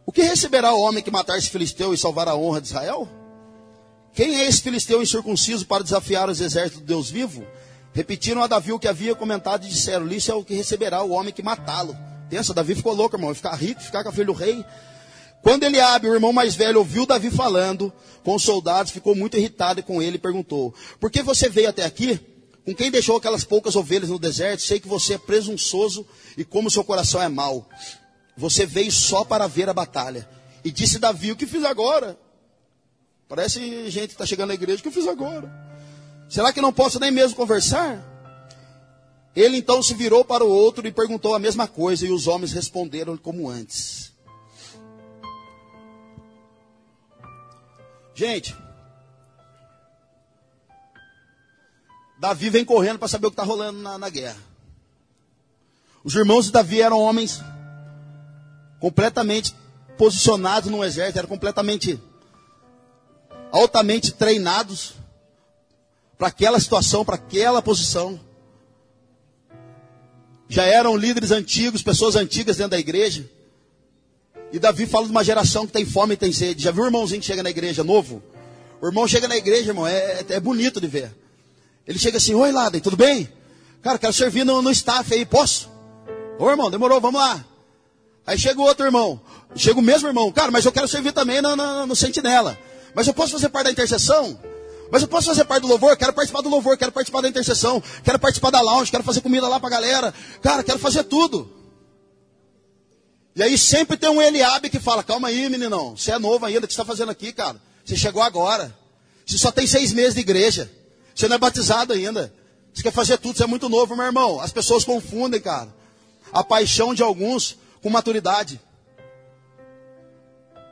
O 0.04 0.12
que 0.12 0.24
receberá 0.24 0.74
o 0.74 0.82
homem 0.82 1.04
que 1.04 1.12
matar 1.12 1.38
esse 1.38 1.52
filisteu 1.52 1.94
e 1.94 1.98
salvar 1.98 2.28
a 2.28 2.36
honra 2.36 2.60
de 2.60 2.68
Israel? 2.68 3.08
Quem 4.14 4.42
é 4.42 4.48
esse 4.48 4.64
filisteu 4.64 5.00
incircunciso 5.00 5.68
para 5.68 5.84
desafiar 5.84 6.28
os 6.28 6.42
exércitos 6.42 6.82
do 6.82 6.88
Deus 6.88 7.08
vivo? 7.08 7.46
Repetiram 7.94 8.42
a 8.42 8.48
Davi 8.48 8.72
o 8.72 8.80
que 8.80 8.88
havia 8.88 9.14
comentado 9.14 9.64
e 9.64 9.70
disseram: 9.70 10.08
Isso 10.08 10.32
é 10.32 10.34
o 10.34 10.44
que 10.44 10.56
receberá 10.56 11.04
o 11.04 11.12
homem 11.12 11.32
que 11.32 11.44
matá-lo. 11.44 11.96
Pensa, 12.30 12.54
Davi 12.54 12.76
ficou 12.76 12.94
louco, 12.94 13.16
irmão. 13.16 13.34
Ficar 13.34 13.56
rico, 13.56 13.82
ficar 13.82 14.04
com 14.04 14.10
a 14.10 14.12
filha 14.12 14.26
do 14.26 14.34
rei. 14.34 14.66
Quando 15.42 15.64
Eliabe, 15.64 16.10
o 16.10 16.14
irmão 16.14 16.34
mais 16.34 16.56
velho, 16.56 16.80
ouviu 16.80 17.06
Davi 17.06 17.30
falando 17.30 17.94
com 18.24 18.36
os 18.36 18.44
soldados, 18.44 18.92
ficou 18.92 19.16
muito 19.16 19.38
irritado 19.38 19.82
com 19.84 20.02
ele 20.02 20.16
e 20.16 20.20
perguntou: 20.20 20.74
Por 21.00 21.10
que 21.10 21.22
você 21.22 21.48
veio 21.48 21.70
até 21.70 21.86
aqui? 21.86 22.20
Com 22.66 22.76
quem 22.76 22.92
deixou 22.92 23.16
aquelas 23.16 23.46
poucas 23.46 23.76
ovelhas 23.78 24.10
no 24.10 24.20
deserto? 24.20 24.62
Sei 24.62 24.80
que 24.80 24.88
você 24.88 25.14
é 25.14 25.18
presunçoso 25.18 26.06
e 26.38 26.44
como 26.44 26.70
seu 26.70 26.84
coração 26.84 27.22
é 27.22 27.30
mau. 27.30 27.68
Você 28.36 28.66
veio 28.66 28.92
só 28.92 29.24
para 29.24 29.48
ver 29.48 29.70
a 29.70 29.74
batalha. 29.74 30.28
E 30.64 30.72
disse 30.72 31.00
Davi: 31.00 31.32
O 31.32 31.36
que 31.36 31.46
fiz 31.46 31.64
agora? 31.64 32.18
Parece 33.30 33.90
gente 33.90 34.08
que 34.08 34.14
está 34.16 34.26
chegando 34.26 34.50
na 34.50 34.56
igreja: 34.56 34.80
O 34.80 34.82
que 34.82 34.90
eu 34.90 34.92
fiz 34.92 35.08
agora? 35.08 35.50
Será 36.28 36.52
que 36.52 36.60
não 36.60 36.74
posso 36.74 37.00
nem 37.00 37.12
mesmo 37.12 37.38
conversar? 37.38 38.17
Ele 39.36 39.58
então 39.58 39.84
se 39.84 39.94
virou 39.94 40.26
para 40.26 40.44
o 40.44 40.50
outro 40.50 40.88
e 40.88 40.92
perguntou 40.92 41.36
a 41.36 41.40
mesma 41.40 41.68
coisa, 41.68 42.06
e 42.06 42.12
os 42.12 42.28
homens 42.28 42.54
responderam 42.54 43.16
como 43.18 43.50
antes. 43.50 44.12
Gente, 48.16 48.56
Davi 52.20 52.50
vem 52.50 52.66
correndo 52.66 52.98
para 52.98 53.08
saber 53.08 53.28
o 53.28 53.30
que 53.30 53.36
está 53.36 53.44
rolando 53.44 53.80
na, 53.80 53.98
na 53.98 54.10
guerra. 54.10 54.42
Os 56.04 56.16
irmãos 56.16 56.46
de 56.46 56.52
Davi 56.52 56.82
eram 56.82 57.00
homens 57.00 57.40
completamente 58.80 59.56
posicionados 59.98 60.72
no 60.72 60.84
exército, 60.84 61.20
eram 61.20 61.30
completamente 61.30 62.02
altamente 63.52 64.12
treinados 64.14 64.94
para 66.18 66.28
aquela 66.28 66.60
situação, 66.60 67.06
para 67.06 67.16
aquela 67.16 67.62
posição. 67.62 68.20
Já 70.50 70.64
eram 70.64 70.96
líderes 70.96 71.32
antigos, 71.32 71.82
pessoas 71.82 72.16
antigas 72.16 72.58
dentro 72.58 72.72
da 72.72 72.80
igreja. 72.80 73.30
E 74.52 74.60
Davi 74.60 74.86
fala 74.86 75.06
de 75.06 75.12
uma 75.12 75.24
geração 75.24 75.68
que 75.68 75.74
tem 75.74 75.86
fome 75.86 76.14
e 76.14 76.18
tem 76.18 76.32
sede. 76.32 76.64
Já 76.64 76.72
viu 76.72 76.84
o 76.84 76.88
irmãozinho 76.88 77.20
que 77.20 77.28
chega 77.28 77.44
na 77.44 77.50
igreja 77.50 77.84
novo? 77.84 78.24
O 78.82 78.88
irmão 78.88 79.08
chega 79.08 79.28
na 79.28 79.36
igreja, 79.36 79.72
irmão, 79.72 79.88
é, 79.88 80.24
é 80.30 80.40
bonito 80.40 80.80
de 80.80 80.88
ver. 80.88 81.14
Ele 81.86 82.00
chega 82.00 82.18
assim, 82.18 82.34
oi 82.34 82.52
Laden, 82.52 82.80
tudo 82.80 82.96
bem? 82.96 83.30
Cara, 83.82 83.98
quero 83.98 84.14
servir 84.14 84.46
no, 84.46 84.62
no 84.62 84.72
staff 84.72 85.14
aí, 85.14 85.26
posso? 85.26 85.70
Ô 86.40 86.50
irmão, 86.50 86.70
demorou, 86.70 87.02
vamos 87.02 87.20
lá. 87.20 87.44
Aí 88.26 88.38
chega 88.38 88.60
o 88.60 88.64
outro 88.64 88.86
irmão, 88.86 89.20
chega 89.56 89.80
o 89.80 89.82
mesmo 89.82 90.08
irmão, 90.08 90.32
cara, 90.32 90.52
mas 90.52 90.66
eu 90.66 90.72
quero 90.72 90.88
servir 90.88 91.14
também 91.14 91.42
no, 91.42 91.56
no, 91.56 91.88
no 91.88 91.96
sentinela. 91.96 92.58
Mas 92.94 93.08
eu 93.08 93.14
posso 93.14 93.32
fazer 93.32 93.50
parte 93.50 93.66
da 93.66 93.72
intercessão? 93.72 94.38
Mas 94.92 95.02
eu 95.02 95.08
posso 95.08 95.28
fazer 95.28 95.46
parte 95.46 95.62
do 95.64 95.68
louvor? 95.68 95.96
Quero 95.98 96.14
participar 96.14 96.42
do 96.42 96.50
louvor, 96.50 96.78
quero 96.78 96.92
participar 96.92 97.22
da 97.22 97.30
intercessão, 97.30 97.82
quero 98.04 98.18
participar 98.20 98.52
da 98.52 98.62
lounge, 98.62 98.92
quero 98.92 99.04
fazer 99.04 99.22
comida 99.22 99.48
lá 99.48 99.60
pra 99.60 99.70
galera. 99.70 100.14
Cara, 100.42 100.64
quero 100.64 100.80
fazer 100.80 101.04
tudo. 101.04 101.52
E 103.36 103.44
aí 103.44 103.58
sempre 103.58 103.98
tem 103.98 104.10
um 104.10 104.22
Eliabe 104.22 104.70
que 104.70 104.80
fala, 104.80 105.04
calma 105.04 105.28
aí, 105.28 105.48
meninão, 105.50 105.96
você 105.96 106.12
é 106.12 106.18
novo 106.18 106.46
ainda, 106.46 106.66
o 106.66 106.68
que 106.68 106.74
você 106.74 106.82
está 106.82 106.86
fazendo 106.86 107.12
aqui, 107.12 107.32
cara? 107.32 107.62
Você 107.86 107.96
chegou 107.96 108.22
agora. 108.22 108.76
Você 109.26 109.38
só 109.38 109.52
tem 109.52 109.68
seis 109.68 109.94
meses 109.94 110.16
de 110.16 110.22
igreja. 110.22 110.72
Você 111.14 111.28
não 111.28 111.36
é 111.36 111.40
batizado 111.40 111.94
ainda. 111.94 112.34
Você 112.74 112.82
quer 112.84 112.92
fazer 112.92 113.18
tudo, 113.18 113.38
você 113.38 113.44
é 113.44 113.48
muito 113.48 113.70
novo, 113.70 113.96
meu 113.96 114.06
irmão. 114.06 114.40
As 114.40 114.52
pessoas 114.52 114.84
confundem, 114.84 115.40
cara. 115.42 115.74
A 116.32 116.44
paixão 116.44 116.94
de 116.94 117.04
alguns 117.04 117.58
com 117.82 117.90
maturidade. 117.90 118.60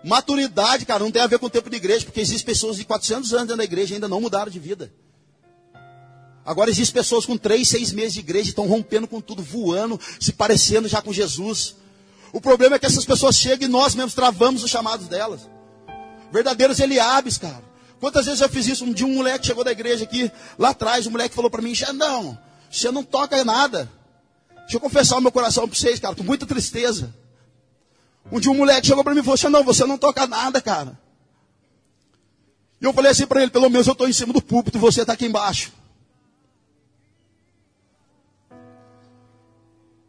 Maturidade, 0.06 0.86
cara, 0.86 1.04
não 1.04 1.10
tem 1.10 1.20
a 1.20 1.26
ver 1.26 1.40
com 1.40 1.48
o 1.48 1.50
tempo 1.50 1.68
de 1.68 1.78
igreja, 1.78 2.06
porque 2.06 2.20
existem 2.20 2.46
pessoas 2.46 2.78
de 2.78 2.86
400 2.86 3.34
anos 3.34 3.48
dentro 3.48 3.58
da 3.58 3.64
igreja 3.64 3.94
e 3.94 3.96
ainda 3.96 4.08
não 4.08 4.22
mudaram 4.22 4.52
de 4.52 4.60
vida. 4.60 4.94
Agora 6.46 6.70
existem 6.70 6.94
pessoas 6.94 7.26
com 7.26 7.36
3, 7.36 7.68
6 7.68 7.92
meses 7.92 8.14
de 8.14 8.20
igreja, 8.20 8.50
estão 8.50 8.68
rompendo 8.68 9.08
com 9.08 9.20
tudo, 9.20 9.42
voando, 9.42 10.00
se 10.20 10.32
parecendo 10.32 10.88
já 10.88 11.02
com 11.02 11.12
Jesus. 11.12 11.76
O 12.32 12.40
problema 12.40 12.76
é 12.76 12.80
que 12.80 12.86
essas 12.86 13.04
pessoas 13.04 13.36
chegam 13.36 13.68
e 13.68 13.72
nós 13.72 13.96
mesmos 13.96 14.14
travamos 14.14 14.64
os 14.64 14.70
chamados 14.70 15.08
delas. 15.08 15.50
Verdadeiros 16.32 16.80
Eliabes, 16.80 17.40
cara. 17.40 17.64
Quantas 18.00 18.28
vezes 18.28 18.42
eu 18.42 18.50
fiz 18.50 18.68
isso? 18.68 18.86
Um 18.86 18.94
dia 18.94 19.08
um 19.08 19.16
moleque 19.16 19.48
chegou 19.48 19.64
da 19.64 19.72
igreja 19.72 20.04
aqui, 20.04 20.32
lá 20.60 20.70
atrás, 20.70 21.08
um 21.08 21.12
moleque 21.12 21.34
falou 21.34 21.50
para 21.50 21.64
mim, 21.64 21.74
não, 21.96 22.38
você 22.70 22.92
não 22.92 23.04
toca 23.04 23.44
nada. 23.44 23.90
Deixa 24.60 24.76
eu 24.76 24.80
confessar 24.80 25.18
o 25.18 25.22
meu 25.22 25.32
coração 25.32 25.68
para 25.68 25.76
vocês, 25.76 26.00
cara, 26.00 26.14
com 26.14 26.24
muita 26.24 26.46
tristeza. 26.46 27.12
Um 28.32 28.40
dia 28.40 28.52
um 28.52 28.56
moleque 28.56 28.88
chegou 28.88 29.04
para 29.04 29.14
mim 29.14 29.22
e 29.22 29.24
falou, 29.24 29.50
não, 29.52 29.64
você 29.64 29.86
não 29.86 29.98
toca 29.98 30.26
nada, 30.26 30.62
cara. 30.62 31.00
E 32.82 32.86
eu 32.86 32.94
falei 32.94 33.12
assim 33.12 33.26
para 33.26 33.42
ele, 33.42 33.52
pelo 33.52 33.70
menos 33.70 33.88
eu 33.88 33.94
estou 33.94 34.08
em 34.08 34.14
cima 34.14 34.34
do 34.34 34.42
púlpito 34.42 34.80
você 34.80 35.02
está 35.02 35.14
aqui 35.14 35.26
embaixo. 35.26 35.72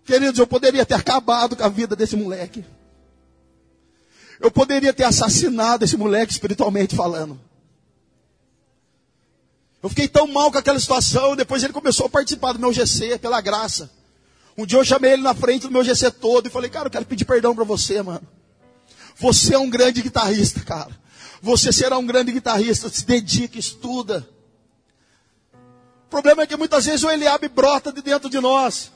Queridos, 0.04 0.38
eu 0.38 0.46
poderia 0.46 0.86
ter 0.86 0.94
acabado 0.94 1.56
com 1.56 1.64
a 1.64 1.68
vida 1.68 1.96
desse 1.96 2.16
moleque. 2.16 2.64
Eu 4.40 4.50
poderia 4.50 4.92
ter 4.92 5.04
assassinado 5.04 5.84
esse 5.84 5.96
moleque 5.96 6.32
espiritualmente 6.32 6.94
falando. 6.94 7.40
Eu 9.82 9.88
fiquei 9.88 10.08
tão 10.08 10.26
mal 10.26 10.50
com 10.50 10.58
aquela 10.58 10.78
situação, 10.78 11.36
depois 11.36 11.62
ele 11.62 11.72
começou 11.72 12.06
a 12.06 12.08
participar 12.08 12.52
do 12.52 12.58
meu 12.58 12.72
GC, 12.72 13.18
pela 13.18 13.40
graça. 13.40 13.90
Um 14.56 14.64
dia 14.64 14.78
eu 14.78 14.84
chamei 14.84 15.12
ele 15.12 15.22
na 15.22 15.34
frente 15.34 15.62
do 15.62 15.70
meu 15.70 15.84
GC 15.84 16.10
todo 16.12 16.46
e 16.46 16.50
falei, 16.50 16.70
cara, 16.70 16.86
eu 16.86 16.90
quero 16.90 17.04
pedir 17.04 17.24
perdão 17.24 17.54
para 17.54 17.64
você, 17.64 18.02
mano. 18.02 18.26
Você 19.16 19.54
é 19.54 19.58
um 19.58 19.68
grande 19.68 20.02
guitarrista, 20.02 20.60
cara. 20.60 20.96
Você 21.42 21.72
será 21.72 21.98
um 21.98 22.06
grande 22.06 22.32
guitarrista, 22.32 22.88
se 22.88 23.04
dedica, 23.04 23.58
estuda. 23.58 24.26
O 26.06 26.08
problema 26.08 26.42
é 26.42 26.46
que 26.46 26.56
muitas 26.56 26.86
vezes 26.86 27.04
o 27.04 27.10
Eliabe 27.10 27.48
brota 27.48 27.92
de 27.92 28.00
dentro 28.00 28.30
de 28.30 28.40
nós. 28.40 28.90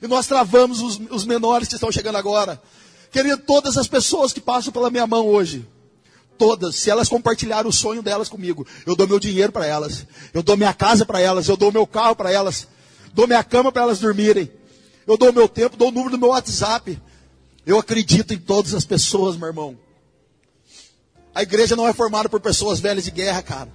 E 0.00 0.06
nós 0.06 0.26
travamos 0.26 0.80
os, 0.80 1.00
os 1.10 1.24
menores 1.24 1.68
que 1.68 1.74
estão 1.74 1.90
chegando 1.90 2.16
agora. 2.16 2.60
Querido, 3.10 3.38
todas 3.38 3.76
as 3.76 3.88
pessoas 3.88 4.32
que 4.32 4.40
passam 4.40 4.72
pela 4.72 4.90
minha 4.90 5.06
mão 5.06 5.26
hoje, 5.26 5.66
todas, 6.36 6.76
se 6.76 6.90
elas 6.90 7.08
compartilharem 7.08 7.68
o 7.68 7.72
sonho 7.72 8.02
delas 8.02 8.28
comigo, 8.28 8.66
eu 8.86 8.94
dou 8.94 9.08
meu 9.08 9.18
dinheiro 9.18 9.50
para 9.50 9.66
elas, 9.66 10.06
eu 10.32 10.42
dou 10.42 10.56
minha 10.56 10.72
casa 10.72 11.04
para 11.04 11.20
elas, 11.20 11.48
eu 11.48 11.56
dou 11.56 11.72
meu 11.72 11.86
carro 11.86 12.14
para 12.14 12.30
elas, 12.30 12.68
dou 13.12 13.26
minha 13.26 13.42
cama 13.42 13.72
para 13.72 13.82
elas 13.82 13.98
dormirem, 13.98 14.50
eu 15.08 15.16
dou 15.16 15.32
meu 15.32 15.48
tempo, 15.48 15.76
dou 15.76 15.88
o 15.88 15.90
número 15.90 16.10
do 16.10 16.18
meu 16.18 16.28
WhatsApp. 16.28 17.00
Eu 17.64 17.78
acredito 17.78 18.34
em 18.34 18.38
todas 18.38 18.74
as 18.74 18.84
pessoas, 18.84 19.36
meu 19.36 19.48
irmão. 19.48 19.78
A 21.34 21.42
igreja 21.42 21.74
não 21.74 21.88
é 21.88 21.94
formada 21.94 22.28
por 22.28 22.40
pessoas 22.40 22.78
velhas 22.78 23.04
de 23.04 23.10
guerra, 23.10 23.42
cara. 23.42 23.72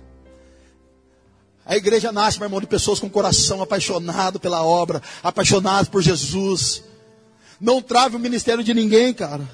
A 1.65 1.75
igreja 1.75 2.11
nasce, 2.11 2.38
meu 2.38 2.45
irmão, 2.45 2.61
de 2.61 2.67
pessoas 2.67 2.99
com 2.99 3.09
coração 3.09 3.63
apaixonado 3.63 4.39
pela 4.39 4.63
obra, 4.63 5.01
apaixonados 5.23 5.89
por 5.89 6.03
Jesus. 6.03 6.84
Não 7.59 7.81
trave 7.81 8.15
o 8.15 8.19
ministério 8.19 8.63
de 8.63 8.73
ninguém, 8.73 9.11
cara. 9.11 9.49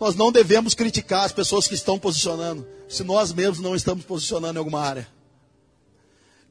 Nós 0.00 0.16
não 0.16 0.32
devemos 0.32 0.74
criticar 0.74 1.24
as 1.24 1.32
pessoas 1.32 1.68
que 1.68 1.74
estão 1.74 1.98
posicionando, 1.98 2.66
se 2.88 3.04
nós 3.04 3.32
mesmos 3.32 3.60
não 3.60 3.76
estamos 3.76 4.04
posicionando 4.04 4.58
em 4.58 4.58
alguma 4.58 4.80
área. 4.80 5.15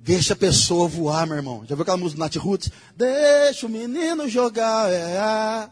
Deixa 0.05 0.33
a 0.33 0.35
pessoa 0.35 0.87
voar, 0.87 1.25
meu 1.25 1.35
irmão. 1.35 1.65
Já 1.67 1.73
viu 1.73 1.81
aquela 1.81 1.97
música 1.97 2.17
do 2.17 2.19
Nat 2.19 2.35
Roots? 2.35 2.69
Deixa 2.95 3.65
o 3.65 3.69
menino 3.69 4.29
jogar, 4.29 4.87
é. 4.93 5.67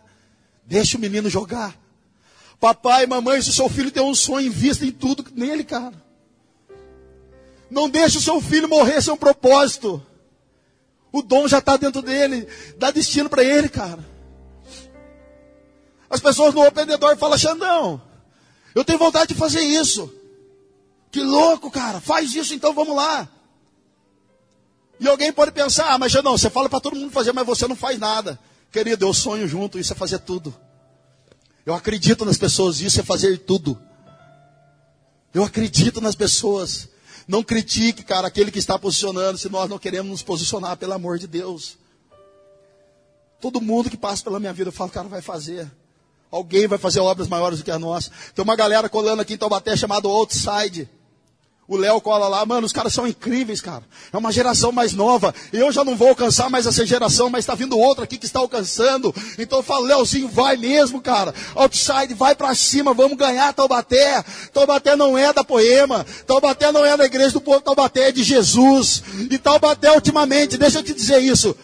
Deixa 0.66 0.98
o 0.98 1.00
menino 1.00 1.30
jogar. 1.30 1.78
Papai, 2.60 3.06
mamãe, 3.06 3.40
se 3.44 3.52
o 3.52 3.54
seu 3.54 3.70
filho 3.70 3.92
tem 3.92 4.02
um 4.02 4.16
sonho, 4.16 4.48
invista 4.48 4.88
em 4.88 4.92
tudo 4.92 5.24
nele, 5.36 5.64
cara. 5.64 5.94
Não 7.70 7.88
deixe 7.88 8.18
o 8.18 8.22
seu 8.22 8.42
filho 8.42 8.68
morrer 8.68 9.04
sem 9.04 9.14
um 9.14 9.18
propósito. 9.18 10.04
O 11.12 11.22
dom 11.22 11.48
já 11.48 11.60
está 11.60 11.78
dentro 11.78 12.02
dele. 12.02 12.48
Dá 12.80 12.90
destino 12.90 13.30
para 13.30 13.44
ele, 13.44 13.70
cara. 13.70 14.04
As 16.10 16.20
pessoas 16.20 16.56
no 16.56 16.66
Open 16.66 16.88
Door 16.88 17.18
falam, 17.18 17.38
Xandão, 17.38 18.02
eu 18.74 18.84
tenho 18.84 18.98
vontade 18.98 19.28
de 19.28 19.40
fazer 19.40 19.62
isso. 19.62 20.12
Que 21.12 21.22
louco, 21.22 21.70
cara. 21.70 22.02
Faz 22.02 22.34
isso 22.34 22.56
então, 22.56 22.74
vamos 22.74 22.96
lá. 22.96 23.30
E 25.00 25.08
alguém 25.08 25.34
pode 25.34 25.52
pensar, 25.52 25.94
ah, 25.94 25.98
mas 25.98 26.12
Xandão, 26.12 26.38
você 26.38 26.50
fala 26.50 26.70
para 26.70 26.80
todo 26.80 26.96
mundo 26.96 27.12
fazer, 27.12 27.32
mas 27.34 27.46
você 27.46 27.68
não 27.68 27.76
faz 27.76 28.00
nada. 28.00 28.40
Querido, 28.72 29.06
eu 29.06 29.14
sonho 29.14 29.48
junto, 29.48 29.78
isso 29.80 29.94
é 29.94 29.96
fazer 29.96 30.20
tudo. 30.20 30.54
Eu 31.66 31.74
acredito 31.74 32.26
nas 32.26 32.38
pessoas, 32.38 32.82
isso 32.82 33.00
é 33.00 33.04
fazer 33.04 33.38
tudo. 33.40 33.80
Eu 35.34 35.44
acredito 35.44 36.02
nas 36.02 36.16
pessoas. 36.16 36.90
Não 37.28 37.44
critique, 37.44 38.04
cara, 38.04 38.28
aquele 38.28 38.52
que 38.52 38.60
está 38.60 38.78
posicionando, 38.78 39.38
se 39.38 39.50
nós 39.50 39.70
não 39.70 39.80
queremos 39.80 40.12
nos 40.12 40.24
posicionar, 40.24 40.78
pelo 40.78 40.94
amor 40.94 41.18
de 41.18 41.28
Deus. 41.28 41.78
Todo 43.40 43.62
mundo 43.62 43.90
que 43.90 43.98
passa 43.98 44.24
pela 44.24 44.40
minha 44.40 44.54
vida, 44.54 44.70
eu 44.70 44.74
falo, 44.74 44.90
cara, 44.90 45.08
vai 45.08 45.22
fazer. 45.22 45.70
Alguém 46.32 46.68
vai 46.68 46.78
fazer 46.78 47.00
obras 47.00 47.28
maiores 47.28 47.60
do 47.60 47.66
que 47.66 47.72
a 47.72 47.78
nossa. 47.78 48.10
Tem 48.34 48.44
uma 48.44 48.56
galera 48.56 48.90
colando 48.90 49.22
aqui 49.22 49.34
em 49.34 49.38
Taubaté 49.38 49.78
chamado 49.78 50.10
Outside. 50.10 50.90
O 51.66 51.78
Léo 51.78 52.02
cola 52.02 52.28
lá, 52.28 52.46
mano, 52.46 52.66
os 52.66 52.74
caras 52.74 52.92
são 52.92 53.08
incríveis, 53.08 53.62
cara. 53.62 53.84
É 54.12 54.18
uma 54.18 54.34
geração 54.34 54.72
mais 54.74 54.92
nova. 54.94 55.34
Eu 55.52 55.72
já 55.72 55.82
não 55.82 55.96
vou 55.96 56.10
alcançar 56.10 56.50
mais 56.50 56.66
essa 56.66 56.86
geração, 56.86 57.30
mas 57.30 57.44
está 57.44 57.56
vindo 57.56 57.80
outra 57.80 58.04
aqui 58.04 58.18
que 58.18 58.26
está 58.26 58.40
alcançando. 58.40 59.16
Então 59.40 59.60
eu 59.60 59.64
falo, 59.64 59.86
Léozinho, 59.86 60.28
vai 60.28 60.58
mesmo, 60.58 61.02
cara. 61.02 61.34
Outside, 61.56 62.14
vai 62.14 62.36
para 62.36 62.54
cima, 62.54 62.94
vamos 62.94 63.18
ganhar 63.18 63.54
Taubaté. 63.54 64.22
Taubaté 64.52 64.98
não 64.98 65.18
é 65.18 65.32
da 65.32 65.44
Poema. 65.44 66.06
Taubaté 66.28 66.70
não 66.70 66.84
é 66.84 66.98
da 66.98 67.06
igreja 67.06 67.32
do 67.32 67.42
povo, 67.42 67.62
Taubaté 67.62 68.10
é 68.10 68.12
de 68.12 68.24
Jesus. 68.24 69.02
E 69.32 69.38
Taubaté 69.38 69.90
ultimamente, 69.90 70.58
deixa 70.58 70.80
eu 70.80 70.84
te 70.84 70.94
dizer 70.94 71.20
isso. 71.20 71.56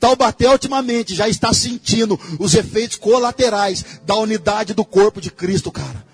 Taubaté 0.00 0.50
ultimamente 0.50 1.14
já 1.14 1.28
está 1.28 1.52
sentindo 1.52 2.18
os 2.40 2.54
efeitos 2.54 2.96
colaterais 2.96 3.84
da 4.04 4.16
unidade 4.16 4.74
do 4.74 4.84
corpo 4.84 5.20
de 5.20 5.30
Cristo, 5.30 5.70
cara. 5.70 6.04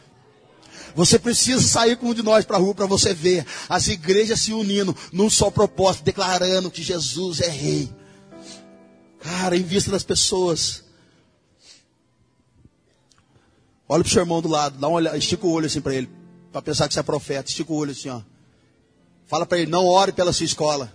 Você 0.94 1.18
precisa 1.18 1.62
sair 1.62 1.96
com 1.96 2.08
um 2.08 2.14
de 2.14 2.22
nós 2.22 2.44
para 2.44 2.56
a 2.56 2.60
rua 2.60 2.74
para 2.74 2.86
você 2.86 3.14
ver 3.14 3.46
as 3.68 3.88
igrejas 3.88 4.40
se 4.40 4.52
unindo 4.52 4.94
num 5.12 5.30
só 5.30 5.50
propósito, 5.50 6.04
declarando 6.04 6.70
que 6.70 6.82
Jesus 6.82 7.40
é 7.40 7.48
rei. 7.48 7.90
Cara, 9.20 9.56
em 9.56 9.62
vista 9.62 9.90
das 9.90 10.02
pessoas. 10.02 10.84
Olha 13.88 14.02
para 14.02 14.08
o 14.08 14.12
seu 14.12 14.22
irmão 14.22 14.42
do 14.42 14.48
lado, 14.48 14.78
dá 14.78 14.88
uma 14.88 14.96
olhada, 14.96 15.16
estica 15.16 15.46
o 15.46 15.50
olho 15.50 15.66
assim 15.66 15.80
para 15.80 15.94
ele, 15.94 16.10
para 16.50 16.62
pensar 16.62 16.88
que 16.88 16.94
você 16.94 17.00
é 17.00 17.02
profeta. 17.02 17.48
Estica 17.48 17.72
o 17.72 17.76
olho 17.76 17.92
assim, 17.92 18.08
ó. 18.08 18.20
Fala 19.26 19.46
para 19.46 19.58
ele, 19.58 19.70
não 19.70 19.86
ore 19.86 20.12
pela 20.12 20.32
sua 20.32 20.44
escola. 20.44 20.92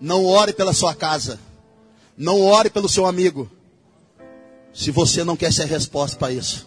Não 0.00 0.24
ore 0.24 0.52
pela 0.52 0.72
sua 0.72 0.94
casa. 0.94 1.38
Não 2.16 2.40
ore 2.40 2.70
pelo 2.70 2.88
seu 2.88 3.06
amigo. 3.06 3.50
Se 4.72 4.90
você 4.90 5.22
não 5.22 5.36
quer 5.36 5.52
ser 5.52 5.66
resposta 5.66 6.16
para 6.16 6.32
isso. 6.32 6.66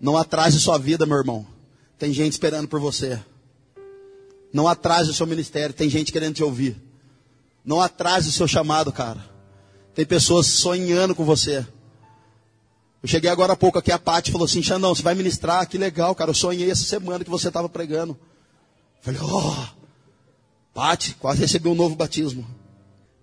Não 0.00 0.16
atrase 0.16 0.60
sua 0.60 0.78
vida, 0.78 1.06
meu 1.06 1.16
irmão. 1.16 1.46
Tem 1.98 2.12
gente 2.12 2.32
esperando 2.32 2.68
por 2.68 2.80
você. 2.80 3.20
Não 4.52 4.68
atrase 4.68 5.10
o 5.10 5.14
seu 5.14 5.26
ministério. 5.26 5.74
Tem 5.74 5.88
gente 5.88 6.12
querendo 6.12 6.34
te 6.34 6.42
ouvir. 6.42 6.76
Não 7.64 7.80
atrase 7.80 8.28
o 8.28 8.32
seu 8.32 8.46
chamado, 8.46 8.92
cara. 8.92 9.24
Tem 9.94 10.04
pessoas 10.04 10.46
sonhando 10.46 11.14
com 11.14 11.24
você. 11.24 11.66
Eu 13.02 13.08
cheguei 13.08 13.30
agora 13.30 13.52
há 13.52 13.56
pouco 13.56 13.78
aqui, 13.78 13.92
a 13.92 13.98
Paty 13.98 14.32
falou 14.32 14.46
assim, 14.46 14.62
Xandão, 14.62 14.94
você 14.94 15.02
vai 15.02 15.14
ministrar? 15.14 15.68
Que 15.68 15.76
legal, 15.76 16.14
cara. 16.14 16.30
Eu 16.30 16.34
sonhei 16.34 16.70
essa 16.70 16.84
semana 16.84 17.22
que 17.22 17.30
você 17.30 17.48
estava 17.48 17.68
pregando. 17.68 18.18
falei, 19.02 19.20
oh, 19.22 19.66
Paty, 20.72 21.14
quase 21.20 21.40
recebi 21.40 21.68
um 21.68 21.74
novo 21.74 21.94
batismo. 21.94 22.46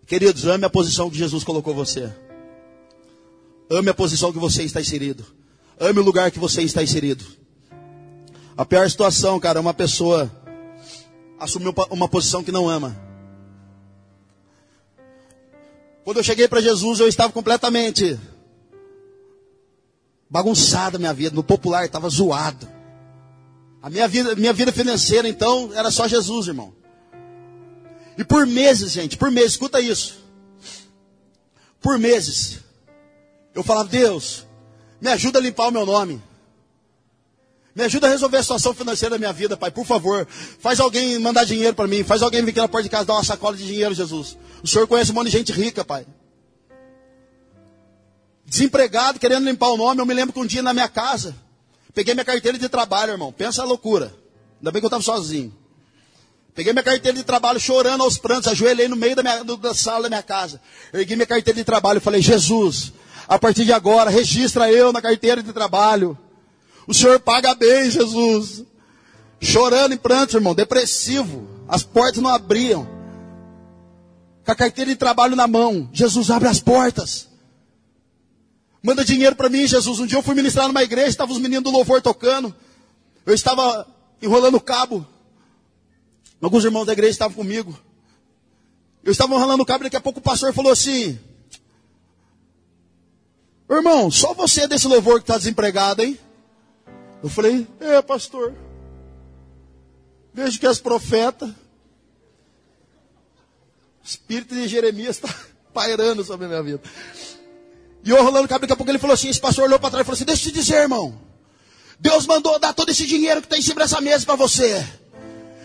Queridos, 0.05 0.45
ame 0.45 0.65
a 0.65 0.69
posição 0.69 1.09
que 1.09 1.17
Jesus 1.17 1.43
colocou 1.43 1.74
você. 1.74 2.13
Ame 3.72 3.89
a 3.89 3.93
posição 3.93 4.32
que 4.32 4.38
você 4.38 4.63
está 4.63 4.80
inserido. 4.80 5.26
Ame 5.82 5.99
o 5.99 6.03
lugar 6.03 6.29
que 6.29 6.38
você 6.38 6.61
está 6.61 6.84
inserido. 6.84 7.25
A 8.55 8.63
pior 8.63 8.88
situação, 8.88 9.39
cara, 9.39 9.57
é 9.57 9.61
uma 9.61 9.73
pessoa 9.73 10.32
assumir 11.39 11.73
uma 11.89 12.07
posição 12.07 12.43
que 12.43 12.51
não 12.51 12.69
ama. 12.69 12.95
Quando 16.03 16.17
eu 16.17 16.23
cheguei 16.23 16.47
para 16.47 16.61
Jesus, 16.61 16.99
eu 16.99 17.07
estava 17.07 17.34
completamente 17.34 18.19
bagunçada 20.29 20.99
minha 20.99 21.15
vida. 21.15 21.36
No 21.36 21.43
popular, 21.43 21.84
estava 21.84 22.07
zoado. 22.09 22.69
A 23.82 23.89
minha 23.89 24.07
vida, 24.07 24.36
minha 24.36 24.53
vida 24.53 24.71
financeira, 24.71 25.27
então, 25.27 25.71
era 25.73 25.89
só 25.89 26.07
Jesus, 26.07 26.47
irmão. 26.47 26.75
E 28.19 28.23
por 28.23 28.45
meses, 28.45 28.91
gente, 28.91 29.17
por 29.17 29.32
meses, 29.32 29.53
escuta 29.53 29.82
isso. 29.82 30.23
Por 31.82 31.97
meses, 31.97 32.59
eu 33.55 33.63
falava, 33.63 33.89
Deus, 33.89 34.45
me 35.02 35.10
ajuda 35.10 35.39
a 35.39 35.41
limpar 35.41 35.68
o 35.68 35.72
meu 35.72 35.86
nome. 35.86 36.22
Me 37.74 37.84
ajuda 37.84 38.08
a 38.08 38.10
resolver 38.10 38.38
a 38.38 38.41
situação 38.41 38.74
financeira 38.74 39.16
da 39.16 39.18
minha 39.18 39.34
vida, 39.34 39.58
Pai, 39.58 39.72
por 39.72 39.86
favor. 39.86 40.28
Faz 40.60 40.80
alguém 40.80 41.18
mandar 41.20 41.45
dinheiro 41.45 41.74
para 41.74 41.88
mim. 41.88 42.04
Faz 42.04 42.22
alguém 42.22 42.43
vir 42.43 42.52
aqui 42.52 42.60
na 42.60 42.68
porta 42.68 42.84
de 42.84 42.89
casa 42.89 43.06
dar 43.06 43.14
uma 43.14 43.24
sacola 43.24 43.56
de 43.56 43.66
dinheiro, 43.66 43.93
Jesus. 43.93 44.38
O 44.62 44.68
Senhor 44.68 44.86
conhece 44.88 45.12
um 45.12 45.16
monte 45.16 45.32
de 45.32 45.38
gente 45.38 45.52
rica, 45.52 45.84
Pai. 45.84 46.06
Desempregado, 48.45 49.20
querendo 49.20 49.45
limpar 49.45 49.70
o 49.70 49.78
nome. 49.78 50.02
Eu 50.02 50.06
me 50.06 50.14
lembro 50.14 50.34
que 50.34 50.39
um 50.39 50.45
dia 50.45 50.62
na 50.62 50.74
minha 50.74 50.89
casa, 50.89 51.34
peguei 51.93 52.14
minha 52.14 52.26
carteira 52.26 52.58
de 52.58 52.68
trabalho, 52.68 53.14
irmão. 53.14 53.32
Pensa 53.32 53.62
a 53.62 53.66
loucura. 53.66 54.14
Ainda 54.60 54.72
bem 54.72 54.82
que 54.82 54.86
eu 54.86 54.89
estava 54.89 55.02
sozinho. 55.02 55.56
Peguei 56.54 56.74
minha 56.74 56.84
carteira 56.84 57.18
de 57.18 57.24
trabalho, 57.24 57.60
chorando 57.60 58.04
aos 58.04 58.18
prantos, 58.18 58.52
ajoelhei 58.52 58.89
no 58.89 58.97
meio 58.97 59.16
da, 59.16 59.24
minha, 59.24 59.43
da 59.43 59.74
sala 59.74 60.04
da 60.04 60.10
minha 60.10 60.22
casa. 60.22 60.62
Ergui 60.93 61.16
minha 61.16 61.26
carteira 61.26 61.58
de 61.58 61.64
trabalho 61.64 61.97
e 61.97 62.02
falei, 62.02 62.22
Jesus, 62.22 62.91
a 63.32 63.39
partir 63.39 63.63
de 63.63 63.71
agora, 63.71 64.09
registra 64.09 64.69
eu 64.69 64.91
na 64.91 65.01
carteira 65.01 65.41
de 65.41 65.53
trabalho. 65.53 66.17
O 66.86 66.93
Senhor 66.93 67.17
paga 67.17 67.55
bem, 67.55 67.89
Jesus. 67.89 68.65
Chorando 69.39 69.93
em 69.93 69.97
pranto, 69.97 70.36
irmão, 70.36 70.53
depressivo. 70.53 71.47
As 71.65 71.82
portas 71.82 72.21
não 72.21 72.29
abriam. 72.29 72.86
Com 74.43 74.51
a 74.51 74.55
carteira 74.55 74.91
de 74.91 74.97
trabalho 74.97 75.34
na 75.34 75.47
mão. 75.47 75.89
Jesus 75.93 76.29
abre 76.29 76.49
as 76.49 76.59
portas. 76.59 77.29
Manda 78.84 79.05
dinheiro 79.05 79.38
para 79.38 79.47
mim, 79.47 79.65
Jesus. 79.65 80.01
Um 80.01 80.05
dia 80.05 80.17
eu 80.17 80.23
fui 80.23 80.36
ministrar 80.36 80.67
numa 80.67 80.84
igreja, 80.84 81.07
estavam 81.07 81.34
os 81.34 81.41
meninos 81.41 81.63
do 81.63 81.71
louvor 81.71 82.01
tocando. 82.01 82.53
Eu 83.25 83.34
estava 83.34 83.88
enrolando 84.21 84.55
o 84.55 84.61
cabo. 84.61 85.07
Alguns 86.41 86.65
irmãos 86.65 86.84
da 86.84 86.91
igreja 86.91 87.11
estavam 87.11 87.38
comigo. 87.38 87.79
Eu 89.05 89.13
estava 89.13 89.34
enrolando 89.34 89.61
o 89.61 89.65
cabo 89.65 89.84
e 89.84 89.86
daqui 89.86 89.95
a 89.95 90.01
pouco 90.01 90.19
o 90.19 90.21
pastor 90.21 90.51
falou 90.53 90.73
assim: 90.73 91.17
Irmão, 93.76 94.11
só 94.11 94.34
você 94.34 94.61
é 94.61 94.67
desse 94.67 94.88
louvor 94.88 95.15
que 95.15 95.24
está 95.24 95.38
desempregado, 95.38 96.01
hein? 96.01 96.19
Eu 97.24 97.30
falei, 97.30 97.67
é, 97.80 98.01
pastor. 98.01 98.53
Vejo 100.34 100.59
que 100.59 100.67
as 100.67 100.80
profetas, 100.80 101.49
o 101.49 101.53
espírito 104.03 104.55
de 104.55 104.67
Jeremias 104.67 105.17
está 105.17 105.34
pairando 105.74 106.24
sobre 106.24 106.45
a 106.45 106.49
minha 106.49 106.63
vida. 106.63 106.82
E 108.03 108.09
eu 108.09 108.24
rolando 108.24 108.45
o 108.45 108.49
cabelo, 108.49 108.61
daqui 108.61 108.74
a 108.74 108.76
pouco 108.76 108.91
ele 108.91 108.99
falou 108.99 109.13
assim: 109.13 109.30
esse 109.30 109.39
pastor 109.39 109.65
olhou 109.65 109.80
para 109.80 109.91
trás 109.91 110.03
e 110.03 110.05
falou 110.05 110.15
assim: 110.15 110.26
deixa 110.26 110.47
eu 110.47 110.51
te 110.51 110.59
dizer, 110.59 110.82
irmão. 110.82 111.19
Deus 111.99 112.26
mandou 112.26 112.57
dar 112.57 112.74
todo 112.74 112.89
esse 112.89 113.05
dinheiro 113.05 113.41
que 113.41 113.45
está 113.45 113.57
em 113.57 113.61
cima 113.61 113.82
dessa 113.82 114.01
mesa 114.01 114.26
para 114.26 114.36
você. 114.36 114.84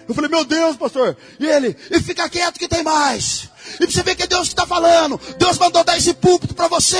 Eu 0.08 0.14
falei, 0.14 0.30
meu 0.30 0.44
Deus, 0.44 0.76
pastor. 0.76 1.16
E 1.38 1.46
ele, 1.46 1.76
e 1.90 2.00
fica 2.00 2.28
quieto 2.28 2.58
que 2.58 2.68
tem 2.68 2.82
mais. 2.82 3.48
E 3.80 3.86
você 3.86 4.02
vê 4.02 4.14
que 4.14 4.22
é 4.22 4.26
Deus 4.26 4.48
que 4.48 4.54
está 4.54 4.66
falando. 4.66 5.20
Deus 5.38 5.58
mandou 5.58 5.82
dar 5.82 5.96
esse 5.96 6.14
púlpito 6.14 6.54
para 6.54 6.68
você. 6.68 6.96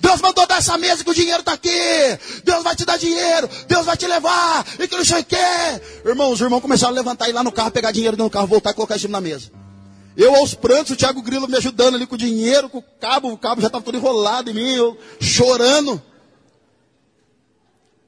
Deus 0.00 0.20
mandou 0.20 0.46
dar 0.46 0.58
essa 0.58 0.78
mesa 0.78 1.04
que 1.04 1.10
o 1.10 1.14
dinheiro 1.14 1.40
está 1.40 1.52
aqui. 1.52 1.68
Deus 2.44 2.64
vai 2.64 2.74
te 2.74 2.84
dar 2.84 2.96
dinheiro. 2.96 3.48
Deus 3.66 3.84
vai 3.84 3.96
te 3.96 4.06
levar. 4.06 4.66
E 4.78 4.88
que 4.88 4.96
não 4.96 5.04
sei 5.04 5.20
o 5.20 5.24
quê. 5.24 5.36
Irmãos, 6.04 6.32
os 6.32 6.40
irmãos 6.40 6.60
começaram 6.60 6.92
a 6.92 6.96
levantar, 6.96 7.28
ir 7.28 7.32
lá 7.32 7.44
no 7.44 7.52
carro, 7.52 7.70
pegar 7.70 7.92
dinheiro 7.92 8.16
no 8.16 8.30
carro, 8.30 8.46
voltar 8.46 8.70
e 8.70 8.74
colocar 8.74 8.98
cima 8.98 9.12
na 9.12 9.20
mesa. 9.20 9.50
Eu 10.16 10.34
aos 10.34 10.54
prantos, 10.54 10.92
o 10.92 10.96
Thiago 10.96 11.22
Grilo 11.22 11.46
me 11.46 11.56
ajudando 11.56 11.94
ali 11.94 12.06
com 12.06 12.16
o 12.16 12.18
dinheiro, 12.18 12.68
com 12.68 12.78
o 12.78 12.82
cabo, 12.82 13.30
o 13.30 13.38
cabo 13.38 13.60
já 13.60 13.68
estava 13.68 13.84
todo 13.84 13.96
enrolado 13.96 14.50
em 14.50 14.54
mim, 14.54 14.74
eu 14.74 14.98
chorando. 15.20 16.02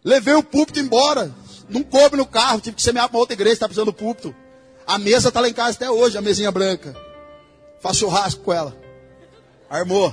Levei 0.03 0.35
o 0.35 0.43
púlpito 0.43 0.81
embora. 0.81 1.33
Não 1.71 1.83
coube 1.83 2.17
no 2.17 2.27
carro, 2.27 2.61
tive 2.61 2.77
que 2.77 2.83
semear 2.83 3.09
para 3.09 3.19
outra 3.19 3.35
igreja, 3.35 3.55
está 3.55 3.67
precisando 3.67 3.87
do 3.87 3.93
púlpito. 3.93 4.35
A 4.87 4.99
mesa 4.99 5.29
está 5.29 5.41
lá 5.41 5.49
em 5.49 5.53
casa 5.53 5.77
até 5.77 5.91
hoje, 5.91 6.19
a 6.19 6.21
mesinha 6.21 6.51
branca. 6.51 6.97
Faço 7.81 8.01
churrasco 8.01 8.43
com 8.43 8.53
ela. 8.53 8.77
Armou. 9.71 10.13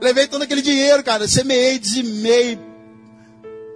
Levei 0.00 0.26
todo 0.26 0.42
aquele 0.42 0.60
dinheiro, 0.60 1.04
cara. 1.04 1.28
Semeei, 1.28 1.78
dizimei. 1.78 2.58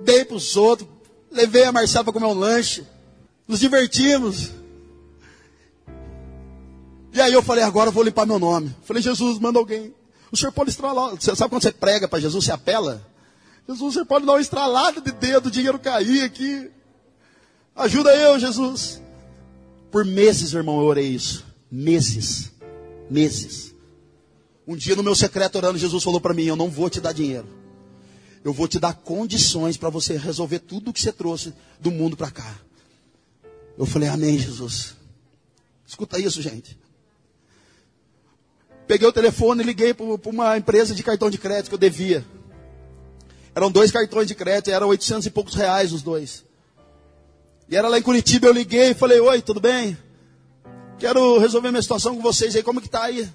Dei 0.00 0.24
para 0.24 0.36
os 0.36 0.56
outros. 0.56 0.88
Levei 1.30 1.64
a 1.64 1.72
Marcela 1.72 2.04
para 2.04 2.12
comer 2.12 2.26
um 2.26 2.34
lanche. 2.34 2.84
Nos 3.46 3.60
divertimos. 3.60 4.50
E 7.12 7.20
aí 7.20 7.32
eu 7.32 7.42
falei, 7.42 7.62
agora 7.62 7.88
eu 7.88 7.92
vou 7.92 8.02
limpar 8.02 8.26
meu 8.26 8.40
nome. 8.40 8.74
Falei, 8.82 9.00
Jesus, 9.00 9.38
manda 9.38 9.58
alguém. 9.58 9.94
O 10.32 10.36
senhor 10.36 10.50
pode 10.50 10.70
estralar. 10.70 11.10
Você 11.10 11.36
sabe 11.36 11.50
quando 11.50 11.62
você 11.62 11.70
prega 11.70 12.08
para 12.08 12.18
Jesus, 12.18 12.44
você 12.44 12.50
apela? 12.50 13.13
Jesus, 13.68 13.94
você 13.94 14.04
pode 14.04 14.26
dar 14.26 14.32
uma 14.32 14.40
estralada 14.40 15.00
de 15.00 15.10
dedo, 15.10 15.46
o 15.46 15.50
dinheiro 15.50 15.78
cair 15.78 16.22
aqui. 16.22 16.70
Ajuda 17.74 18.14
eu, 18.14 18.38
Jesus. 18.38 19.00
Por 19.90 20.04
meses, 20.04 20.52
irmão, 20.52 20.78
eu 20.80 20.86
orei 20.86 21.08
isso. 21.08 21.44
Meses. 21.70 22.52
Meses. 23.10 23.74
Um 24.66 24.76
dia 24.76 24.96
no 24.96 25.02
meu 25.02 25.14
secreto 25.14 25.56
orando, 25.56 25.78
Jesus 25.78 26.02
falou 26.02 26.20
para 26.20 26.34
mim: 26.34 26.44
Eu 26.44 26.56
não 26.56 26.68
vou 26.68 26.90
te 26.90 27.00
dar 27.00 27.12
dinheiro. 27.12 27.46
Eu 28.44 28.52
vou 28.52 28.68
te 28.68 28.78
dar 28.78 28.94
condições 28.94 29.76
para 29.76 29.88
você 29.88 30.16
resolver 30.16 30.58
tudo 30.58 30.90
o 30.90 30.92
que 30.92 31.00
você 31.00 31.12
trouxe 31.12 31.54
do 31.80 31.90
mundo 31.90 32.16
para 32.16 32.30
cá. 32.30 32.58
Eu 33.78 33.86
falei: 33.86 34.08
Amém, 34.08 34.38
Jesus. 34.38 34.94
Escuta 35.86 36.18
isso, 36.18 36.40
gente. 36.42 36.78
Peguei 38.86 39.08
o 39.08 39.12
telefone 39.12 39.62
e 39.62 39.66
liguei 39.66 39.94
para 39.94 40.04
uma 40.30 40.58
empresa 40.58 40.94
de 40.94 41.02
cartão 41.02 41.30
de 41.30 41.38
crédito 41.38 41.68
que 41.68 41.74
eu 41.74 41.78
devia. 41.78 42.24
Eram 43.54 43.70
dois 43.70 43.90
cartões 43.90 44.26
de 44.26 44.34
crédito, 44.34 44.70
eram 44.70 44.88
800 44.88 45.26
e 45.26 45.30
poucos 45.30 45.54
reais 45.54 45.92
os 45.92 46.02
dois. 46.02 46.44
E 47.68 47.76
era 47.76 47.88
lá 47.88 47.98
em 47.98 48.02
Curitiba, 48.02 48.46
eu 48.46 48.52
liguei 48.52 48.90
e 48.90 48.94
falei, 48.94 49.20
oi, 49.20 49.40
tudo 49.40 49.60
bem? 49.60 49.96
Quero 50.98 51.38
resolver 51.38 51.70
minha 51.70 51.82
situação 51.82 52.16
com 52.16 52.22
vocês 52.22 52.54
aí, 52.54 52.62
como 52.62 52.80
que 52.80 52.88
tá 52.88 53.04
aí? 53.04 53.28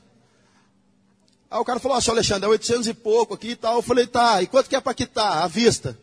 Aí 1.50 1.60
o 1.60 1.66
cara 1.66 1.80
falou, 1.80 1.98
ó, 1.98 2.02
senhor 2.02 2.16
Alexandre, 2.16 2.46
é 2.46 2.50
800 2.50 2.88
e 2.88 2.94
pouco 2.94 3.34
aqui 3.34 3.52
e 3.52 3.56
tal. 3.56 3.78
Eu 3.78 3.82
falei, 3.82 4.06
tá, 4.06 4.42
e 4.42 4.48
quanto 4.48 4.70
que 4.70 4.76
é 4.76 4.82
para 4.82 4.94
quitar? 4.94 5.44
À 5.44 5.48
vista. 5.48 5.98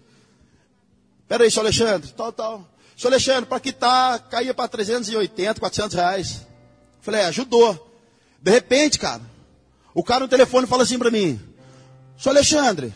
Pera 1.28 1.44
aí, 1.44 1.50
senhor 1.50 1.64
Alexandre, 1.64 2.10
tal, 2.16 2.32
tal. 2.32 2.68
Senhor 2.96 3.12
Alexandre, 3.12 3.46
para 3.46 3.60
quitar, 3.60 4.18
caía 4.28 4.54
para 4.54 4.68
380, 4.68 5.60
400 5.60 5.94
reais. 5.94 6.40
Eu 6.40 7.02
falei, 7.02 7.20
é, 7.20 7.26
ajudou. 7.26 7.86
De 8.42 8.50
repente, 8.50 8.98
cara, 8.98 9.22
o 9.94 10.02
cara 10.02 10.20
no 10.20 10.28
telefone 10.28 10.66
fala 10.66 10.82
assim 10.82 10.98
para 10.98 11.10
mim, 11.10 11.40
senhor 12.18 12.34
Alexandre, 12.34 12.92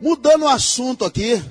mudando 0.00 0.42
o 0.42 0.48
assunto 0.48 1.04
aqui, 1.04 1.42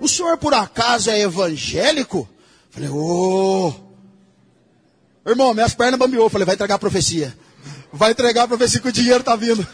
o 0.00 0.08
senhor 0.08 0.38
por 0.38 0.54
acaso 0.54 1.10
é 1.10 1.20
evangélico? 1.20 2.28
Falei, 2.70 2.88
ô. 2.88 3.68
Oh. 3.68 5.28
Irmão, 5.28 5.52
minhas 5.52 5.74
pernas 5.74 5.98
bambeou. 5.98 6.30
Falei, 6.30 6.46
vai 6.46 6.54
entregar 6.54 6.76
a 6.76 6.78
profecia. 6.78 7.36
Vai 7.92 8.12
entregar 8.12 8.44
a 8.44 8.48
profecia 8.48 8.80
que 8.80 8.88
o 8.88 8.92
dinheiro 8.92 9.22
tá 9.22 9.36
vindo. 9.36 9.66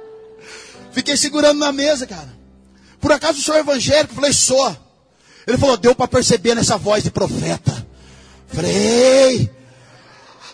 Fiquei 0.92 1.16
segurando 1.16 1.58
na 1.58 1.72
mesa, 1.72 2.06
cara. 2.06 2.34
Por 3.00 3.12
acaso 3.12 3.38
o 3.38 3.42
senhor 3.42 3.58
é 3.58 3.60
evangélico? 3.60 4.14
Falei, 4.14 4.32
sou. 4.32 4.76
Ele 5.46 5.58
falou, 5.58 5.76
deu 5.76 5.94
para 5.94 6.08
perceber 6.08 6.54
nessa 6.54 6.76
voz 6.76 7.04
de 7.04 7.10
profeta. 7.10 7.86
Falei, 8.48 9.50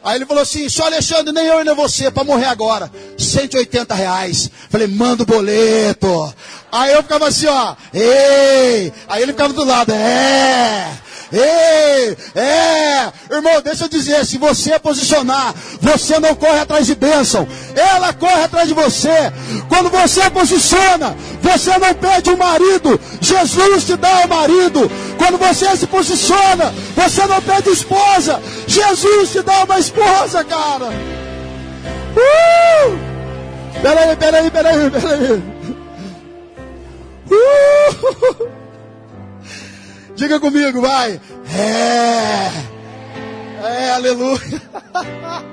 Aí 0.05 0.17
ele 0.17 0.27
falou 0.27 0.43
assim: 0.43 0.69
só 0.69 0.87
Alexandre, 0.87 1.33
nem 1.33 1.47
eu 1.47 1.61
e 1.61 1.65
nem 1.65 1.75
você, 1.75 2.11
para 2.11 2.25
morrer 2.25 2.47
agora. 2.47 2.91
180 3.19 3.95
reais. 3.95 4.51
Falei, 4.69 4.87
manda 4.87 5.23
o 5.23 5.27
boleto. 5.27 6.35
Aí 6.71 6.93
eu 6.93 7.03
ficava 7.03 7.29
assim, 7.29 7.47
ó, 7.47 7.75
ei. 7.93 8.93
Aí 9.09 9.23
ele 9.23 9.33
ficava 9.33 9.53
do 9.53 9.65
lado, 9.65 9.93
é. 9.93 10.91
Ei, 11.33 12.15
é, 12.35 13.11
irmão, 13.35 13.63
deixa 13.63 13.85
eu 13.85 13.89
dizer, 13.89 14.23
se 14.27 14.37
você 14.37 14.79
posicionar, 14.79 15.55
você 15.81 16.19
não 16.19 16.35
corre 16.35 16.61
atrás 16.61 16.87
de 16.87 16.95
bênção, 16.95 17.49
ela 17.75 18.13
corre 18.13 18.43
atrás 18.45 18.69
de 18.69 18.75
você. 18.75 19.33
Quando 19.67 19.89
você 19.89 20.29
posiciona, 20.29 21.17
você 21.41 21.79
não 21.79 21.95
perde 21.95 22.29
o 22.29 22.37
marido, 22.37 23.01
Jesus 23.19 23.85
te 23.85 23.97
dá 23.97 24.27
o 24.27 24.29
marido. 24.29 24.91
Quando 25.17 25.39
você 25.39 25.75
se 25.75 25.87
posiciona, 25.87 26.75
você 26.95 27.27
não 27.27 27.41
perde 27.41 27.71
esposa, 27.71 28.39
Jesus 28.67 29.33
te 29.33 29.41
dá 29.43 29.65
uma 29.65 29.79
esposa, 29.79 30.45
cara. 30.45 30.89
Uh! 32.15 32.99
Peraí, 33.81 34.17
peraí, 34.17 34.51
peraí, 34.51 34.91
peraí. 34.91 35.43
Uh! 37.31 38.53
Diga 40.23 40.39
comigo, 40.39 40.81
vai. 40.81 41.21
É. 41.53 42.49
É, 43.61 43.91
aleluia. 43.91 44.39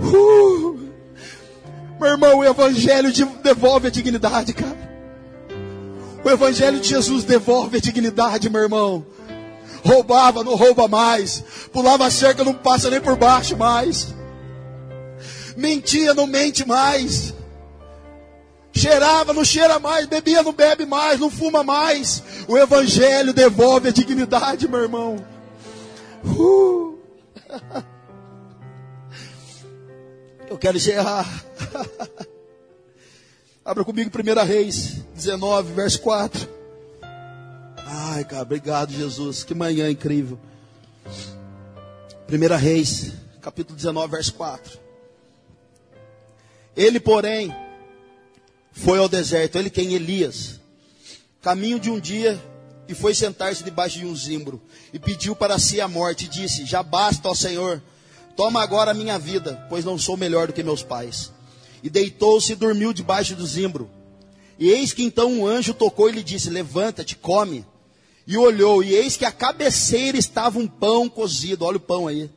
Uh. 0.00 0.78
Meu 2.00 2.10
irmão, 2.10 2.38
o 2.38 2.44
Evangelho 2.44 3.12
devolve 3.42 3.88
a 3.88 3.90
dignidade, 3.90 4.52
cara. 4.52 4.76
O 6.24 6.30
Evangelho 6.30 6.80
de 6.80 6.88
Jesus 6.88 7.24
devolve 7.24 7.76
a 7.76 7.80
dignidade, 7.80 8.48
meu 8.48 8.62
irmão. 8.62 9.04
Roubava, 9.84 10.44
não 10.44 10.54
rouba 10.54 10.86
mais. 10.86 11.42
Pulava 11.72 12.08
cerca, 12.10 12.44
não 12.44 12.54
passa 12.54 12.90
nem 12.90 13.00
por 13.00 13.16
baixo 13.16 13.56
mais. 13.56 14.14
Mentia, 15.56 16.14
não 16.14 16.26
mente 16.26 16.66
mais. 16.66 17.34
Cheirava, 18.78 19.32
não 19.32 19.44
cheira 19.44 19.80
mais, 19.80 20.06
bebia, 20.06 20.40
não 20.40 20.52
bebe 20.52 20.86
mais, 20.86 21.18
não 21.18 21.28
fuma 21.28 21.64
mais. 21.64 22.22
O 22.46 22.56
Evangelho 22.56 23.32
devolve 23.32 23.88
a 23.88 23.90
dignidade, 23.92 24.68
meu 24.68 24.80
irmão. 24.80 25.26
Uh. 26.24 26.96
Eu 30.48 30.56
quero 30.56 30.76
encerrar. 30.76 31.26
Abra 33.64 33.84
comigo 33.84 34.10
1 34.16 34.46
Reis 34.46 35.02
19, 35.12 35.72
verso 35.72 36.00
4. 36.00 36.48
Ai, 37.84 38.24
cara, 38.24 38.42
obrigado, 38.42 38.92
Jesus. 38.92 39.42
Que 39.42 39.56
manhã 39.56 39.90
incrível. 39.90 40.38
1 42.30 42.56
Reis, 42.56 43.12
capítulo 43.42 43.74
19, 43.74 44.12
verso 44.12 44.34
4. 44.34 44.78
Ele, 46.76 47.00
porém, 47.00 47.52
foi 48.78 48.98
ao 48.98 49.08
deserto, 49.08 49.58
ele 49.58 49.70
quem? 49.70 49.94
Elias. 49.94 50.60
Caminho 51.42 51.80
de 51.80 51.90
um 51.90 51.98
dia 51.98 52.40
e 52.88 52.94
foi 52.94 53.14
sentar-se 53.14 53.64
debaixo 53.64 53.98
de 53.98 54.06
um 54.06 54.14
zimbro 54.14 54.60
e 54.92 54.98
pediu 54.98 55.34
para 55.34 55.58
si 55.58 55.80
a 55.80 55.88
morte 55.88 56.24
e 56.24 56.28
disse: 56.28 56.64
Já 56.64 56.82
basta, 56.82 57.28
ó 57.28 57.34
Senhor, 57.34 57.82
toma 58.36 58.62
agora 58.62 58.92
a 58.92 58.94
minha 58.94 59.18
vida, 59.18 59.66
pois 59.68 59.84
não 59.84 59.98
sou 59.98 60.16
melhor 60.16 60.46
do 60.46 60.52
que 60.52 60.62
meus 60.62 60.82
pais. 60.82 61.32
E 61.82 61.90
deitou-se 61.90 62.52
e 62.52 62.56
dormiu 62.56 62.92
debaixo 62.92 63.34
do 63.34 63.46
zimbro. 63.46 63.90
E 64.58 64.68
eis 64.68 64.92
que 64.92 65.02
então 65.02 65.32
um 65.32 65.46
anjo 65.46 65.74
tocou 65.74 66.08
e 66.08 66.12
lhe 66.12 66.22
disse: 66.22 66.48
Levanta-te, 66.48 67.16
come. 67.16 67.66
E 68.26 68.36
olhou, 68.36 68.82
e 68.82 68.94
eis 68.94 69.16
que 69.16 69.24
a 69.24 69.32
cabeceira 69.32 70.18
estava 70.18 70.58
um 70.58 70.66
pão 70.66 71.08
cozido, 71.08 71.64
olha 71.64 71.78
o 71.78 71.80
pão 71.80 72.06
aí, 72.06 72.30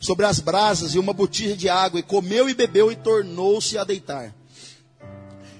sobre 0.00 0.24
as 0.24 0.40
brasas 0.40 0.94
e 0.94 0.98
uma 0.98 1.12
botija 1.12 1.54
de 1.54 1.68
água, 1.68 2.00
e 2.00 2.02
comeu 2.02 2.48
e 2.48 2.54
bebeu 2.54 2.90
e 2.90 2.96
tornou-se 2.96 3.76
a 3.76 3.84
deitar. 3.84 4.34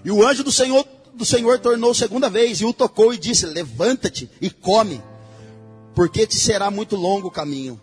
E 0.05 0.11
o 0.11 0.25
anjo 0.25 0.45
do 0.45 0.53
Senhor, 0.53 0.87
do 1.15 1.25
Senhor 1.25 1.59
tornou 1.59 1.95
segunda 1.95 2.29
vez 2.29 2.61
e 2.61 2.65
o 2.65 2.73
tocou 2.73 3.15
e 3.15 3.19
disse: 3.19 3.47
Levanta-te 3.47 4.31
e 4.41 4.51
come, 4.51 5.03
porque 5.95 6.27
te 6.27 6.37
será 6.37 6.71
muito 6.71 6.95
longo 6.95 7.29
o 7.29 7.31
caminho. 7.31 7.81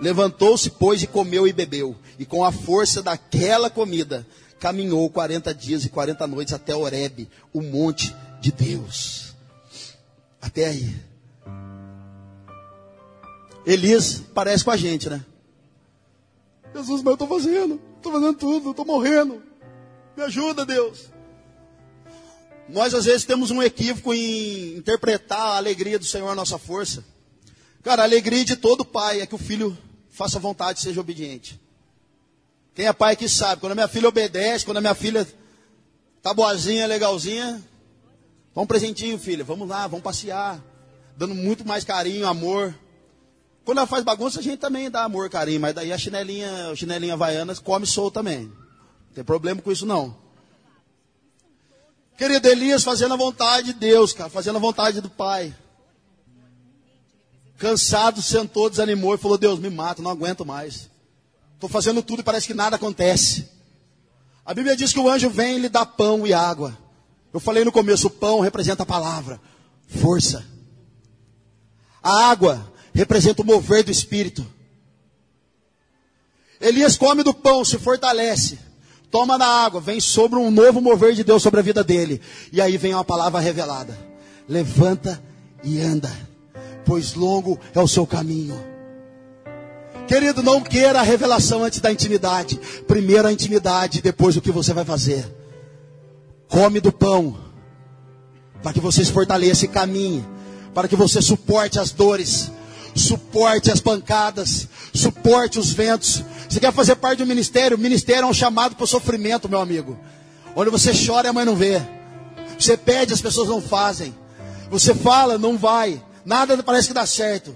Levantou-se, 0.00 0.70
pois, 0.70 1.02
e 1.02 1.06
comeu 1.06 1.46
e 1.46 1.52
bebeu, 1.52 1.94
e 2.18 2.24
com 2.24 2.42
a 2.42 2.50
força 2.50 3.02
daquela 3.02 3.68
comida, 3.68 4.26
caminhou 4.58 5.08
40 5.10 5.54
dias 5.54 5.84
e 5.84 5.90
40 5.90 6.26
noites 6.26 6.54
até 6.54 6.74
Horebe, 6.74 7.28
o 7.52 7.60
monte 7.60 8.14
de 8.40 8.50
Deus. 8.50 9.34
Até 10.40 10.66
aí. 10.66 10.96
Elias 13.66 14.22
parece 14.34 14.64
com 14.64 14.70
a 14.70 14.76
gente, 14.76 15.08
né? 15.08 15.24
Jesus, 16.74 17.02
mas 17.02 17.08
eu 17.08 17.12
estou 17.12 17.28
fazendo, 17.28 17.80
estou 17.96 18.12
fazendo 18.12 18.34
tudo, 18.34 18.70
estou 18.70 18.86
morrendo. 18.86 19.42
Me 20.16 20.22
ajuda, 20.22 20.64
Deus. 20.64 21.10
Nós 22.72 22.94
às 22.94 23.04
vezes 23.04 23.24
temos 23.24 23.50
um 23.50 23.60
equívoco 23.60 24.14
em 24.14 24.76
interpretar 24.76 25.40
a 25.40 25.56
alegria 25.56 25.98
do 25.98 26.04
Senhor 26.04 26.28
a 26.28 26.34
nossa 26.34 26.56
força. 26.56 27.04
Cara, 27.82 28.02
a 28.02 28.04
alegria 28.04 28.44
de 28.44 28.54
todo 28.54 28.84
pai 28.84 29.20
é 29.20 29.26
que 29.26 29.34
o 29.34 29.38
filho 29.38 29.76
faça 30.08 30.38
vontade 30.38 30.78
e 30.78 30.82
seja 30.82 31.00
obediente. 31.00 31.60
Quem 32.74 32.86
é 32.86 32.92
pai 32.92 33.16
que 33.16 33.28
sabe, 33.28 33.60
quando 33.60 33.72
a 33.72 33.74
minha 33.74 33.88
filha 33.88 34.08
obedece, 34.08 34.64
quando 34.64 34.76
a 34.76 34.80
minha 34.80 34.94
filha 34.94 35.26
tá 36.22 36.32
boazinha, 36.32 36.86
legalzinha, 36.86 37.60
dá 38.54 38.60
um 38.60 38.66
presentinho, 38.66 39.18
filha, 39.18 39.42
vamos 39.42 39.68
lá, 39.68 39.88
vamos 39.88 40.04
passear. 40.04 40.62
Dando 41.16 41.34
muito 41.34 41.66
mais 41.66 41.82
carinho, 41.82 42.26
amor. 42.26 42.72
Quando 43.64 43.78
ela 43.78 43.86
faz 43.86 44.04
bagunça, 44.04 44.38
a 44.38 44.42
gente 44.42 44.58
também 44.58 44.88
dá 44.88 45.02
amor, 45.02 45.28
carinho, 45.28 45.60
mas 45.60 45.74
daí 45.74 45.92
a 45.92 45.98
chinelinha, 45.98 46.70
a 46.70 46.76
chinelinha 46.76 47.14
havaiana 47.14 47.54
come 47.56 47.84
solto 47.84 48.14
também. 48.14 48.44
Não 48.44 49.14
tem 49.14 49.24
problema 49.24 49.60
com 49.60 49.72
isso 49.72 49.84
não. 49.84 50.29
Querido 52.20 52.48
Elias 52.48 52.84
fazendo 52.84 53.14
a 53.14 53.16
vontade 53.16 53.68
de 53.68 53.72
Deus, 53.72 54.12
cara, 54.12 54.28
fazendo 54.28 54.56
a 54.56 54.60
vontade 54.60 55.00
do 55.00 55.08
Pai. 55.08 55.56
Cansado, 57.56 58.20
sentou, 58.20 58.68
desanimou 58.68 59.14
e 59.14 59.18
falou: 59.18 59.38
Deus, 59.38 59.58
me 59.58 59.70
mata, 59.70 60.02
não 60.02 60.10
aguento 60.10 60.44
mais. 60.44 60.90
Estou 61.54 61.66
fazendo 61.66 62.02
tudo 62.02 62.20
e 62.20 62.22
parece 62.22 62.46
que 62.46 62.52
nada 62.52 62.76
acontece. 62.76 63.48
A 64.44 64.52
Bíblia 64.52 64.76
diz 64.76 64.92
que 64.92 65.00
o 65.00 65.08
anjo 65.08 65.30
vem 65.30 65.56
e 65.56 65.60
lhe 65.60 65.68
dá 65.70 65.86
pão 65.86 66.26
e 66.26 66.34
água. 66.34 66.76
Eu 67.32 67.40
falei 67.40 67.64
no 67.64 67.72
começo: 67.72 68.08
o 68.08 68.10
pão 68.10 68.40
representa 68.40 68.82
a 68.82 68.86
palavra, 68.86 69.40
força. 69.86 70.44
A 72.02 72.26
água 72.28 72.70
representa 72.92 73.40
o 73.40 73.46
mover 73.46 73.82
do 73.82 73.90
espírito. 73.90 74.46
Elias 76.60 76.98
come 76.98 77.22
do 77.22 77.32
pão, 77.32 77.64
se 77.64 77.78
fortalece 77.78 78.58
toma 79.10 79.38
da 79.38 79.46
água, 79.46 79.80
vem 79.80 80.00
sobre 80.00 80.38
um 80.38 80.50
novo 80.50 80.80
mover 80.80 81.14
de 81.14 81.24
Deus 81.24 81.42
sobre 81.42 81.60
a 81.60 81.62
vida 81.62 81.82
dele. 81.82 82.20
E 82.52 82.60
aí 82.60 82.76
vem 82.76 82.94
uma 82.94 83.04
palavra 83.04 83.40
revelada: 83.40 83.98
levanta 84.48 85.22
e 85.62 85.80
anda, 85.80 86.10
pois 86.84 87.14
longo 87.14 87.58
é 87.74 87.80
o 87.80 87.88
seu 87.88 88.06
caminho. 88.06 88.70
Querido, 90.06 90.42
não 90.42 90.60
queira 90.60 90.98
a 90.98 91.04
revelação 91.04 91.62
antes 91.62 91.78
da 91.78 91.92
intimidade. 91.92 92.58
Primeiro 92.86 93.28
a 93.28 93.32
intimidade, 93.32 94.02
depois 94.02 94.36
o 94.36 94.40
que 94.40 94.50
você 94.50 94.72
vai 94.72 94.84
fazer. 94.84 95.24
Come 96.48 96.80
do 96.80 96.90
pão, 96.90 97.36
para 98.60 98.72
que 98.72 98.80
você 98.80 99.04
se 99.04 99.12
fortaleça 99.12 99.66
e 99.66 99.68
caminhe, 99.68 100.26
para 100.74 100.88
que 100.88 100.96
você 100.96 101.22
suporte 101.22 101.78
as 101.78 101.92
dores, 101.92 102.50
suporte 102.92 103.70
as 103.70 103.80
pancadas, 103.80 104.68
suporte 104.92 105.60
os 105.60 105.72
ventos. 105.72 106.24
Você 106.50 106.58
quer 106.58 106.72
fazer 106.72 106.96
parte 106.96 107.18
do 107.18 107.26
ministério? 107.26 107.76
O 107.76 107.80
ministério 107.80 108.24
é 108.24 108.26
um 108.26 108.34
chamado 108.34 108.74
para 108.74 108.82
o 108.82 108.86
sofrimento, 108.86 109.48
meu 109.48 109.60
amigo. 109.60 109.96
Onde 110.56 110.68
você 110.68 110.90
chora 110.92 111.28
e 111.28 111.30
a 111.30 111.32
mãe 111.32 111.44
não 111.44 111.54
vê. 111.54 111.80
Você 112.58 112.76
pede, 112.76 113.14
as 113.14 113.20
pessoas 113.20 113.48
não 113.48 113.62
fazem. 113.62 114.12
Você 114.68 114.92
fala, 114.92 115.38
não 115.38 115.56
vai. 115.56 116.02
Nada 116.24 116.60
parece 116.60 116.88
que 116.88 116.94
dá 116.94 117.06
certo. 117.06 117.54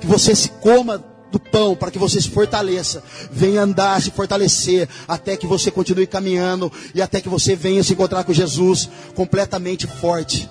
Que 0.00 0.06
você 0.06 0.34
se 0.34 0.48
coma 0.48 1.04
do 1.30 1.38
pão 1.38 1.76
para 1.76 1.90
que 1.90 1.98
você 1.98 2.18
se 2.18 2.30
fortaleça. 2.30 3.04
Venha 3.30 3.60
andar, 3.60 4.00
se 4.00 4.10
fortalecer, 4.10 4.88
até 5.06 5.36
que 5.36 5.46
você 5.46 5.70
continue 5.70 6.06
caminhando 6.06 6.72
e 6.94 7.02
até 7.02 7.20
que 7.20 7.28
você 7.28 7.54
venha 7.54 7.84
se 7.84 7.92
encontrar 7.92 8.24
com 8.24 8.32
Jesus 8.32 8.88
completamente 9.14 9.86
forte. 9.86 10.48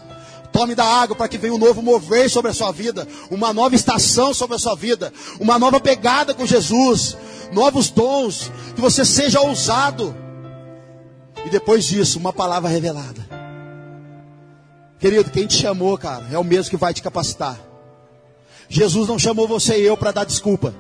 Tome 0.52 0.76
da 0.76 0.86
água 0.86 1.16
para 1.16 1.28
que 1.28 1.38
venha 1.38 1.54
um 1.54 1.58
novo 1.58 1.82
mover 1.82 2.30
sobre 2.30 2.52
a 2.52 2.54
sua 2.54 2.72
vida, 2.72 3.08
uma 3.30 3.54
nova 3.54 3.74
estação 3.74 4.34
sobre 4.34 4.58
a 4.58 4.60
sua 4.60 4.76
vida, 4.76 5.12
uma 5.40 5.58
nova 5.58 5.80
pegada 5.80 6.34
com 6.34 6.46
Jesus, 6.46 7.16
novos 7.52 7.90
dons, 7.90 8.52
que 8.76 8.82
você 8.82 9.04
seja 9.06 9.42
ousado. 9.42 10.16
E 11.46 11.50
depois 11.50 11.86
disso, 11.86 12.20
uma 12.20 12.32
palavra 12.32 12.70
revelada. 12.70 13.28
Querido, 15.00 15.32
quem 15.32 15.48
te 15.48 15.56
chamou, 15.56 15.98
cara, 15.98 16.26
é 16.32 16.38
o 16.38 16.44
mesmo 16.44 16.70
que 16.70 16.78
vai 16.78 16.94
te 16.94 17.02
capacitar. 17.02 17.60
Jesus 18.70 19.08
não 19.08 19.18
chamou 19.18 19.48
você 19.48 19.80
e 19.80 19.86
eu 19.86 19.98
para 19.98 20.12
dar 20.12 20.26
desculpa, 20.26 20.74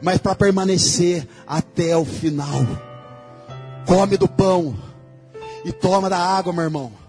mas 0.00 0.18
para 0.18 0.34
permanecer 0.34 1.28
até 1.46 1.96
o 1.96 2.04
final. 2.04 2.64
Come 3.86 4.16
do 4.16 4.28
pão 4.28 4.76
e 5.64 5.72
toma 5.72 6.08
da 6.08 6.18
água, 6.18 6.52
meu 6.52 6.62
irmão 6.62 7.06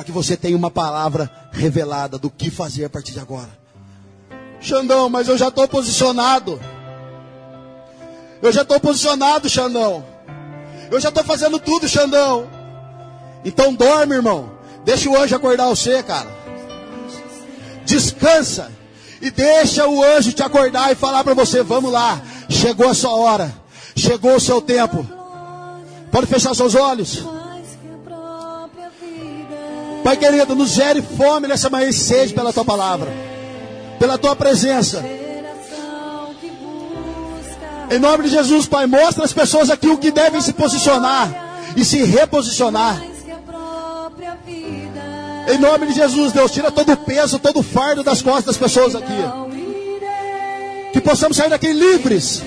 para 0.00 0.04
que 0.04 0.12
você 0.12 0.34
tenha 0.34 0.56
uma 0.56 0.70
palavra 0.70 1.30
revelada 1.52 2.18
do 2.18 2.30
que 2.30 2.50
fazer 2.50 2.86
a 2.86 2.90
partir 2.90 3.12
de 3.12 3.20
agora. 3.20 3.50
Xandão, 4.58 5.10
mas 5.10 5.28
eu 5.28 5.36
já 5.36 5.48
estou 5.48 5.66
posicionado. 5.68 6.60
Eu 8.42 8.52
já 8.52 8.62
estou 8.62 8.80
posicionado, 8.80 9.48
Xandão. 9.48 10.04
Eu 10.90 11.00
já 11.00 11.08
estou 11.10 11.22
fazendo 11.22 11.58
tudo, 11.58 11.88
Xandão. 11.88 12.48
Então 13.44 13.74
dorme, 13.74 14.14
irmão. 14.14 14.50
Deixa 14.84 15.08
o 15.08 15.16
anjo 15.16 15.36
acordar 15.36 15.68
você, 15.68 16.02
cara. 16.02 16.28
Descansa. 17.84 18.70
E 19.20 19.30
deixa 19.30 19.86
o 19.86 20.02
anjo 20.02 20.32
te 20.32 20.42
acordar 20.42 20.90
e 20.90 20.94
falar 20.94 21.22
para 21.22 21.34
você: 21.34 21.62
vamos 21.62 21.92
lá. 21.92 22.20
Chegou 22.48 22.88
a 22.88 22.94
sua 22.94 23.14
hora. 23.14 23.54
Chegou 23.94 24.34
o 24.34 24.40
seu 24.40 24.60
tempo. 24.60 25.06
Pode 26.10 26.26
fechar 26.26 26.54
seus 26.54 26.74
olhos. 26.74 27.24
Pai 30.02 30.16
querido, 30.16 30.54
nos 30.56 30.70
gere 30.70 31.02
fome 31.02 31.46
nessa 31.46 31.68
manhã 31.68 31.88
e 31.88 31.92
sede 31.92 32.32
pela 32.32 32.52
tua 32.52 32.64
palavra, 32.64 33.12
pela 33.98 34.16
tua 34.16 34.34
presença. 34.34 35.04
Em 37.90 37.98
nome 37.98 38.24
de 38.24 38.30
Jesus, 38.30 38.66
Pai, 38.66 38.86
mostra 38.86 39.24
às 39.24 39.32
pessoas 39.32 39.70
aqui 39.70 39.88
o 39.88 39.98
que 39.98 40.10
devem 40.10 40.40
se 40.40 40.52
posicionar 40.52 41.30
e 41.76 41.84
se 41.84 42.04
reposicionar. 42.04 43.02
Em 45.48 45.58
nome 45.58 45.86
de 45.86 45.94
Jesus, 45.94 46.32
Deus, 46.32 46.52
tira 46.52 46.70
todo 46.70 46.92
o 46.92 46.96
peso, 46.96 47.38
todo 47.38 47.60
o 47.60 47.62
fardo 47.62 48.02
das 48.02 48.22
costas 48.22 48.44
das 48.44 48.56
pessoas 48.56 48.94
aqui. 48.94 49.22
Que 50.92 51.00
possamos 51.00 51.36
sair 51.36 51.50
daqui 51.50 51.72
livres 51.72 52.42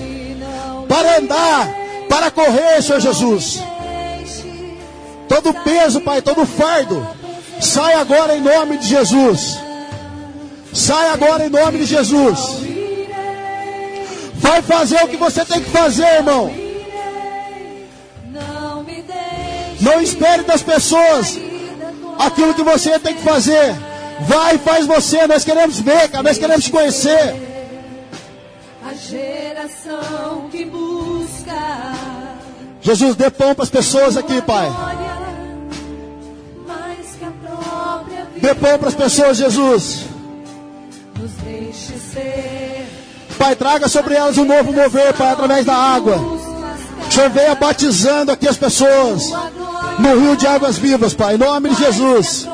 para 0.88 1.18
andar, 1.18 1.68
para 2.08 2.30
correr, 2.30 2.82
Senhor 2.82 3.00
Jesus. 3.00 3.62
Todo 5.28 5.50
o 5.50 5.54
peso, 5.54 6.00
Pai, 6.00 6.22
todo 6.22 6.42
o 6.42 6.46
fardo 6.46 7.06
Sai 7.60 7.94
agora 7.94 8.36
em 8.36 8.40
nome 8.40 8.78
de 8.78 8.88
Jesus. 8.88 9.58
Sai 10.72 11.08
agora 11.08 11.46
em 11.46 11.50
nome 11.50 11.78
de 11.78 11.86
Jesus. 11.86 12.73
Vai 14.44 14.60
fazer 14.60 15.02
o 15.02 15.08
que 15.08 15.16
você 15.16 15.42
tem 15.42 15.62
que 15.62 15.70
fazer, 15.70 16.06
irmão. 16.16 16.52
Não 19.80 20.00
espere 20.02 20.42
das 20.42 20.62
pessoas 20.62 21.38
aquilo 22.18 22.52
que 22.52 22.62
você 22.62 22.98
tem 22.98 23.14
que 23.14 23.22
fazer. 23.22 23.74
Vai 24.20 24.56
e 24.56 24.58
faz 24.58 24.86
você. 24.86 25.26
Nós 25.26 25.44
queremos 25.44 25.80
ver, 25.80 26.10
cara. 26.10 26.22
Nós 26.22 26.36
queremos 26.36 26.64
te 26.66 26.70
conhecer. 26.70 27.34
A 28.86 28.92
geração 28.94 30.48
que 30.50 30.64
busca. 30.66 31.62
Jesus, 32.82 33.16
dê 33.16 33.30
pão 33.30 33.54
para 33.54 33.64
as 33.64 33.70
pessoas 33.70 34.14
aqui, 34.18 34.42
Pai. 34.42 34.68
Dê 38.36 38.54
pão 38.54 38.78
para 38.78 38.88
as 38.88 38.94
pessoas, 38.94 39.38
Jesus. 39.38 40.04
Pai, 43.44 43.54
traga 43.56 43.88
sobre 43.88 44.14
elas 44.14 44.38
um 44.38 44.44
novo 44.46 44.72
mover, 44.72 45.12
Pai, 45.12 45.32
através 45.32 45.66
da 45.66 45.74
água. 45.74 46.16
O 46.16 47.12
Senhor 47.12 47.28
venha 47.28 47.54
batizando 47.54 48.32
aqui 48.32 48.48
as 48.48 48.56
pessoas 48.56 49.22
no 49.98 50.18
rio 50.18 50.34
de 50.34 50.46
águas 50.46 50.78
vivas, 50.78 51.12
Pai, 51.12 51.34
em 51.34 51.38
nome 51.38 51.68
de 51.68 51.74
Jesus. 51.76 52.48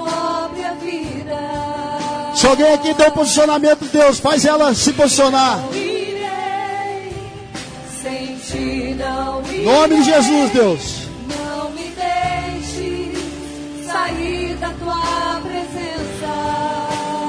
Se 2.35 2.45
alguém 2.45 2.73
aqui 2.73 2.93
tem 2.93 3.07
um 3.07 3.13
posicionamento, 3.13 3.85
Deus, 3.85 4.19
faz 4.19 4.45
ela 4.45 4.75
se 4.75 4.93
posicionar. 4.93 5.61
Em 9.53 9.65
nome 9.65 9.95
de 9.95 10.03
Jesus, 10.03 10.51
Deus. 10.51 11.03
Não 11.29 11.71
me 11.71 11.95
deixe 11.95 13.13
sair 13.87 14.57
da 14.57 14.71
tua 14.71 15.21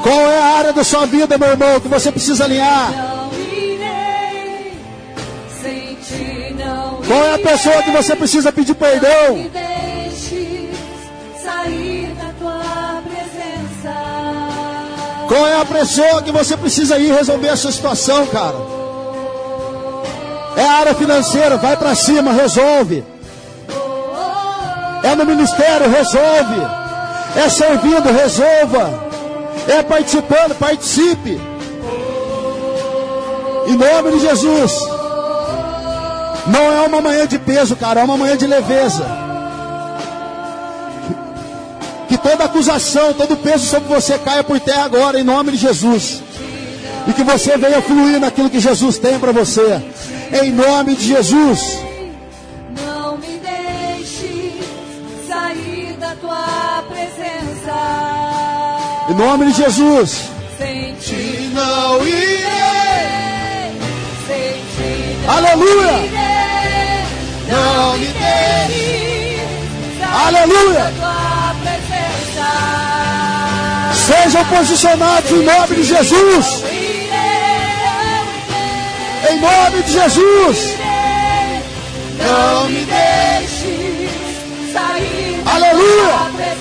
qual 0.02 0.20
é 0.20 0.40
a 0.40 0.58
área 0.58 0.74
da 0.74 0.84
sua 0.84 1.06
vida, 1.06 1.38
meu 1.38 1.50
irmão, 1.50 1.80
que 1.80 1.88
você 1.88 2.12
precisa 2.12 2.46
alinhar? 2.46 3.21
Qual 7.12 7.26
é 7.26 7.34
a 7.34 7.40
pessoa 7.40 7.84
que 7.84 7.92
você 7.92 8.16
precisa 8.16 8.54
pedir 8.54 8.74
perdão? 8.74 9.46
Qual 15.28 15.46
é 15.46 15.62
a 15.62 15.66
pessoa 15.66 16.22
que 16.22 16.32
você 16.32 16.56
precisa 16.56 16.98
ir 16.98 17.12
resolver 17.12 17.50
a 17.50 17.58
sua 17.58 17.74
situação, 17.74 18.26
cara? 18.28 18.56
É 20.56 20.66
a 20.66 20.72
área 20.72 20.96
financeira, 20.96 21.58
vai 21.58 21.76
para 21.76 21.94
cima, 21.96 22.32
resolve. 22.32 23.04
É 25.04 25.14
no 25.14 25.26
ministério, 25.26 25.90
resolve. 25.90 26.62
É 27.36 27.50
servindo, 27.50 28.10
resolva. 28.10 29.04
É 29.68 29.84
participando, 29.84 30.58
participe. 30.58 31.42
Em 33.68 33.76
nome 33.76 34.12
de 34.12 34.20
Jesus. 34.22 35.01
Não 36.48 36.72
é 36.72 36.82
uma 36.88 37.02
manhã 37.02 37.28
de 37.28 37.38
peso, 37.38 37.76
cara, 37.76 38.02
é 38.02 38.04
uma 38.04 38.18
manhã 38.18 38.36
de 38.36 38.48
leveza. 38.48 39.06
Que 42.08 42.18
toda 42.18 42.46
acusação, 42.46 43.14
todo 43.14 43.38
peso 43.38 43.66
sobre 43.66 43.94
você 43.94 44.18
caia 44.18 44.44
por 44.44 44.60
terra 44.60 44.86
agora, 44.86 45.20
em 45.20 45.24
nome 45.24 45.52
de 45.52 45.58
Jesus. 45.58 46.24
E 47.08 47.14
que 47.14 47.24
você 47.24 47.58
venha 47.58 47.82
fluir 47.82 48.20
naquilo 48.20 48.50
que 48.50 48.60
Jesus 48.60 48.98
tem 48.98 49.20
para 49.20 49.32
você. 49.32 49.82
Em 50.42 50.52
nome 50.52 50.96
de 50.96 51.08
Jesus. 51.08 51.80
Não 52.86 53.18
me 53.18 53.40
deixe 53.40 54.60
sair 55.28 55.96
da 56.00 56.16
tua 56.16 56.84
presença. 56.90 57.76
Em 59.10 59.14
nome 59.14 59.52
de 59.52 59.54
Jesus. 59.54 60.30
Sem 60.58 60.96
ti 60.96 61.52
não 61.54 62.06
irei. 62.06 62.82
Aleluia. 65.28 66.21
Não 67.52 67.98
me 67.98 68.08
deixe 68.08 69.42
Aleluia. 70.26 70.94
Sejam 73.94 74.46
posicionados 74.46 75.32
em 75.32 75.44
nome 75.44 75.76
de 75.76 75.84
Jesus. 75.84 76.64
Em 79.30 79.40
nome 79.40 79.84
de 79.84 79.92
Jesus. 79.92 80.78
Não 82.18 82.70
me 82.70 82.86
deixe 82.86 84.10
sair 84.74 85.42
Aleluia. 85.46 86.61